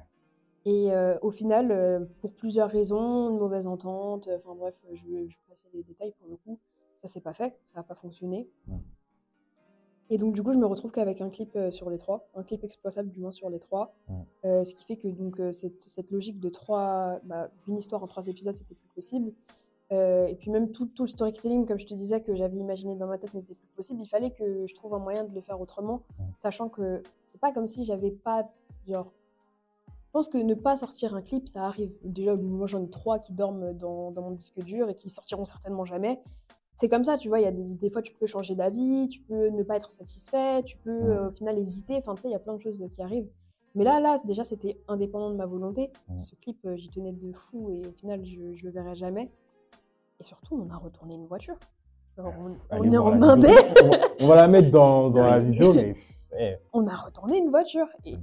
Et 0.64 0.92
euh, 0.92 1.18
au 1.22 1.30
final, 1.30 1.70
euh, 1.70 2.04
pour 2.20 2.32
plusieurs 2.32 2.70
raisons, 2.70 3.30
une 3.30 3.38
mauvaise 3.38 3.66
entente, 3.66 4.28
euh, 4.28 4.38
enfin 4.38 4.54
bref, 4.54 4.74
je 4.92 5.06
vais 5.06 5.28
passer 5.48 5.68
les 5.72 5.82
détails 5.82 6.12
pour 6.18 6.28
le 6.28 6.36
coup, 6.36 6.58
ça 7.00 7.08
s'est 7.08 7.20
pas 7.20 7.32
fait, 7.32 7.58
ça 7.64 7.78
n'a 7.78 7.82
pas 7.82 7.94
fonctionné. 7.94 8.48
Et 10.10 10.16
donc 10.16 10.34
du 10.34 10.42
coup, 10.42 10.52
je 10.52 10.58
me 10.58 10.66
retrouve 10.66 10.90
qu'avec 10.90 11.20
un 11.20 11.28
clip 11.28 11.56
sur 11.70 11.90
les 11.90 11.98
trois, 11.98 12.28
un 12.34 12.42
clip 12.42 12.64
exploitable 12.64 13.10
du 13.10 13.20
moins 13.20 13.30
sur 13.30 13.50
les 13.50 13.58
trois. 13.58 13.94
Euh, 14.44 14.64
ce 14.64 14.74
qui 14.74 14.84
fait 14.84 14.96
que 14.96 15.08
donc 15.08 15.40
cette, 15.52 15.82
cette 15.84 16.10
logique 16.10 16.40
de 16.40 16.48
trois, 16.48 17.20
bah, 17.24 17.50
d'une 17.64 17.76
histoire 17.76 18.02
en 18.02 18.06
trois 18.06 18.26
épisodes, 18.26 18.54
c'était 18.54 18.74
plus 18.74 18.88
possible. 18.94 19.32
Euh, 19.90 20.26
et 20.26 20.34
puis 20.34 20.50
même 20.50 20.70
tout, 20.70 20.86
tout 20.86 21.04
le 21.04 21.08
storytelling, 21.08 21.66
comme 21.66 21.78
je 21.78 21.86
te 21.86 21.94
disais, 21.94 22.20
que 22.20 22.34
j'avais 22.34 22.58
imaginé 22.58 22.94
dans 22.94 23.06
ma 23.06 23.18
tête 23.18 23.32
n'était 23.32 23.54
plus 23.54 23.68
possible. 23.74 24.00
Il 24.02 24.08
fallait 24.08 24.30
que 24.30 24.66
je 24.66 24.74
trouve 24.74 24.94
un 24.94 24.98
moyen 24.98 25.24
de 25.24 25.34
le 25.34 25.40
faire 25.40 25.60
autrement, 25.60 26.02
sachant 26.42 26.68
que 26.68 27.02
c'est 27.32 27.40
pas 27.40 27.52
comme 27.52 27.68
si 27.68 27.84
j'avais 27.84 28.10
pas, 28.10 28.50
genre, 28.86 29.12
je 30.08 30.12
pense 30.12 30.28
que 30.30 30.38
ne 30.38 30.54
pas 30.54 30.74
sortir 30.76 31.14
un 31.14 31.20
clip, 31.20 31.48
ça 31.48 31.64
arrive. 31.64 31.92
Déjà, 32.02 32.34
moi 32.34 32.66
j'en 32.66 32.82
ai 32.82 32.88
trois 32.88 33.18
qui 33.18 33.34
dorment 33.34 33.74
dans, 33.74 34.10
dans 34.10 34.22
mon 34.22 34.30
disque 34.30 34.58
dur 34.64 34.88
et 34.88 34.94
qui 34.94 35.10
sortiront 35.10 35.44
certainement 35.44 35.84
jamais. 35.84 36.18
C'est 36.76 36.88
comme 36.88 37.04
ça, 37.04 37.18
tu 37.18 37.28
vois, 37.28 37.40
il 37.40 37.42
y 37.42 37.46
a 37.46 37.50
des, 37.52 37.74
des 37.74 37.90
fois 37.90 38.00
tu 38.02 38.14
peux 38.14 38.26
changer 38.26 38.54
d'avis, 38.54 39.08
tu 39.10 39.20
peux 39.20 39.48
ne 39.48 39.62
pas 39.62 39.76
être 39.76 39.90
satisfait, 39.90 40.62
tu 40.62 40.76
peux 40.78 40.90
euh, 40.90 41.28
au 41.28 41.32
final 41.32 41.58
hésiter, 41.58 41.96
enfin 41.96 42.14
tu 42.14 42.22
sais, 42.22 42.28
il 42.28 42.32
y 42.32 42.36
a 42.36 42.38
plein 42.38 42.54
de 42.54 42.60
choses 42.60 42.82
qui 42.92 43.02
arrivent. 43.02 43.28
Mais 43.74 43.84
là, 43.84 44.00
là, 44.00 44.16
déjà, 44.24 44.44
c'était 44.44 44.80
indépendant 44.88 45.30
de 45.30 45.36
ma 45.36 45.44
volonté. 45.46 45.90
Ce 46.24 46.34
clip, 46.36 46.56
euh, 46.64 46.76
j'y 46.76 46.88
tenais 46.88 47.12
de 47.12 47.32
fou 47.32 47.70
et 47.70 47.86
au 47.86 47.92
final, 47.92 48.24
je, 48.24 48.54
je 48.54 48.64
le 48.64 48.70
verrai 48.72 48.94
jamais. 48.94 49.30
Et 50.20 50.24
surtout, 50.24 50.56
on 50.66 50.72
a 50.72 50.76
retourné 50.78 51.14
une 51.16 51.26
voiture. 51.26 51.54
Alors, 52.16 52.32
on, 52.40 52.48
est 52.50 52.56
en. 52.96 53.10
On 53.84 53.88
va- 53.88 54.06
On 54.20 54.26
va 54.26 54.36
la 54.36 54.48
mettre 54.48 54.70
dans, 54.70 55.10
dans 55.10 55.22
la 55.22 55.38
vidéo, 55.52 55.72
mais 55.74 55.94
on 56.72 56.86
a 56.86 56.94
retourné 56.94 57.38
une 57.38 57.50
voiture. 57.50 57.88
Et. 58.04 58.16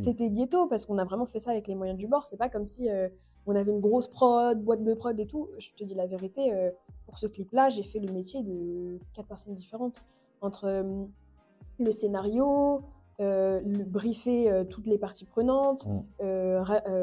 C'était 0.00 0.30
ghetto 0.30 0.66
parce 0.66 0.86
qu'on 0.86 0.98
a 0.98 1.04
vraiment 1.04 1.26
fait 1.26 1.38
ça 1.38 1.50
avec 1.50 1.66
les 1.68 1.74
moyens 1.74 1.98
du 1.98 2.06
bord. 2.06 2.26
C'est 2.26 2.36
pas 2.36 2.48
comme 2.48 2.66
si 2.66 2.88
euh, 2.88 3.08
on 3.46 3.54
avait 3.54 3.70
une 3.70 3.80
grosse 3.80 4.08
prod, 4.08 4.60
boîte 4.62 4.84
de 4.84 4.94
prod 4.94 5.18
et 5.18 5.26
tout. 5.26 5.48
Je 5.58 5.70
te 5.72 5.84
dis 5.84 5.94
la 5.94 6.06
vérité, 6.06 6.52
euh, 6.52 6.70
pour 7.06 7.18
ce 7.18 7.26
clip-là, 7.26 7.68
j'ai 7.68 7.82
fait 7.82 7.98
le 7.98 8.12
métier 8.12 8.42
de 8.42 8.98
quatre 9.14 9.28
personnes 9.28 9.54
différentes. 9.54 10.02
Entre 10.40 10.66
euh, 10.66 11.04
le 11.78 11.92
scénario, 11.92 12.82
le 13.18 13.84
briefer 13.84 14.64
toutes 14.68 14.86
les 14.88 14.98
parties 14.98 15.24
prenantes, 15.24 15.86
Mm. 15.86 16.00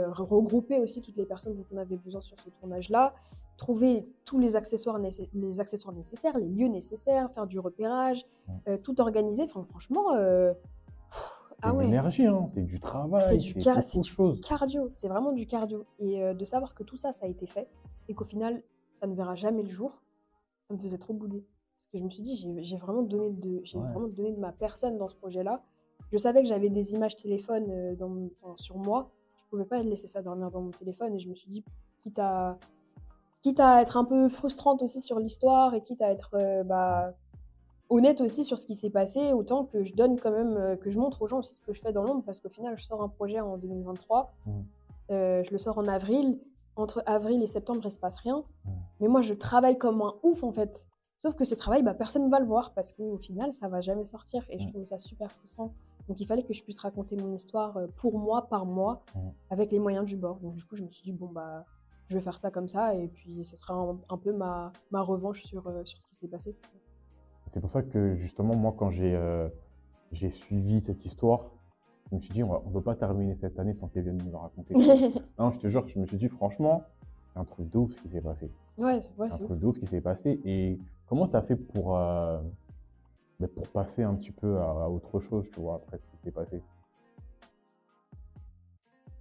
regrouper 0.10 0.80
aussi 0.80 1.02
toutes 1.02 1.16
les 1.16 1.26
personnes 1.26 1.56
dont 1.56 1.66
on 1.72 1.78
avait 1.78 1.96
besoin 1.96 2.20
sur 2.20 2.38
ce 2.42 2.50
tournage-là, 2.50 3.14
trouver 3.60 4.08
tous 4.26 4.40
les 4.40 4.56
accessoires, 4.56 4.98
nécess- 5.00 5.30
les 5.34 5.60
accessoires 5.60 5.94
nécessaires, 5.94 6.38
les 6.38 6.48
lieux 6.48 6.68
nécessaires, 6.70 7.30
faire 7.32 7.46
du 7.46 7.60
repérage, 7.60 8.26
euh, 8.68 8.78
tout 8.78 9.00
organiser. 9.02 9.44
Enfin, 9.44 9.64
franchement, 9.70 10.14
euh, 10.16 10.54
pff, 10.54 11.36
C'est 11.50 11.56
ah 11.64 11.74
ouais 11.74 11.84
l'énergie, 11.86 12.26
hein, 12.26 12.48
c'est 12.50 12.64
du 12.64 12.80
travail, 12.80 13.22
C'est 13.22 13.38
du 13.38 13.54
car- 13.56 13.80
cardio, 14.42 14.90
c'est 14.94 15.10
vraiment 15.10 15.34
du 15.34 15.46
cardio. 15.46 15.86
Et 16.00 16.24
euh, 16.24 16.34
de 16.34 16.46
savoir 16.46 16.74
que 16.74 16.84
tout 16.84 16.96
ça, 16.98 17.12
ça 17.12 17.26
a 17.26 17.28
été 17.28 17.46
fait 17.48 17.68
et 18.08 18.14
qu'au 18.16 18.24
final, 18.24 18.64
ça 19.02 19.08
ne 19.08 19.14
verra 19.14 19.36
jamais 19.36 19.62
le 19.64 19.70
jour, 19.70 20.02
ça 20.68 20.74
me 20.74 20.80
faisait 20.80 20.98
trop 20.98 21.14
bouder. 21.14 21.40
Parce 21.42 21.92
que 21.94 21.98
je 22.00 22.04
me 22.06 22.10
suis 22.10 22.24
dit, 22.24 22.36
j'ai 22.64 22.78
vraiment, 22.78 23.02
donné 23.02 23.30
de, 23.32 23.60
j'ai 23.64 23.78
Ouais. 23.78 23.84
vraiment 23.92 24.08
donné 24.08 24.32
de 24.32 24.40
ma 24.40 24.52
personne 24.54 24.98
dans 24.98 25.10
ce 25.10 25.16
projet-là. 25.16 25.62
Je 26.14 26.18
savais 26.18 26.42
que 26.44 26.48
j'avais 26.48 26.70
des 26.70 26.94
images 26.94 27.18
téléphone 27.18 27.66
euh, 27.70 27.96
dans 27.96 28.08
mon- 28.10 28.30
enfin, 28.42 28.56
sur 28.56 28.78
moi. 28.78 29.10
Je 29.44 29.50
pouvais 29.50 29.66
pas 29.66 29.82
laisser 29.84 30.08
ça 30.08 30.22
dormir 30.22 30.50
dans 30.52 30.62
mon 30.62 30.72
téléphone. 30.72 31.14
Et 31.16 31.20
je 31.20 31.28
me 31.28 31.36
suis 31.36 31.50
dit, 31.50 31.64
quitte 32.04 32.20
à, 32.20 32.58
quitte 33.42 33.60
à 33.60 33.82
être 33.82 33.98
un 33.98 34.06
peu 34.06 34.28
frustrante 34.30 34.82
aussi 34.82 35.02
sur 35.02 35.20
l'histoire 35.20 35.74
et 35.74 35.82
quitte 35.82 36.02
à 36.02 36.10
être 36.12 36.32
euh, 36.36 36.64
bah, 36.64 37.14
honnête 37.90 38.22
aussi 38.22 38.44
sur 38.44 38.60
ce 38.60 38.68
qui 38.68 38.76
s'est 38.76 38.90
passé, 38.90 39.34
autant 39.34 39.66
que 39.66 39.84
je 39.84 39.94
donne 39.96 40.20
quand 40.20 40.32
même, 40.32 40.58
euh, 40.58 40.76
que 40.76 40.90
je 40.90 41.00
montre 41.00 41.22
aux 41.22 41.28
gens 41.28 41.40
aussi 41.40 41.56
ce 41.56 41.62
que 41.62 41.74
je 41.74 41.82
fais 41.82 41.92
dans 41.94 42.04
l'ombre, 42.04 42.24
parce 42.24 42.40
qu'au 42.40 42.50
final, 42.50 42.78
je 42.78 42.84
sors 42.84 43.02
un 43.02 43.10
projet 43.10 43.40
en 43.40 43.58
2023, 43.58 44.34
Mhm. 44.46 44.66
euh, 45.12 45.44
je 45.44 45.52
le 45.52 45.58
sors 45.58 45.78
en 45.78 45.88
avril, 45.88 46.40
entre 46.76 47.02
avril 47.06 47.42
et 47.42 47.48
septembre, 47.48 47.82
il 47.84 47.92
se 47.92 47.98
passe 48.00 48.18
rien, 48.18 48.44
Mhm. 48.66 48.72
mais 49.00 49.08
moi, 49.08 49.22
je 49.22 49.34
travaille 49.34 49.78
comme 49.78 50.02
un 50.02 50.14
ouf, 50.24 50.44
en 50.44 50.52
fait. 50.52 50.86
Sauf 51.18 51.36
que 51.36 51.44
ce 51.46 51.56
travail, 51.56 51.82
bah, 51.84 51.94
personne 51.94 52.24
ne 52.26 52.30
va 52.30 52.40
le 52.40 52.46
voir, 52.46 52.74
parce 52.74 52.94
qu'au 52.94 53.18
final, 53.18 53.52
ça 53.54 53.68
va 53.68 53.82
jamais 53.82 54.06
sortir, 54.06 54.44
et 54.50 54.60
je 54.60 54.64
Mhm. 54.66 54.70
trouvais 54.70 54.86
ça 54.86 54.98
super 55.00 55.32
frustrant. 55.32 55.74
Donc, 56.08 56.20
il 56.22 56.26
fallait 56.28 56.44
que 56.44 56.54
je 56.54 56.64
puisse 56.64 56.80
raconter 56.80 57.16
mon 57.16 57.34
histoire 57.34 57.78
pour 57.98 58.18
moi, 58.20 58.48
par 58.48 58.66
moi, 58.66 59.02
avec 59.50 59.72
les 59.72 59.80
moyens 59.80 60.06
du 60.06 60.16
bord. 60.16 60.38
Donc, 60.38 60.56
du 60.56 60.64
coup, 60.64 60.76
je 60.76 60.84
me 60.84 60.90
suis 60.90 61.04
dit, 61.04 61.12
bon, 61.12 61.28
bah, 61.28 61.66
je 62.10 62.16
vais 62.16 62.22
faire 62.22 62.38
ça 62.38 62.50
comme 62.52 62.68
ça, 62.68 62.96
et 62.96 63.08
puis 63.08 63.46
ce 63.46 63.56
sera 63.56 63.74
un, 63.76 63.98
un 64.10 64.18
peu 64.18 64.34
ma, 64.34 64.72
ma 64.92 65.02
revanche 65.02 65.44
sur, 65.44 65.68
euh, 65.68 65.84
sur 65.86 66.00
ce 66.00 66.08
qui 66.08 66.16
s'est 66.16 66.28
passé. 66.28 66.56
C'est 67.48 67.60
pour 67.62 67.70
ça 67.72 67.82
que 67.84 68.16
justement, 68.16 68.56
moi, 68.56 68.74
quand 68.78 68.90
j'ai 68.92 69.16
euh, 69.16 69.48
suivi 70.32 70.82
cette 70.82 71.06
histoire, 71.06 71.52
je 72.10 72.16
me 72.16 72.20
suis 72.22 72.34
dit, 72.34 72.44
on 72.44 72.62
ne 72.68 72.74
peut 72.74 72.82
pas 72.82 72.96
terminer 72.96 73.36
cette 73.36 73.60
année 73.60 73.76
sans 73.76 73.88
qu'elle 73.88 74.04
vienne 74.04 74.18
nous 74.24 74.32
la 74.32 74.40
raconter. 74.40 74.74
non, 75.40 75.52
je 75.52 75.60
te 75.60 75.68
jure, 75.68 75.88
je 75.88 76.00
me 76.00 76.06
suis 76.08 76.18
dit, 76.18 76.28
franchement, 76.30 76.84
c'est 77.34 77.40
un 77.40 77.46
truc 77.46 77.70
de 77.70 77.78
ouf 77.78 77.92
ce 77.94 78.02
qui 78.02 78.10
s'est 78.10 78.22
passé. 78.22 78.52
ouais, 78.78 79.02
c'est- 79.02 79.20
ouais, 79.20 79.32
un 79.32 79.38
truc 79.38 79.60
de 79.60 79.66
ouf 79.68 79.80
qui 79.80 79.86
s'est 79.88 80.02
passé. 80.02 80.40
Et 80.46 80.80
comment 81.08 81.28
tu 81.28 81.36
as 81.36 81.44
fait 81.44 81.56
pour, 81.56 81.96
euh, 81.96 82.40
ben, 83.40 83.48
pour 83.50 83.68
passer 83.68 84.02
un 84.02 84.16
petit 84.16 84.32
peu 84.32 84.58
à, 84.58 84.72
à 84.86 84.90
autre 84.90 85.20
chose, 85.20 85.46
tu 85.54 85.60
vois, 85.60 85.76
après 85.76 86.00
ce 86.00 86.06
qui 86.12 86.18
s'est 86.24 86.32
passé? 86.32 86.64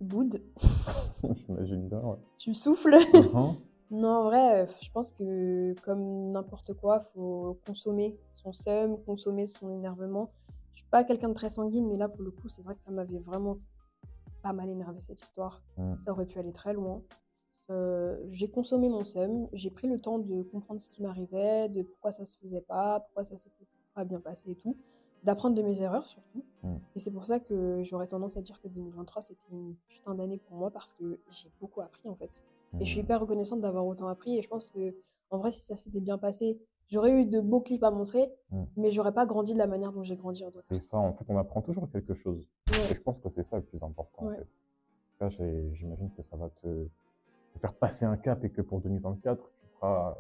Boud, 0.00 0.40
J'imagine 1.46 1.88
bien, 1.88 2.00
ouais. 2.00 2.16
tu 2.38 2.54
souffles. 2.54 2.96
Mhm. 3.14 3.56
Non, 3.90 4.08
en 4.08 4.24
vrai, 4.24 4.64
euh, 4.64 4.66
je 4.82 4.90
pense 4.90 5.10
que 5.12 5.74
comme 5.82 6.30
n'importe 6.32 6.74
quoi, 6.74 7.00
faut 7.00 7.58
consommer 7.66 8.18
son 8.34 8.52
seum, 8.52 9.02
consommer 9.04 9.46
son 9.46 9.70
énervement. 9.70 10.30
Je 10.72 10.80
suis 10.80 10.90
pas 10.90 11.04
quelqu'un 11.04 11.30
de 11.30 11.34
très 11.34 11.48
sanguine, 11.48 11.88
mais 11.88 11.96
là, 11.96 12.06
pour 12.06 12.20
le 12.22 12.30
coup, 12.30 12.50
c'est 12.50 12.60
vrai 12.60 12.74
que 12.74 12.82
ça 12.82 12.90
m'avait 12.90 13.18
vraiment 13.18 13.56
pas 14.42 14.52
mal 14.52 14.68
énervé 14.68 15.00
cette 15.00 15.22
histoire. 15.22 15.62
Mm. 15.78 15.94
Ça 16.04 16.12
aurait 16.12 16.26
pu 16.26 16.38
aller 16.38 16.52
très 16.52 16.74
loin. 16.74 17.02
Euh, 17.70 18.18
j'ai 18.30 18.50
consommé 18.50 18.88
mon 18.88 19.04
seum, 19.04 19.48
j'ai 19.52 19.70
pris 19.70 19.88
le 19.88 19.98
temps 19.98 20.18
de 20.18 20.42
comprendre 20.42 20.80
ce 20.80 20.88
qui 20.88 21.02
m'arrivait, 21.02 21.68
de 21.68 21.82
pourquoi 21.82 22.12
ça 22.12 22.24
se 22.24 22.36
faisait 22.38 22.62
pas, 22.62 23.00
pourquoi 23.00 23.24
ça 23.24 23.36
s'était 23.36 23.66
pas 23.94 24.04
bien 24.04 24.20
passé 24.20 24.50
et 24.52 24.54
tout, 24.54 24.76
d'apprendre 25.24 25.54
de 25.56 25.62
mes 25.62 25.80
erreurs 25.82 26.04
surtout. 26.04 26.44
Mm. 26.62 26.76
Et 26.96 27.00
c'est 27.00 27.10
pour 27.10 27.26
ça 27.26 27.40
que 27.40 27.82
j'aurais 27.84 28.06
tendance 28.08 28.36
à 28.36 28.42
dire 28.42 28.60
que 28.60 28.68
2023 28.68 29.22
c'était 29.22 29.40
une 29.52 29.74
putain 29.88 30.14
d'année 30.14 30.38
pour 30.38 30.56
moi 30.56 30.70
parce 30.70 30.92
que 30.94 31.18
j'ai 31.30 31.50
beaucoup 31.60 31.80
appris 31.80 32.08
en 32.08 32.14
fait. 32.14 32.42
Et 32.80 32.84
je 32.84 32.90
suis 32.90 33.00
Mm. 33.00 33.04
hyper 33.04 33.20
reconnaissante 33.20 33.60
d'avoir 33.60 33.86
autant 33.86 34.08
appris. 34.08 34.36
Et 34.38 34.42
je 34.42 34.48
pense 34.48 34.68
que, 34.70 34.94
en 35.30 35.38
vrai, 35.38 35.50
si 35.50 35.60
ça 35.60 35.74
s'était 35.76 36.00
bien 36.00 36.18
passé, 36.18 36.58
j'aurais 36.90 37.12
eu 37.12 37.24
de 37.26 37.40
beaux 37.40 37.60
clips 37.60 37.82
à 37.82 37.90
montrer, 37.90 38.30
Mm. 38.50 38.64
mais 38.76 38.90
j'aurais 38.90 39.12
pas 39.14 39.24
grandi 39.26 39.52
de 39.54 39.58
la 39.58 39.66
manière 39.66 39.92
dont 39.92 40.02
j'ai 40.02 40.16
grandi 40.16 40.44
en 40.44 40.50
C'est 40.70 40.80
ça, 40.82 40.98
en 40.98 41.12
fait, 41.14 41.24
on 41.28 41.38
apprend 41.38 41.62
toujours 41.62 41.90
quelque 41.90 42.14
chose. 42.14 42.46
Et 42.70 42.94
je 42.94 43.00
pense 43.00 43.18
que 43.20 43.28
c'est 43.30 43.42
ça 43.48 43.56
le 43.56 43.62
plus 43.62 43.82
important. 43.82 44.24
En 44.24 44.28
Ouais. 44.28 44.36
fait. 44.38 44.46
Là, 45.20 45.28
j'imagine 45.72 46.10
que 46.16 46.22
ça 46.22 46.36
va 46.36 46.48
te, 46.62 46.84
te 47.54 47.58
faire 47.58 47.74
passer 47.74 48.04
un 48.04 48.16
cap 48.16 48.44
et 48.44 48.50
que 48.50 48.60
pour 48.62 48.80
2024, 48.80 49.42
tu 49.60 49.66
feras 49.80 50.16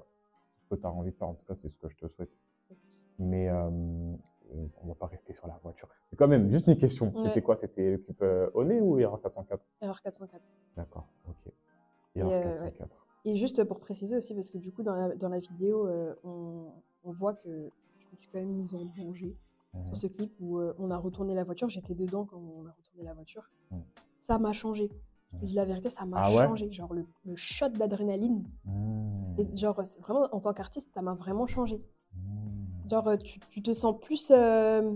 ce 0.62 0.74
que 0.74 0.80
tu 0.80 0.86
as 0.86 0.90
envie 0.90 1.10
de 1.12 1.16
faire. 1.16 1.28
En 1.28 1.34
tout 1.34 1.44
cas, 1.46 1.54
c'est 1.62 1.68
ce 1.68 1.76
que 1.78 1.88
je 1.88 1.96
te 1.96 2.08
souhaite. 2.08 2.30
Mais 3.18 3.48
euh, 3.48 3.70
on 4.82 4.86
va 4.88 4.94
pas 4.94 5.06
rester 5.06 5.32
sur 5.34 5.46
la 5.46 5.58
voiture. 5.62 5.88
Mais 6.10 6.16
quand 6.16 6.28
même, 6.28 6.50
juste 6.50 6.66
une 6.66 6.76
question. 6.78 7.12
Ouais. 7.14 7.28
C'était 7.28 7.42
quoi? 7.42 7.56
C'était 7.56 7.92
le 7.92 7.98
clip 7.98 8.20
euh, 8.22 8.50
Oné 8.54 8.80
ou 8.80 8.98
ERA 8.98 9.18
404 9.22 9.62
Erreur 9.82 10.00
404. 10.02 10.42
D'accord, 10.76 11.06
ok. 11.28 11.52
Et, 12.16 12.20
ERA 12.20 12.28
euh, 12.30 12.54
404. 12.70 13.06
Et 13.24 13.36
juste 13.36 13.62
pour 13.64 13.80
préciser 13.80 14.16
aussi, 14.16 14.34
parce 14.34 14.48
que 14.48 14.58
du 14.58 14.72
coup, 14.72 14.82
dans 14.82 14.94
la, 14.94 15.14
dans 15.16 15.28
la 15.28 15.38
vidéo, 15.38 15.86
euh, 15.86 16.14
on, 16.24 16.72
on 17.04 17.12
voit 17.12 17.34
que 17.34 17.70
je 17.98 18.06
me 18.12 18.16
suis 18.16 18.28
quand 18.30 18.38
même 18.38 18.52
mise 18.52 18.74
en 18.74 18.84
danger 18.84 19.36
Mhm. 19.74 19.88
sur 19.88 19.96
ce 19.98 20.06
clip 20.06 20.32
où 20.40 20.58
euh, 20.58 20.72
on 20.78 20.90
a 20.90 20.96
retourné 20.96 21.34
la 21.34 21.44
voiture. 21.44 21.68
J'étais 21.68 21.94
dedans 21.94 22.24
quand 22.24 22.38
on 22.38 22.64
a 22.66 22.70
retourné 22.72 23.02
la 23.04 23.12
voiture. 23.12 23.50
Mm. 23.70 23.76
Ça 24.22 24.38
m'a 24.38 24.52
changé. 24.52 24.90
Je 25.34 25.40
te 25.40 25.44
dis 25.44 25.52
la 25.52 25.66
vérité, 25.66 25.90
ça 25.90 26.06
m'a 26.06 26.22
Ah 26.24 26.30
ouais? 26.34 26.46
changé. 26.46 26.72
Genre 26.72 26.94
le, 26.94 27.04
le 27.26 27.36
shot 27.36 27.68
d'adrénaline. 27.68 28.48
Mmh. 28.64 29.34
Et 29.40 29.56
Genre, 29.56 29.78
c'est 29.84 30.00
vraiment, 30.00 30.26
en 30.32 30.40
tant 30.40 30.54
qu'artiste, 30.54 30.90
ça 30.94 31.02
m'a 31.02 31.12
vraiment 31.12 31.46
changé. 31.46 31.84
Genre, 32.90 33.08
euh, 33.08 33.16
tu, 33.16 33.38
tu 33.50 33.62
te 33.62 33.72
sens 33.72 33.98
plus. 34.00 34.30
euh, 34.30 34.94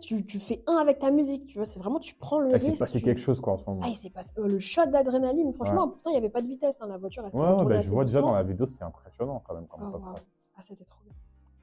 Tu, 0.00 0.24
tu, 0.24 0.38
fais 0.38 0.62
un 0.66 0.76
avec 0.76 1.00
ta 1.00 1.10
musique, 1.10 1.46
tu 1.46 1.58
vois. 1.58 1.66
C'est 1.66 1.80
vraiment, 1.80 1.98
tu 1.98 2.14
prends 2.14 2.38
le 2.38 2.50
Ah, 2.54 2.56
Il 2.56 2.62
s'est 2.62 2.68
risque. 2.68 2.80
passé 2.80 2.98
tu- 2.98 3.04
quelque 3.04 3.20
chose 3.20 3.40
quoi 3.40 3.54
en 3.54 3.58
ce 3.58 3.64
moment. 3.68 3.80
Ah, 3.84 4.08
passé. 4.14 4.30
euh, 4.38 4.46
le 4.46 4.58
shot 4.58 4.86
d'adrénaline, 4.86 5.52
franchement, 5.52 5.88
pourtant, 5.88 6.10
il 6.10 6.12
n'y 6.12 6.18
avait 6.18 6.28
pas 6.30 6.40
de 6.42 6.46
vitesse. 6.46 6.80
hein, 6.80 6.86
la 6.86 6.96
voiture, 6.96 7.24
elle 7.26 7.32
s'est 7.32 7.38
Ouais, 7.38 7.52
ouais, 7.52 7.64
bah, 7.64 7.80
je 7.80 7.90
vois 7.90 8.04
déjà 8.04 8.20
dans 8.20 8.32
la 8.32 8.42
vidéo, 8.44 8.66
c'est 8.66 8.82
impressionnant 8.82 9.42
quand 9.46 9.54
même 9.54 9.66
comment 9.66 9.86
Oh, 9.88 9.92
ça 9.92 9.98
se 9.98 10.02
waouh. 10.02 10.12
passe. 10.14 10.22
Ah, 10.56 10.62
c'était 10.62 10.84
trop 10.84 11.00
bien. 11.04 11.14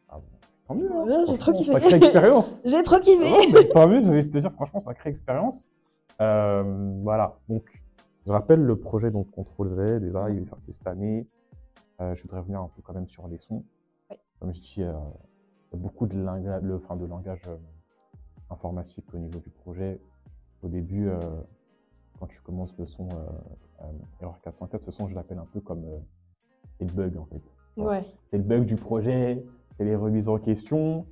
Ah 0.09 0.17
bon. 0.17 0.23
Tant 0.67 0.75
mieux. 0.75 0.91
hein. 0.91 1.03
Ouais, 1.05 1.25
j'ai 1.27 1.37
trop 1.37 1.53
kiffé. 1.53 1.71
Sacrée 1.71 1.95
expérience. 1.95 2.61
J'ai 2.65 2.83
trop 2.83 2.99
kiffé. 2.99 3.23
Non, 3.53 3.59
tant 3.73 3.87
mieux, 3.87 4.03
je 4.03 4.09
vais 4.11 4.23
te 4.27 4.37
dire, 4.37 4.51
franchement, 4.51 4.81
sacrée 4.81 5.11
expérience. 5.11 5.65
Euh, 6.19 6.63
voilà, 7.03 7.37
donc, 7.47 7.63
je 8.25 8.31
rappelle 8.33 8.59
le 8.59 8.75
projet 8.77 9.09
donc 9.11 9.31
Contrôle 9.31 9.69
Z, 9.69 10.01
déjà, 10.01 10.29
il 10.29 10.39
est 10.43 10.49
sorti 10.49 10.73
cette 10.73 10.87
année. 10.87 11.25
Euh, 12.01 12.13
je 12.15 12.21
voudrais 12.23 12.39
revenir 12.39 12.59
un 12.59 12.69
peu 12.75 12.81
quand 12.83 12.93
même 12.93 13.07
sur 13.07 13.25
les 13.29 13.37
sons. 13.37 13.63
Comme 14.39 14.53
je 14.53 14.59
dis, 14.61 14.83
euh, 14.83 14.93
il 15.71 15.77
y 15.77 15.79
a 15.79 15.83
beaucoup 15.83 16.05
de, 16.07 16.17
linga- 16.17 16.59
le, 16.59 16.75
enfin, 16.75 16.95
de 16.95 17.05
langage 17.05 17.41
euh, 17.47 17.57
informatique 18.49 19.05
au 19.13 19.17
niveau 19.17 19.39
du 19.39 19.49
projet. 19.49 19.99
Au 20.63 20.67
début, 20.67 21.07
euh, 21.09 21.19
quand 22.19 22.27
tu 22.27 22.39
commences 22.41 22.75
le 22.77 22.85
son 22.87 23.09
euh, 23.09 23.15
euh, 23.81 23.91
Error 24.21 24.39
404, 24.41 24.83
ce 24.83 24.91
son, 24.91 25.07
je 25.07 25.15
l'appelle 25.15 25.37
un 25.39 25.45
peu 25.45 25.59
comme 25.61 25.83
euh, 25.85 25.97
c'est 26.77 26.85
le 26.85 26.93
bug 26.93 27.17
en 27.17 27.25
fait. 27.25 27.41
Ouais. 27.77 28.03
C'est 28.31 28.37
le 28.37 28.43
bug 28.43 28.65
du 28.65 28.75
projet, 28.75 29.43
c'est 29.77 29.85
les 29.85 29.95
remises 29.95 30.27
en 30.29 30.37
question. 30.37 31.05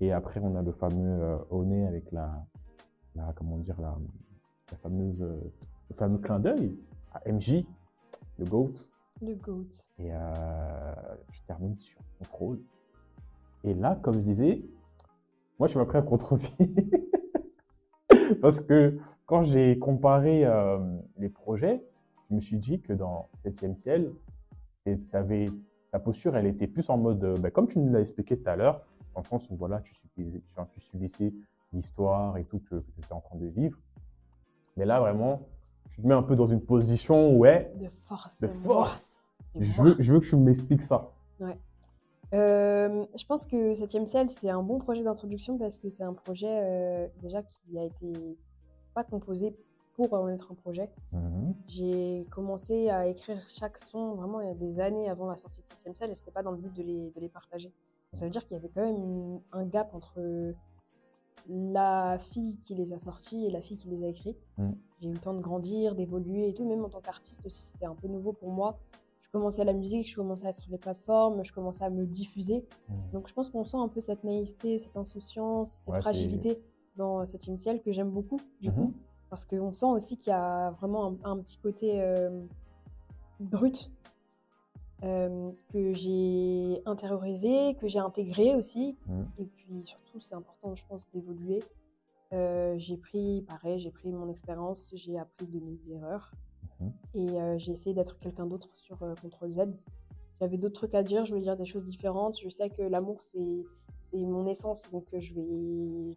Et 0.00 0.12
après, 0.12 0.40
on 0.42 0.56
a 0.56 0.62
le 0.62 0.72
fameux 0.72 1.22
euh, 1.22 1.38
au 1.50 1.64
nez 1.64 1.86
avec 1.86 2.10
la, 2.12 2.44
la, 3.14 3.32
comment 3.36 3.56
dire, 3.58 3.80
la, 3.80 3.96
la 4.70 4.76
fameuse, 4.78 5.20
euh, 5.22 5.38
le 5.90 5.96
fameux 5.96 6.18
clin 6.18 6.38
d'œil 6.40 6.76
à 7.14 7.20
MJ, 7.30 7.64
le 8.38 8.44
GOAT. 8.46 8.72
Le 9.22 9.34
GOAT. 9.34 9.66
Et 9.98 10.12
euh, 10.12 10.92
je 11.30 11.40
termine 11.46 11.76
sur 11.76 12.00
contrôle. 12.18 12.58
Et 13.64 13.72
là, 13.74 13.96
comme 14.02 14.14
je 14.14 14.20
disais, 14.20 14.62
moi, 15.58 15.68
je 15.68 15.78
suis 15.78 15.86
prêt 15.86 15.98
à 15.98 16.02
contre-pied. 16.02 16.50
Parce 18.42 18.60
que 18.60 18.98
quand 19.26 19.44
j'ai 19.44 19.78
comparé 19.78 20.44
euh, 20.44 20.78
les 21.18 21.28
projets, 21.28 21.84
je 22.30 22.34
me 22.34 22.40
suis 22.40 22.56
dit 22.58 22.80
que 22.80 22.92
dans 22.92 23.28
7e 23.44 23.76
ciel, 23.76 24.12
ta 25.92 25.98
posture, 26.00 26.36
elle 26.36 26.46
était 26.46 26.66
plus 26.66 26.88
en 26.90 26.96
mode, 26.96 27.20
ben, 27.40 27.50
comme 27.50 27.68
tu 27.68 27.78
nous 27.78 27.92
l'as 27.92 28.00
expliqué 28.00 28.36
tout 28.36 28.48
à 28.48 28.56
l'heure, 28.56 28.84
dans 29.14 29.20
le 29.20 29.26
sens 29.26 29.48
où 29.50 29.56
voilà, 29.56 29.80
tu 29.82 29.94
subissais, 29.94 30.30
tu- 30.38 30.42
enfin, 30.56 30.66
tu 30.72 30.80
subissais 30.80 31.32
l'histoire 31.72 32.36
et 32.38 32.44
tout 32.44 32.58
que, 32.58 32.76
tu 32.76 33.00
étais 33.00 33.12
en 33.12 33.20
train 33.20 33.36
de 33.38 33.46
vivre. 33.46 33.78
Mais 34.76 34.84
là, 34.86 34.98
vraiment, 35.00 35.42
tu 35.90 36.00
te 36.02 36.06
mets 36.06 36.14
un 36.14 36.22
peu 36.22 36.34
dans 36.34 36.46
une 36.48 36.62
position, 36.62 37.36
ouais, 37.36 37.72
De 37.76 37.88
force. 37.88 38.40
de 38.40 38.48
force. 38.48 39.11
Je 39.58 39.82
veux, 39.82 39.96
je 39.98 40.12
veux 40.12 40.20
que 40.20 40.26
tu 40.26 40.36
m'expliques 40.36 40.82
ça. 40.82 41.10
Euh, 42.34 43.04
je 43.14 43.26
pense 43.26 43.44
que 43.44 43.74
7ème 43.74 44.06
ciel, 44.06 44.30
c'est 44.30 44.48
un 44.48 44.62
bon 44.62 44.78
projet 44.78 45.02
d'introduction 45.02 45.58
parce 45.58 45.76
que 45.76 45.90
c'est 45.90 46.02
un 46.04 46.14
projet 46.14 46.48
euh, 46.48 47.06
déjà 47.20 47.42
qui 47.42 47.78
a 47.78 47.84
été 47.84 48.38
pas 48.94 49.04
composé 49.04 49.54
pour 49.94 50.14
en 50.14 50.28
être 50.28 50.50
un 50.50 50.54
projet. 50.54 50.88
Mhm. 51.12 51.54
J'ai 51.68 52.26
commencé 52.30 52.88
à 52.88 53.06
écrire 53.06 53.38
chaque 53.48 53.76
son 53.78 54.14
vraiment 54.14 54.40
il 54.40 54.48
y 54.48 54.50
a 54.50 54.54
des 54.54 54.80
années 54.80 55.10
avant 55.10 55.26
la 55.26 55.36
sortie 55.36 55.60
de 55.60 55.66
7ème 55.90 55.94
ciel 55.94 56.10
et 56.10 56.14
c'était 56.14 56.30
pas 56.30 56.42
dans 56.42 56.52
le 56.52 56.56
but 56.56 56.72
de 56.74 56.82
les, 56.82 57.10
de 57.10 57.20
les 57.20 57.28
partager. 57.28 57.70
Ça 58.14 58.24
veut 58.24 58.30
dire 58.30 58.44
qu'il 58.46 58.56
y 58.56 58.60
avait 58.60 58.70
quand 58.74 58.82
même 58.82 58.96
une- 58.96 59.40
un 59.52 59.64
gap 59.66 59.94
entre 59.94 60.54
la 61.48 62.18
fille 62.18 62.58
qui 62.64 62.74
les 62.74 62.92
a 62.94 62.98
sortis 62.98 63.46
et 63.46 63.50
la 63.50 63.60
fille 63.60 63.76
qui 63.76 63.88
les 63.88 64.04
a 64.04 64.08
écrits. 64.08 64.36
Mm. 64.56 64.70
J'ai 65.00 65.08
eu 65.08 65.12
le 65.12 65.18
temps 65.18 65.34
de 65.34 65.40
grandir, 65.40 65.94
d'évoluer 65.94 66.48
et 66.48 66.54
tout, 66.54 66.64
même 66.66 66.84
en 66.84 66.88
tant 66.88 67.00
qu'artiste 67.00 67.44
aussi, 67.44 67.62
c'était 67.62 67.86
un 67.86 67.94
peu 67.94 68.08
nouveau 68.08 68.32
pour 68.32 68.50
moi. 68.50 68.78
Je 69.34 69.38
commençais 69.38 69.64
la 69.64 69.72
musique, 69.72 70.06
je 70.10 70.14
commençais 70.14 70.46
à 70.46 70.50
être 70.50 70.58
sur 70.58 70.70
les 70.70 70.76
plateformes, 70.76 71.42
je 71.42 71.54
commençais 71.54 71.82
à 71.84 71.88
me 71.88 72.04
diffuser. 72.04 72.66
Mhm. 72.90 72.96
Donc 73.14 73.28
je 73.28 73.32
pense 73.32 73.48
qu'on 73.48 73.64
sent 73.64 73.78
un 73.78 73.88
peu 73.88 74.02
cette 74.02 74.24
naïveté, 74.24 74.78
cette 74.78 74.94
insouciance, 74.94 75.70
cette 75.70 75.94
Ouais, 75.94 76.00
fragilité 76.02 76.60
dans 76.96 77.24
cet 77.24 77.40
ciel 77.58 77.80
que 77.80 77.92
j'aime 77.92 78.10
beaucoup, 78.10 78.38
du 78.60 78.68
Mhm. 78.68 78.74
coup. 78.76 78.92
Parce 79.30 79.46
qu'on 79.46 79.72
sent 79.72 79.86
aussi 79.86 80.18
qu'il 80.18 80.28
y 80.28 80.34
a 80.34 80.72
vraiment 80.72 81.16
un, 81.24 81.30
un 81.32 81.38
petit 81.38 81.56
côté 81.56 81.92
euh, 82.02 82.42
brut 83.40 83.90
euh, 85.02 85.50
que 85.72 85.94
j'ai 85.94 86.82
intériorisé, 86.84 87.74
que 87.80 87.88
j'ai 87.88 88.00
intégré 88.00 88.54
aussi. 88.54 88.98
Mhm. 89.06 89.26
Et 89.38 89.46
puis 89.46 89.82
surtout, 89.84 90.20
c'est 90.20 90.34
important, 90.34 90.74
je 90.74 90.84
pense, 90.86 91.08
d'évoluer. 91.10 91.64
Euh, 92.34 92.74
j'ai 92.76 92.98
pris, 92.98 93.40
pareil, 93.48 93.78
j'ai 93.78 93.90
pris 93.90 94.12
mon 94.12 94.28
expérience, 94.28 94.92
j'ai 94.94 95.18
appris 95.18 95.46
de 95.46 95.58
mes 95.58 95.78
erreurs. 95.90 96.30
Et 97.14 97.28
euh, 97.40 97.58
j'ai 97.58 97.72
essayé 97.72 97.94
d'être 97.94 98.18
quelqu'un 98.18 98.46
d'autre 98.46 98.68
sur 98.74 99.02
euh, 99.02 99.14
Control 99.20 99.52
Z. 99.52 99.60
J'avais 100.40 100.56
d'autres 100.58 100.74
trucs 100.74 100.94
à 100.94 101.02
dire, 101.02 101.24
je 101.24 101.30
voulais 101.32 101.42
dire 101.44 101.56
des 101.56 101.64
choses 101.66 101.84
différentes. 101.84 102.38
Je 102.40 102.48
sais 102.48 102.70
que 102.70 102.82
l'amour, 102.82 103.20
c'est 103.22 103.64
c'est 104.10 104.18
mon 104.18 104.46
essence, 104.46 104.90
donc 104.90 105.04
euh, 105.14 105.20
je 105.20 105.32
vais 105.34 106.16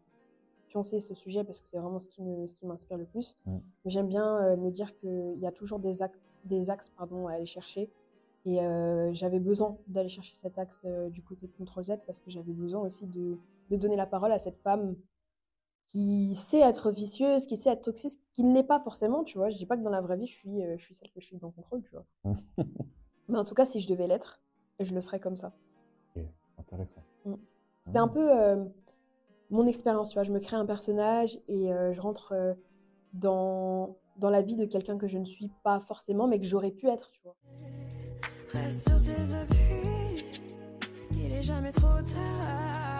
pioncer 0.67 0.99
ce 0.99 1.13
sujet 1.13 1.43
parce 1.45 1.62
que 1.62 1.67
c'est 1.71 1.78
vraiment 1.78 1.99
ce 1.99 2.10
qui 2.10 2.21
me- 2.21 2.45
ce 2.47 2.54
qui 2.56 2.65
m'inspire 2.65 2.97
le 2.97 3.06
plus. 3.06 3.38
Mais 3.86 3.91
j'aime 3.91 4.08
bien 4.08 4.56
me 4.58 4.69
dire 4.71 4.93
qu'il 4.97 5.38
y 5.39 5.45
a 5.47 5.51
toujours 5.51 5.80
des, 5.80 6.01
actes, 6.01 6.36
des 6.43 6.69
axes 6.69 6.89
pardon, 6.97 7.28
à 7.28 7.34
aller 7.34 7.45
chercher. 7.45 7.89
Et 8.45 8.60
euh, 8.62 9.13
j'avais 9.13 9.39
besoin 9.39 9.78
d'aller 9.88 10.10
chercher 10.10 10.36
cet 10.36 10.58
axe 10.60 10.82
euh, 10.86 11.10
du 11.10 11.21
côté 11.23 11.47
de 11.47 11.51
Control 11.54 11.84
Z 11.86 11.93
parce 12.06 12.19
que 12.19 12.30
j'avais 12.30 12.51
besoin 12.54 12.82
aussi 12.82 13.08
de, 13.08 13.38
de 13.71 13.75
donner 13.78 13.95
la 13.95 14.06
parole 14.06 14.32
à 14.32 14.39
cette 14.39 14.58
femme 14.60 14.95
qui 15.95 16.36
sait 16.36 16.60
être 16.60 16.91
vicieuse, 16.91 17.45
qui 17.45 17.55
sait 17.55 17.69
être 17.69 17.84
toxique, 17.84 18.19
qui 18.34 18.43
ne 18.43 18.53
l'est 18.53 18.63
pas 18.63 18.81
forcément, 18.81 19.23
tu 19.23 19.38
vois. 19.38 19.49
Je 19.49 19.55
dis 19.55 19.65
pas 19.65 19.77
que 19.77 19.81
dans 19.81 19.89
la 19.89 20.01
vraie 20.01 20.17
vie, 20.17 20.27
je 20.27 20.34
suis, 20.34 20.62
euh, 20.62 20.75
je 20.77 20.84
suis 20.84 20.93
celle 20.93 21.10
que 21.10 21.21
je 21.21 21.25
suis 21.25 21.38
dans 21.38 21.51
Control, 21.51 21.81
tu 21.84 21.91
vois. 21.91 22.05
Mais 23.29 23.38
en 23.38 23.45
tout 23.45 23.55
cas, 23.55 23.63
si 23.63 23.79
je 23.79 23.88
devais 23.88 24.05
l'être, 24.05 24.41
je 24.81 24.93
le 24.93 24.99
serais 24.99 25.21
comme 25.21 25.38
ça. 25.38 25.53
Intéressant. 26.58 27.01
C'était 27.86 27.97
un 27.97 28.10
peu 28.10 28.29
euh, 28.29 28.65
mon 29.51 29.65
expérience, 29.67 30.10
tu 30.10 30.15
vois. 30.15 30.23
Je 30.23 30.34
me 30.34 30.39
crée 30.39 30.58
un 30.58 30.65
personnage 30.65 31.39
et 31.47 31.71
euh, 31.71 31.93
je 31.93 32.01
rentre 32.01 32.34
euh, 32.34 32.53
dans, 33.13 33.95
dans 34.17 34.29
la 34.29 34.41
vie 34.41 34.55
de 34.55 34.65
quelqu'un 34.65 34.97
que 34.97 35.08
je 35.08 35.17
ne 35.17 35.25
suis 35.25 35.49
pas 35.63 35.79
forcément, 35.79 36.27
mais 36.27 36.39
que 36.39 36.45
j'aurais 36.45 36.71
pu 36.71 36.89
être, 36.89 37.10
tu 37.12 37.21
vois. 37.23 37.38
Reste 38.53 38.89
sur 38.89 39.01
tes 39.01 39.34
appuis. 39.34 40.25
Il 41.13 41.31
est 41.31 41.43
jamais 41.43 41.71
trop 41.71 42.01
tard 42.01 42.94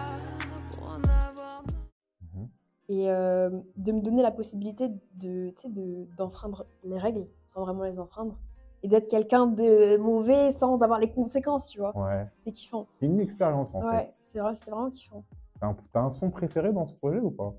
Et 2.88 3.10
euh, 3.10 3.50
de 3.76 3.92
me 3.92 4.00
donner 4.00 4.22
la 4.22 4.30
possibilité 4.30 4.88
de, 5.14 5.52
de, 5.68 6.06
d'enfreindre 6.16 6.66
les 6.84 6.98
règles 6.98 7.26
sans 7.48 7.62
vraiment 7.62 7.82
les 7.84 7.98
enfreindre. 7.98 8.36
Et 8.82 8.88
d'être 8.88 9.08
quelqu'un 9.08 9.46
de 9.46 9.96
mauvais 9.96 10.50
sans 10.52 10.82
avoir 10.82 11.00
les 11.00 11.10
conséquences, 11.10 11.68
tu 11.68 11.80
vois. 11.80 11.96
Ouais. 11.96 12.26
C'était 12.38 12.52
kiffant. 12.52 12.86
C'est 13.00 13.06
une 13.06 13.18
expérience 13.20 13.74
en 13.74 13.80
fait. 13.80 13.86
Ouais, 13.88 14.14
c'est 14.20 14.38
vrai, 14.38 14.54
c'était 14.54 14.70
vraiment 14.70 14.90
kiffant. 14.90 15.24
T'as 15.92 16.00
un, 16.00 16.12
son 16.12 16.30
préféré 16.30 16.72
dans 16.72 16.86
ce 16.86 16.94
projet 16.94 17.18
ou 17.18 17.30
pas? 17.30 17.54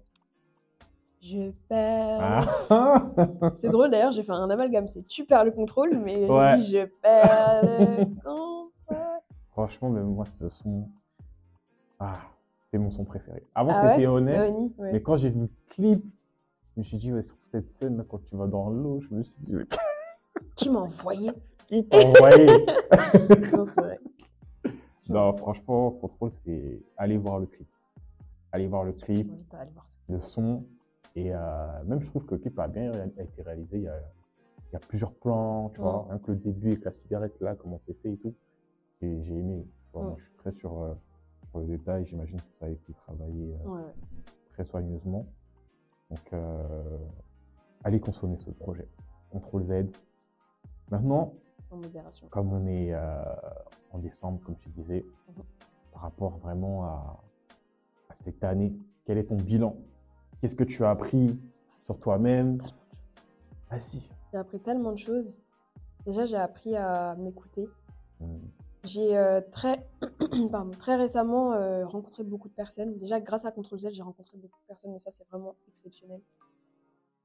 Je 1.19 1.49
perds. 1.67 2.47
Ah 2.69 3.03
C'est 3.55 3.69
drôle 3.69 3.89
d'ailleurs, 3.89 4.11
j'ai 4.11 4.23
fait 4.23 4.31
un 4.31 4.49
amalgame. 4.49 4.87
C'est 4.87 5.05
tu 5.07 5.25
perds 5.25 5.43
le 5.45 5.51
contrôle, 5.51 5.97
mais 5.97 6.29
Ouais. 6.29 6.51
je 6.51 6.55
dis 6.57 6.71
je 6.71 6.85
perds 7.01 7.63
le 7.63 8.05
contrôle. 8.23 8.69
Franchement, 9.51 9.89
même 9.89 10.05
moi, 10.05 10.25
ce 10.39 10.47
son. 10.47 10.87
Ah, 11.99 12.19
c'est 12.71 12.77
mon 12.77 12.91
son 12.91 13.05
préféré. 13.05 13.43
Avant, 13.55 13.71
Ah 13.73 13.89
c'était 13.93 14.07
ouais? 14.07 14.13
Honnête. 14.13 14.51
Oni, 14.53 14.73
ouais. 14.77 14.91
Mais 14.93 15.01
quand 15.01 15.17
j'ai 15.17 15.29
vu 15.29 15.41
le 15.41 15.49
clip, 15.69 16.03
je 16.75 16.79
me 16.81 16.83
suis 16.83 16.97
dit, 16.97 17.13
ouais, 17.13 17.23
sur 17.23 17.37
cette 17.51 17.71
scène, 17.73 17.97
là, 17.97 18.03
quand 18.07 18.23
tu 18.25 18.35
vas 18.35 18.47
dans 18.47 18.69
l'eau, 18.69 19.01
je 19.01 19.13
me 19.15 19.23
suis 19.23 19.39
dit, 19.41 19.55
Qui 20.55 20.69
m'a 20.69 20.79
envoyé? 20.79 21.31
Qui 21.67 21.85
t'a 21.87 21.97
envoyé? 21.97 22.45
Non, 23.53 23.65
c'est 23.65 23.81
vrai. 23.81 23.99
Non, 25.09 25.35
franchement, 25.37 25.91
Contrôle, 25.91 26.31
c'est 26.45 26.81
aller 26.97 27.17
voir 27.17 27.39
le 27.39 27.45
clip. 27.45 27.67
Aller 28.51 28.67
voir 28.67 28.83
le 28.83 28.91
clip, 28.93 29.27
voir 29.51 29.65
le 30.09 30.19
son. 30.21 30.63
Et 31.15 31.33
euh, 31.33 31.83
même, 31.85 32.01
je 32.01 32.07
trouve 32.07 32.25
que 32.25 32.35
le 32.35 32.41
clip 32.41 32.59
a 32.59 32.67
bien 32.67 32.91
a 32.91 33.21
été 33.23 33.41
réalisé. 33.41 33.77
Il 33.77 33.83
y 33.83 33.87
a, 33.87 33.97
il 34.69 34.73
y 34.73 34.75
a 34.75 34.79
plusieurs 34.79 35.13
plans, 35.13 35.69
tu 35.73 35.81
vois. 35.81 36.05
Rien 36.09 36.19
que 36.19 36.31
le 36.31 36.37
début 36.37 36.71
avec 36.73 36.83
la 36.85 36.91
cigarette, 36.91 37.33
là, 37.41 37.55
comment 37.55 37.79
c'est 37.79 37.93
fait 38.01 38.11
et 38.11 38.17
tout. 38.17 38.33
Et 39.01 39.23
j'ai 39.23 39.33
aimé. 39.33 39.65
Tu 39.65 39.91
vois. 39.93 40.03
Moi, 40.03 40.15
je 40.19 40.23
suis 40.23 40.33
très 40.37 40.51
sur, 40.53 40.81
euh, 40.81 40.93
sur 41.49 41.59
le 41.59 41.65
détail. 41.65 42.05
J'imagine 42.05 42.37
que 42.39 42.51
ça 42.59 42.65
a 42.65 42.69
été 42.69 42.93
travaillé 42.93 43.53
euh, 43.65 43.69
Ouais, 43.69 43.93
très 44.53 44.65
soigneusement. 44.65 45.25
Donc, 46.09 46.33
euh, 46.33 46.97
allez 47.83 47.99
consommer 47.99 48.37
ce 48.37 48.49
projet. 48.51 48.87
Contrôle 49.29 49.63
Z. 49.63 49.87
Maintenant, 50.89 51.33
Sans 51.69 51.77
modération. 51.77 52.27
comme 52.29 52.53
on 52.53 52.65
est 52.67 52.93
euh, 52.93 53.23
en 53.91 53.99
décembre, 53.99 54.39
comme 54.45 54.57
tu 54.57 54.69
disais, 54.69 55.05
Mhm. 55.29 55.43
par 55.91 56.01
rapport 56.03 56.37
vraiment 56.37 56.85
à, 56.85 57.21
à 58.09 58.15
cette 58.15 58.43
année, 58.43 58.73
quel 59.05 59.17
est 59.17 59.25
ton 59.25 59.35
bilan? 59.37 59.75
Qu'est-ce 60.39 60.55
que 60.55 60.63
tu 60.63 60.83
as 60.85 60.91
appris 60.91 61.37
sur 61.85 61.99
toi-même? 61.99 62.59
Vas-y. 63.69 64.01
J'ai 64.31 64.37
appris 64.37 64.59
tellement 64.59 64.91
de 64.93 64.99
choses. 64.99 65.37
Déjà, 66.05 66.25
j'ai 66.25 66.37
appris 66.37 66.75
à 66.77 67.15
m'écouter. 67.15 67.67
Hmm. 68.21 68.37
J'ai 68.87 69.17
euh, 69.17 69.41
très, 69.51 69.85
pardon, 70.51 70.71
très 70.71 70.95
récemment 70.95 71.53
euh, 71.53 71.85
rencontré 71.85 72.23
beaucoup 72.23 72.47
de 72.47 72.53
personnes. 72.53 72.97
Déjà, 72.97 73.19
grâce 73.19 73.45
à 73.45 73.51
Control 73.51 73.79
Z, 73.79 73.89
j'ai 73.91 74.01
rencontré 74.01 74.37
beaucoup 74.37 74.59
de 74.61 74.67
personnes 74.67 74.95
et 74.95 74.99
ça, 74.99 75.11
c'est 75.11 75.27
vraiment 75.29 75.55
exceptionnel. 75.67 76.21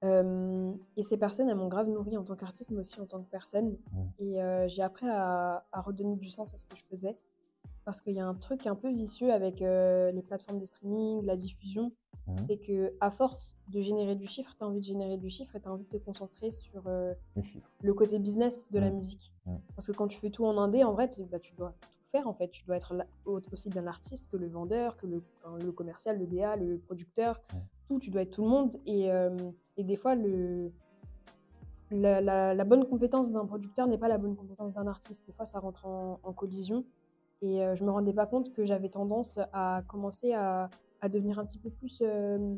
Euh, 0.04 0.72
et 0.96 1.04
ces 1.04 1.16
personnes, 1.16 1.48
elles 1.48 1.56
m'ont 1.56 1.68
grave 1.68 1.88
nourri 1.88 2.16
en 2.16 2.24
tant 2.24 2.34
qu'artiste, 2.34 2.70
mais 2.70 2.80
aussi 2.80 3.00
en 3.00 3.06
tant 3.06 3.22
que 3.22 3.30
personne. 3.30 3.76
Et 4.18 4.38
j'ai 4.66 4.82
appris 4.82 5.06
à, 5.08 5.64
à 5.70 5.80
redonner 5.80 6.16
du 6.16 6.28
sens 6.28 6.52
à 6.52 6.58
ce 6.58 6.66
que 6.66 6.76
je 6.76 6.84
faisais. 6.90 7.16
Parce 7.84 8.00
qu'il 8.00 8.12
y 8.14 8.20
a 8.20 8.26
un 8.26 8.34
truc 8.34 8.66
un 8.66 8.74
peu 8.76 8.90
vicieux 8.92 9.32
avec 9.32 9.60
euh, 9.60 10.12
les 10.12 10.22
plateformes 10.22 10.60
de 10.60 10.64
streaming, 10.64 11.24
la 11.24 11.36
diffusion. 11.36 11.90
Mhm. 12.28 12.44
C'est 12.48 12.56
que 12.58 12.92
à 13.00 13.10
force 13.10 13.56
de 13.68 13.80
générer 13.80 14.14
du 14.14 14.26
chiffre, 14.28 14.54
tu 14.56 14.62
as 14.62 14.68
envie 14.68 14.78
de 14.78 14.84
générer 14.84 15.16
du 15.18 15.28
chiffre 15.28 15.56
et 15.56 15.60
tu 15.60 15.66
as 15.68 15.72
envie 15.72 15.82
de 15.84 15.88
te 15.88 15.96
concentrer 15.96 16.52
sur 16.52 16.82
euh, 16.86 17.12
le 17.82 17.94
côté 17.94 18.20
business 18.20 18.70
de 18.70 18.78
la 18.78 18.90
Mm. 18.90 18.94
musique. 18.94 19.32
Mm. 19.46 19.56
Parce 19.74 19.86
que 19.88 19.92
quand 19.92 20.06
tu 20.06 20.18
fais 20.20 20.30
tout 20.30 20.44
en 20.44 20.56
indé, 20.58 20.84
en 20.84 20.92
vrai, 20.92 21.10
tu, 21.10 21.24
bah, 21.24 21.40
tu 21.40 21.52
dois 21.54 21.74
tout 21.80 21.88
faire 22.12 22.28
en 22.28 22.34
fait. 22.34 22.48
Tu 22.50 22.64
dois 22.64 22.76
être 22.76 22.94
aussi 23.52 23.68
bien 23.70 23.82
l'artiste 23.82 24.28
que 24.30 24.36
le 24.36 24.46
vendeur, 24.46 24.96
que 24.96 25.06
le, 25.08 25.20
enfin, 25.42 25.58
le 25.58 25.72
commercial, 25.72 26.18
le 26.20 26.26
DA, 26.26 26.54
le 26.54 26.78
producteur, 26.78 27.40
tout. 27.88 27.98
Tu 27.98 28.10
dois 28.10 28.22
être 28.22 28.30
tout 28.30 28.42
le 28.44 28.48
monde. 28.50 28.76
Et, 28.86 29.10
euh, 29.10 29.36
et 29.76 29.82
des 29.82 29.96
fois, 29.96 30.14
le, 30.14 30.70
la, 31.90 32.20
la- 32.20 32.54
la 32.54 32.64
bonne 32.64 32.84
compétence 32.86 33.30
d'un 33.32 33.44
producteur 33.46 33.86
n'est 33.88 33.98
pas 33.98 34.08
la 34.08 34.18
bonne 34.18 34.36
compétence 34.36 34.72
d'un 34.72 34.86
artiste. 34.86 35.26
Des 35.26 35.32
fois, 35.32 35.46
ça 35.46 35.58
rentre 35.58 35.86
en, 35.86 36.20
en 36.22 36.32
collision. 36.32 36.84
Et 37.42 37.62
euh, 37.62 37.74
je 37.74 37.84
me 37.84 37.90
rendais 37.90 38.12
pas 38.12 38.26
compte 38.26 38.52
que 38.52 38.64
j'avais 38.64 38.88
tendance 38.88 39.38
à 39.52 39.82
commencer 39.88 40.32
à, 40.32 40.70
à 41.00 41.08
devenir 41.08 41.38
un 41.40 41.44
petit 41.44 41.58
peu 41.58 41.70
plus 41.70 42.00
euh, 42.06 42.54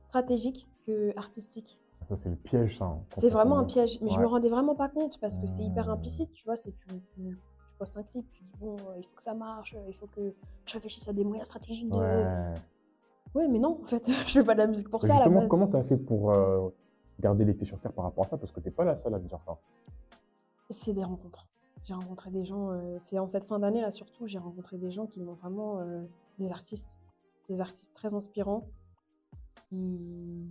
stratégique 0.00 0.68
que 0.86 1.12
artistique. 1.18 1.80
Ça, 2.08 2.16
c'est 2.16 2.28
le 2.28 2.36
piège, 2.36 2.78
ça. 2.78 2.84
hein, 2.84 3.00
C'est 3.16 3.30
vraiment 3.30 3.58
un 3.58 3.64
piège, 3.64 3.98
mais 4.02 4.10
je 4.10 4.16
Ouais. 4.16 4.22
me 4.22 4.28
rendais 4.28 4.48
vraiment 4.50 4.74
pas 4.76 4.88
compte 4.88 5.18
parce 5.20 5.38
que 5.38 5.46
c'est 5.46 5.64
hyper 5.64 5.88
Mmh. 5.88 5.92
implicite, 5.92 6.32
tu 6.32 6.44
vois. 6.44 6.56
C'est 6.56 6.70
tu, 6.76 6.86
tu, 7.14 7.22
tu 7.22 7.36
postes 7.78 7.96
un 7.96 8.02
clip, 8.04 8.30
tu 8.30 8.44
dis 8.44 8.52
bon, 8.60 8.76
euh, 8.76 8.98
il 8.98 9.04
faut 9.04 9.16
que 9.16 9.22
ça 9.22 9.34
marche, 9.34 9.74
il 9.88 9.94
faut 9.94 10.06
que 10.06 10.34
je 10.66 10.72
réfléchisse 10.74 11.08
à 11.08 11.12
des 11.12 11.24
moyens 11.24 11.48
stratégiques 11.48 11.90
de. 11.90 11.96
Ouais, 11.96 12.26
Ouais. 13.34 13.48
mais 13.48 13.58
non, 13.58 13.80
en 13.82 13.86
fait, 13.86 14.06
je 14.28 14.32
fais 14.32 14.44
pas 14.44 14.54
de 14.54 14.58
la 14.60 14.66
musique 14.68 14.88
pour 14.90 15.02
ça 15.02 15.08
à 15.08 15.10
la 15.10 15.24
justement, 15.24 15.40
base. 15.40 15.48
comment 15.48 15.66
tu 15.66 15.76
as 15.76 15.82
fait 15.82 15.96
pour 15.96 16.30
euh, 16.30 16.68
garder 17.20 17.44
les 17.44 17.54
pieds 17.54 17.66
sur 17.66 17.80
terre 17.80 17.92
par 17.92 18.04
rapport 18.04 18.26
à 18.26 18.28
ça? 18.28 18.36
Parce 18.38 18.52
que 18.52 18.60
tu 18.60 18.66
n'es 18.68 18.72
pas 18.72 18.84
la 18.84 18.96
seule 18.96 19.14
à 19.14 19.18
me 19.18 19.26
dire 19.26 19.40
ça. 19.44 19.58
C'est 20.70 20.92
des 20.92 21.02
rencontres. 21.04 21.48
J'ai 21.84 21.94
rencontré 21.94 22.30
des 22.30 22.44
gens, 22.44 22.70
euh, 22.70 22.96
c'est 23.04 23.18
en 23.18 23.28
cette 23.28 23.44
fin 23.44 23.58
d'année 23.58 23.80
là 23.80 23.90
surtout, 23.90 24.26
j'ai 24.26 24.38
rencontré 24.38 24.78
des 24.78 24.90
gens 24.90 25.06
qui 25.06 25.20
m'ont 25.20 25.34
vraiment, 25.34 25.80
euh, 25.80 26.02
des 26.38 26.50
artistes, 26.50 26.98
des 27.48 27.60
artistes 27.60 27.94
très 27.94 28.14
inspirants 28.14 28.66
qui, 29.68 30.48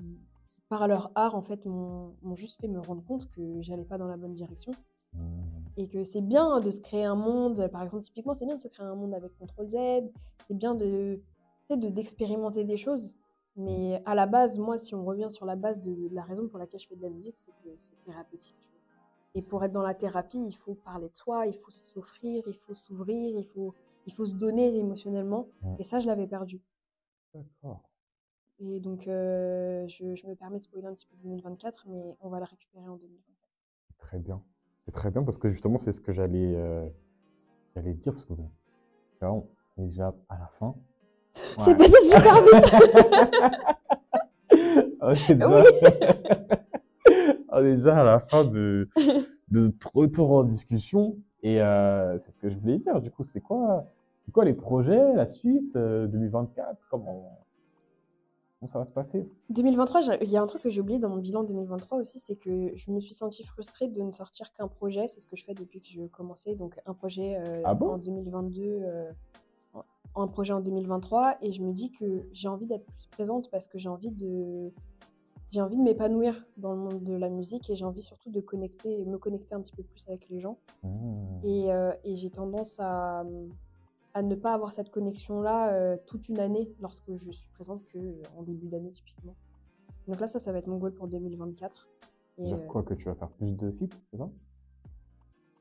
par 0.70 0.88
leur 0.88 1.12
art 1.16 1.36
en 1.36 1.42
fait, 1.42 1.66
m'ont 1.66 2.36
juste 2.36 2.62
fait 2.62 2.68
me 2.68 2.80
rendre 2.80 3.04
compte 3.04 3.30
que 3.32 3.62
j'allais 3.62 3.86
pas 3.86 3.98
dans 3.98 4.08
la 4.08 4.18
bonne 4.18 4.36
direction. 4.36 4.74
Mmh. 5.16 5.20
et 5.78 5.88
que 5.88 6.04
c'est 6.04 6.22
bien 6.22 6.60
de 6.60 6.72
se 6.72 6.82
créer 6.82 7.04
un 7.04 7.14
monde. 7.14 7.68
Par 7.72 7.84
exemple, 7.84 8.04
typiquement, 8.04 8.34
c'est 8.34 8.48
bien 8.48 8.56
de 8.56 8.62
se 8.62 8.68
créer 8.68 8.86
un 8.86 8.96
monde 8.96 9.14
avec 9.14 9.32
Ctrl 9.38 9.68
Z. 9.68 10.12
C'est 10.48 10.58
bien 10.58 10.74
de 10.74 11.22
de 11.70 11.90
d'expérimenter 11.90 12.64
des 12.64 12.78
choses. 12.78 13.16
Mais 13.56 14.02
à 14.06 14.16
la 14.16 14.26
base, 14.26 14.58
moi, 14.58 14.80
si 14.80 14.96
on 14.96 15.06
revient 15.06 15.30
sur 15.30 15.46
la 15.46 15.56
base 15.56 15.80
de 15.82 16.10
la 16.12 16.24
raison 16.24 16.48
pour 16.48 16.58
laquelle 16.58 16.80
je 16.80 16.88
fais 16.88 16.96
de 16.96 17.02
la 17.02 17.10
musique, 17.10 17.38
c'est 17.38 17.52
que 17.64 17.70
c'est 17.76 18.04
thérapeutique. 18.04 18.72
Et 19.36 19.42
pour 19.42 19.64
être 19.64 19.72
dans 19.72 19.82
la 19.82 19.96
thérapie, 19.96 20.44
il 20.46 20.56
faut 20.56 20.76
parler 20.76 21.10
de 21.10 21.16
soi, 21.16 21.48
il 21.48 21.58
faut 21.58 21.72
s'offrir, 21.72 22.44
il 22.48 22.56
faut 22.56 22.76
s'ouvrir, 22.76 23.38
il 23.38 23.46
faut, 23.48 23.74
il 24.06 24.14
faut 24.14 24.26
se 24.26 24.36
donner 24.36 24.76
émotionnellement. 24.78 25.48
Ouais. 25.64 25.76
Et 25.80 25.84
ça, 25.84 26.00
je 26.00 26.08
l'avais 26.08 26.28
perdu. 26.28 26.62
D'accord. 27.34 27.82
Et 28.60 28.80
donc, 28.80 29.08
euh, 29.08 29.88
je, 29.88 30.16
je 30.16 30.28
me 30.28 30.36
permets 30.36 30.60
de 30.60 30.64
spoiler 30.64 30.88
un 30.88 30.94
petit 30.94 31.08
peu 31.08 31.16
2024, 31.24 31.88
mais 31.90 32.16
on 32.22 32.30
va 32.30 32.38
le 32.38 32.46
récupérer 32.46 32.88
en 32.88 32.96
2024. 32.96 33.34
Très 33.98 34.20
bien. 34.20 34.44
C'est 34.86 34.92
très 34.92 35.10
bien 35.10 35.24
parce 35.24 35.38
que 35.38 35.50
justement, 35.50 35.80
c'est 35.80 35.94
ce 35.94 36.02
que 36.02 36.12
j'allais 36.12 36.54
euh, 36.56 36.88
j'allais 37.76 37.94
dire. 37.94 38.14
Parce 38.14 38.26
que 38.26 38.34
bon, 38.34 38.52
là, 39.22 39.32
on 39.34 39.48
est 39.78 39.88
déjà 39.88 40.14
à 40.30 40.38
la 40.38 40.48
fin. 40.60 40.76
C'est 41.66 41.76
passé 41.76 42.00
super 42.04 42.44
vite 42.44 42.74
est 45.30 45.36
déjà... 45.36 45.64
déjà 47.62 47.99
à 47.99 48.04
la 48.04 48.20
fin 48.20 48.43
de, 48.45 48.89
de 49.51 49.60
notre 49.68 49.91
retour 49.93 50.32
en 50.32 50.43
discussion. 50.43 51.18
Et 51.41 51.62
euh, 51.62 52.18
c'est 52.20 52.32
ce 52.32 52.39
que 52.39 52.49
je 52.49 52.58
voulais 52.58 52.80
dire. 52.80 53.01
Du 53.01 53.12
coup, 53.12 53.24
c'est 53.24 53.41
quoi, 53.41 53.86
c'est 54.26 54.32
quoi 54.32 54.45
les 54.45 54.54
projets, 54.54 55.14
la 55.14 55.28
suite 55.28 55.76
euh, 55.76 56.08
2024 56.08 56.88
Comment, 56.89 57.45
comment 58.60 58.68
ça 58.72 58.80
va 58.80 58.86
se 58.86 58.91
passer? 58.91 59.28
2023, 59.49 60.01
j'ai- 60.01 60.24
il 60.24 60.30
y 60.32 60.38
a 60.38 60.41
un 60.41 60.47
truc 60.47 60.62
que 60.62 60.70
j'ai 60.70 60.80
oublié 60.82 60.99
dans 60.99 61.10
mon 61.10 61.18
bilan 61.18 61.43
2023 61.43 61.97
aussi, 61.99 62.20
c'est 62.20 62.36
que 62.38 62.72
je 62.76 62.91
me 62.91 62.99
suis 63.01 63.14
sentie 63.14 63.43
frustrée 63.43 63.89
de 63.89 64.01
ne 64.01 64.12
sortir 64.12 64.54
qu'un 64.54 64.68
projet. 64.70 65.08
C'est 65.10 65.20
ce 65.20 65.28
que 65.28 65.36
je 65.36 65.43
fais 65.43 65.54
depuis 65.54 65.82
que 65.82 65.89
je 65.89 66.04
commençais. 66.08 66.56
Donc, 66.56 66.80
un 66.86 66.93
projet 66.93 67.36
euh, 67.38 67.62
Ah 67.66 67.74
bon? 67.74 67.89
en 67.93 67.97
2022, 67.97 68.62
euh, 68.64 69.12
en- 69.74 70.24
un 70.24 70.28
projet 70.28 70.54
en 70.54 70.62
2023. 70.62 71.36
Et 71.41 71.51
je 71.51 71.62
me 71.62 71.74
dis 71.74 71.91
que 71.91 72.24
j'ai 72.32 72.47
envie 72.47 72.66
d'être 72.68 72.86
plus 72.86 73.08
présente 73.12 73.51
parce 73.51 73.68
que 73.68 73.78
j'ai 73.78 73.89
envie 73.89 74.12
de. 74.12 74.72
J'ai 75.54 75.62
envie 75.62 75.78
de 75.78 75.84
m'épanouir 75.84 76.43
dans 76.58 76.72
le 76.72 76.80
monde 76.80 77.04
de 77.04 77.14
la 77.14 77.30
musique 77.30 77.70
et 77.70 77.76
j'ai 77.76 77.86
envie 77.86 78.01
surtout 78.01 78.32
de 78.32 78.41
connecter, 78.41 79.06
me 79.06 79.20
connecter 79.20 79.54
un 79.54 79.62
petit 79.62 79.76
peu 79.76 79.84
plus 79.84 80.04
avec 80.08 80.28
les 80.30 80.39
gens. 80.39 80.58
Mmh. 80.82 81.45
Et, 81.45 81.72
euh, 81.72 81.91
et 82.04 82.16
j'ai 82.16 82.32
tendance 82.32 82.80
à, 82.80 83.24
à 84.16 84.24
ne 84.24 84.34
pas 84.34 84.56
avoir 84.56 84.74
cette 84.74 84.89
connexion-là 84.89 85.72
euh, 85.74 85.95
toute 86.08 86.28
une 86.28 86.39
année 86.39 86.74
lorsque 86.82 87.16
je 87.18 87.32
suis 87.32 87.47
présente 87.49 87.86
que 87.89 87.99
euh, 87.99 88.24
en 88.36 88.41
début 88.41 88.66
d'année 88.68 88.89
typiquement. 88.89 89.36
Donc 90.08 90.20
là, 90.20 90.26
ça, 90.26 90.39
ça 90.39 90.51
va 90.51 90.58
être 90.58 90.66
mon 90.66 90.80
goal 90.80 90.91
pour 90.95 91.08
2024. 91.08 91.88
Et 92.39 92.45
Dire 92.45 92.66
quoi 92.66 92.82
que 92.82 92.95
tu 92.95 93.06
vas 93.06 93.14
faire 93.14 93.30
plus 93.30 93.51
de 93.56 93.70
feats, 93.74 93.95
c'est 94.10 94.18
ça? 94.18 94.28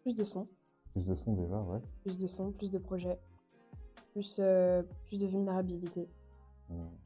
Plus 0.01 0.17
de 0.17 0.25
sons, 0.25 0.49
Plus 0.95 1.05
de 1.05 1.15
sons 1.15 1.35
déjà, 1.35 1.61
ouais. 1.61 1.81
plus 2.03 2.17
de 2.17 2.27
sons, 2.27 2.51
plus 2.53 2.71
de 2.71 2.79
projets, 2.79 3.19
plus, 4.13 4.41
plus 5.05 5.21
de 5.21 5.27
vulnérabilité. 5.27 6.09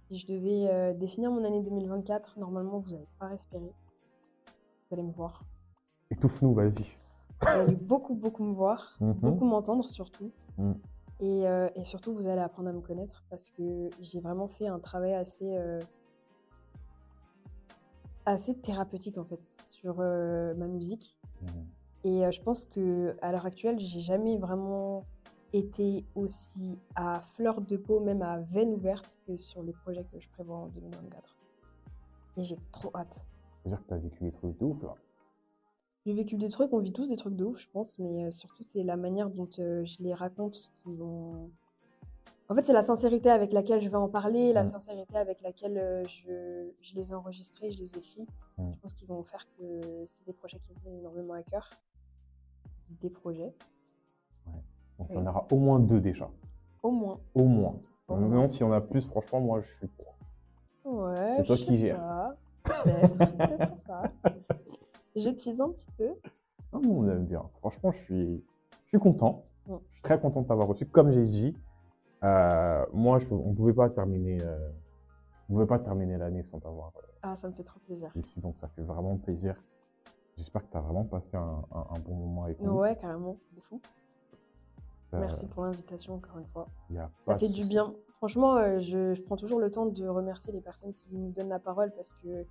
Si 0.09 0.19
je 0.19 0.27
devais 0.27 0.69
euh, 0.71 0.95
définir 0.95 1.31
mon 1.31 1.45
année 1.45 1.63
2024, 1.63 2.39
normalement, 2.39 2.79
vous 2.79 2.91
n'allez 2.91 3.09
pas 3.19 3.27
respirer. 3.27 3.63
Vous 3.65 4.95
allez 4.95 5.03
me 5.03 5.13
voir. 5.13 5.43
Étouffe-nous, 6.11 6.55
vas-y. 6.55 6.85
Vous 7.43 7.49
allez 7.49 7.75
beaucoup, 7.75 8.15
beaucoup 8.15 8.45
me 8.45 8.55
voir, 8.55 8.97
Mhm. 9.01 9.15
beaucoup 9.15 9.45
m'entendre 9.45 9.85
surtout. 9.85 10.31
Mm. 10.59 10.73
Et, 11.21 11.49
euh, 11.49 11.69
et 11.75 11.85
surtout, 11.85 12.15
vous 12.15 12.27
allez 12.27 12.41
apprendre 12.41 12.69
à 12.69 12.73
me 12.73 12.81
connaître 12.81 13.25
parce 13.31 13.51
que 13.51 13.91
j'ai 14.01 14.21
vraiment 14.21 14.49
fait 14.49 14.69
un 14.69 14.79
travail 14.79 15.15
assez, 15.15 15.57
euh, 15.57 15.81
assez 18.27 18.55
thérapeutique 18.55 19.19
en 19.19 19.25
fait 19.25 19.41
sur 19.69 19.97
ma 19.97 20.67
musique. 20.67 21.17
Mmh. 21.43 21.47
Et 22.05 22.33
je 22.33 22.43
pense 22.43 22.67
que 22.67 23.17
à 23.23 23.33
l'heure 23.33 23.47
actuelle, 23.47 23.79
j'ai 23.79 24.01
jamais 24.01 24.37
vraiment 24.37 25.05
été 25.59 26.05
aussi 26.15 26.79
à 26.95 27.21
fleur 27.21 27.61
de 27.61 27.77
peau, 27.77 28.01
même 28.01 28.23
à 28.23 28.39
veine 28.41 28.73
ouverte, 28.75 29.19
que 29.27 29.37
sur 29.37 29.63
les 29.63 29.73
projets 29.73 30.05
que 30.05 30.19
je 30.21 30.29
prévois 30.31 30.57
en 30.57 30.67
2024. 30.69 31.37
Et 32.39 32.45
j'ai 32.45 32.59
trop 32.73 32.91
hâte. 32.95 33.25
C'est-à-dire 33.63 33.83
que 33.83 33.89
tu 33.89 33.95
as 33.95 33.99
vécu 33.99 34.25
des 34.25 34.33
trucs 34.33 34.59
de 34.59 34.65
ouf, 34.65 34.83
là. 34.83 34.95
J'ai 36.05 36.13
vécu 36.13 36.37
des 36.37 36.49
trucs, 36.49 36.73
on 36.73 36.79
vit 36.79 36.93
tous 36.93 37.09
des 37.09 37.17
trucs 37.17 37.35
de 37.35 37.45
ouf, 37.45 37.59
je 37.59 37.69
pense, 37.73 37.99
mais 37.99 38.27
euh, 38.27 38.31
surtout 38.31 38.63
c'est 38.63 38.85
la 38.85 38.97
manière 38.97 39.29
dont 39.29 39.49
euh, 39.59 39.85
je 39.85 39.97
les 40.01 40.15
raconte 40.15 40.53
qui 40.85 40.95
vont. 40.95 41.51
En 42.49 42.55
fait, 42.55 42.63
c'est 42.63 42.73
la 42.73 42.83
sincérité 42.83 43.29
avec 43.29 43.53
laquelle 43.53 43.81
je 43.81 43.89
vais 43.89 43.97
en 43.97 44.09
parler, 44.09 44.53
la 44.53 44.63
Mm. 44.63 44.67
sincérité 44.71 45.17
avec 45.17 45.41
laquelle 45.41 45.77
euh, 45.79 46.07
je, 46.07 46.71
je 46.81 46.95
les 46.95 47.11
ai 47.11 47.15
enregistrés, 47.15 47.73
je 47.73 47.81
les 47.81 47.97
écris. 47.97 48.25
Mm. 48.57 48.71
Je 48.73 48.79
pense 48.79 48.93
qu'ils 48.93 49.09
vont 49.09 49.25
faire 49.25 49.45
que 49.59 50.05
c'est 50.07 50.25
des 50.27 50.33
projets 50.33 50.61
qui 50.61 50.71
me 50.71 50.77
tiennent 50.79 50.99
énormément 50.99 51.35
à 51.35 51.43
cœur. 51.43 51.69
Des 53.01 53.11
projets, 53.11 53.53
Donc, 54.99 55.09
Oui. 55.11 55.17
on 55.19 55.27
aura 55.27 55.47
au 55.51 55.57
moins 55.57 55.79
deux 55.81 56.01
déjà. 56.01 56.29
au 56.83 56.91
moins. 56.91 57.19
Au 57.35 57.45
moins. 57.45 57.75
Au 58.09 58.15
Maintenant, 58.17 58.37
moins. 58.37 58.49
si 58.49 58.63
on 58.63 58.73
a 58.73 58.81
plus, 58.81 59.03
franchement, 59.09 59.41
moi, 59.41 59.61
je 59.61 59.69
suis 59.75 59.87
pour. 59.89 60.15
Ouais. 60.85 61.35
C'est 61.37 61.45
toi 61.45 61.57
je 61.57 61.65
qui 61.65 61.79
gères. 61.79 62.33
Peut-être, 62.63 63.83
pas. 63.87 64.03
Un 65.17 65.33
petit 65.71 65.87
peu. 65.97 66.09
Non, 66.73 66.81
on 66.85 67.09
aime 67.09 67.25
bien. 67.25 67.43
Franchement, 67.61 67.91
je 67.93 67.99
suis, 68.05 68.45
je 68.85 68.89
suis 68.89 68.99
content. 68.99 69.45
Je 69.69 69.75
suis 69.95 70.03
très 70.03 70.21
content 70.21 70.43
de 70.43 70.47
t'avoir 70.47 70.69
reçu. 70.69 70.87
Comme 70.87 71.11
j'ai 71.11 71.25
dit, 71.25 71.57
euh, 72.23 72.85
moi, 72.93 73.19
je, 73.19 73.27
on 73.33 73.51
ne 73.51 73.55
pouvait 73.55 73.73
pas 73.73 73.89
terminer, 73.91 74.39
euh, 74.43 74.69
on 75.49 75.55
pouvait 75.55 75.67
pas 75.67 75.79
terminer 75.79 76.19
l'année 76.19 76.43
sans 76.45 76.61
t'avoir 76.61 76.93
euh, 76.99 77.01
Ah, 77.23 77.35
ça 77.35 77.49
me 77.49 77.53
fait 77.55 77.65
trop 77.65 77.81
plaisir. 77.81 78.11
ici. 78.15 78.39
Donc, 78.41 78.57
ça 78.59 78.69
fait 78.69 78.83
vraiment 78.83 79.17
plaisir. 79.17 79.57
J'espère 80.37 80.67
que 80.67 80.71
tu 80.71 80.77
as 80.77 80.81
vraiment 80.81 81.05
passé 81.05 81.35
un, 81.37 81.63
un- 81.73 81.87
un 81.97 81.99
bon 81.99 82.15
moment 82.15 82.45
avec 82.45 82.61
nous. 82.61 82.73
Ouais, 82.73 82.95
carrément, 82.97 83.39
de 83.57 83.61
fou. 83.63 83.81
Euh, 85.15 85.21
Merci 85.21 85.47
pour 85.47 85.65
l'invitation 85.65 86.15
encore 86.15 86.39
une 86.39 86.47
fois. 86.47 86.69
Ça 87.27 87.37
fait 87.37 87.49
du 87.49 87.65
bien. 87.65 87.95
Franchement, 88.19 88.57
euh, 88.57 88.81
je, 88.81 89.15
je 89.15 89.23
prends 89.23 89.37
toujours 89.37 89.61
le 89.61 89.71
temps 89.71 89.87
de 89.87 90.07
remercier 90.09 90.53
les 90.53 90.61
personnes 90.61 90.95
qui 90.95 91.15
nous 91.15 91.31
donnent 91.31 91.49
la 91.51 91.59
parole 91.59 91.93
parce 91.95 92.13
que 92.15 92.45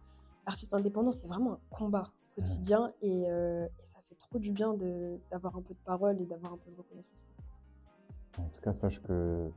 artiste 0.46 0.74
indépendant, 0.74 1.12
c'est 1.12 1.28
vraiment 1.28 1.54
un 1.54 1.60
combat 1.76 2.12
quotidien 2.36 2.94
et, 3.02 3.26
euh, 3.30 3.66
et 3.66 3.86
ça 3.86 4.00
fait 4.08 4.16
trop 4.16 4.38
du 4.40 4.52
bien 4.52 4.76
d'avoir 5.32 5.56
un 5.58 5.62
peu 5.62 5.74
de 5.74 5.80
parole 5.86 6.22
et 6.22 6.26
d'avoir 6.26 6.54
un 6.54 6.58
peu 6.58 6.70
de 6.72 6.78
reconnaissance. 6.78 7.26
En 8.38 8.44
tout 8.54 8.62
cas, 8.62 8.74
sache 8.74 9.02
que 9.02 9.50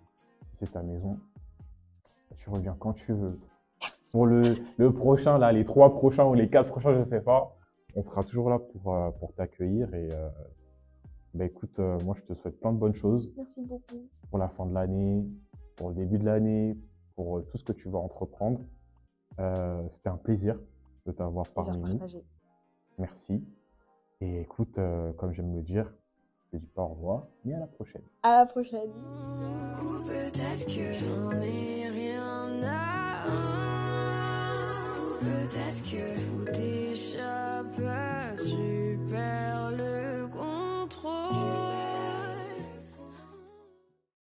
c'est 0.58 0.70
ta 0.72 0.82
maison, 0.82 1.18
tu 2.36 2.48
reviens 2.50 2.76
quand 2.78 2.92
tu 2.94 3.12
veux. 3.12 3.38
Merci. 3.80 4.10
Pour 4.10 4.26
le, 4.26 4.54
le 4.76 4.92
prochain, 4.92 5.36
là, 5.38 5.52
les 5.52 5.64
trois 5.64 5.92
prochains 5.92 6.24
ou 6.24 6.34
les 6.34 6.48
quatre 6.48 6.70
prochains, 6.70 6.94
je 6.94 7.00
ne 7.00 7.04
sais 7.04 7.20
pas, 7.20 7.54
on 7.94 8.02
sera 8.02 8.24
toujours 8.24 8.48
là 8.50 8.58
pour, 8.58 8.94
euh, 8.94 9.10
pour 9.10 9.32
t'accueillir. 9.34 9.92
Et 9.94 10.10
bah 11.34 11.44
écoute, 11.44 11.78
euh, 11.78 11.98
moi 12.00 12.14
je 12.16 12.22
te 12.22 12.34
souhaite 12.34 12.58
plein 12.58 12.72
de 12.72 12.78
bonnes 12.78 12.94
choses. 12.94 13.32
Merci 13.36 13.62
beaucoup. 13.62 14.08
Pour 14.30 14.38
la 14.38 14.48
fin 14.48 14.66
de 14.66 14.74
l'année, 14.74 15.26
pour 15.76 15.90
le 15.90 15.94
début 15.94 16.18
de 16.18 16.24
l'année, 16.24 16.76
pour 17.16 17.38
euh, 17.38 17.42
tout 17.42 17.58
ce 17.58 17.64
que 17.64 17.72
tu 17.72 17.88
vas 17.88 17.98
entreprendre. 17.98 18.60
Euh, 19.38 19.82
c'était 19.90 20.08
un 20.08 20.16
plaisir 20.16 20.58
de 21.06 21.12
t'avoir 21.12 21.46
parmi 21.48 21.78
nous. 21.78 22.00
Merci. 22.98 23.44
Et 24.20 24.40
écoute, 24.40 24.80
comme 25.16 25.32
j'aime 25.32 25.54
le 25.54 25.62
dire, 25.62 25.94
je 26.46 26.56
te 26.56 26.56
dis 26.56 26.66
pas 26.66 26.82
au 26.82 26.88
revoir, 26.88 27.28
mais 27.44 27.54
à 27.54 27.60
la 27.60 27.68
prochaine. 27.68 28.02
À 28.24 28.38
la 28.38 28.46
prochaine. 28.46 28.90
Ou 28.90 30.02
peut-être 30.02 30.66
que 30.66 30.92
j'en 30.92 31.30
ai 31.40 31.88
rien 31.88 32.60
à 32.64 32.98
Peut-être 35.20 35.82
que 35.82 36.18
tout 36.20 36.60
échappe. 36.60 37.48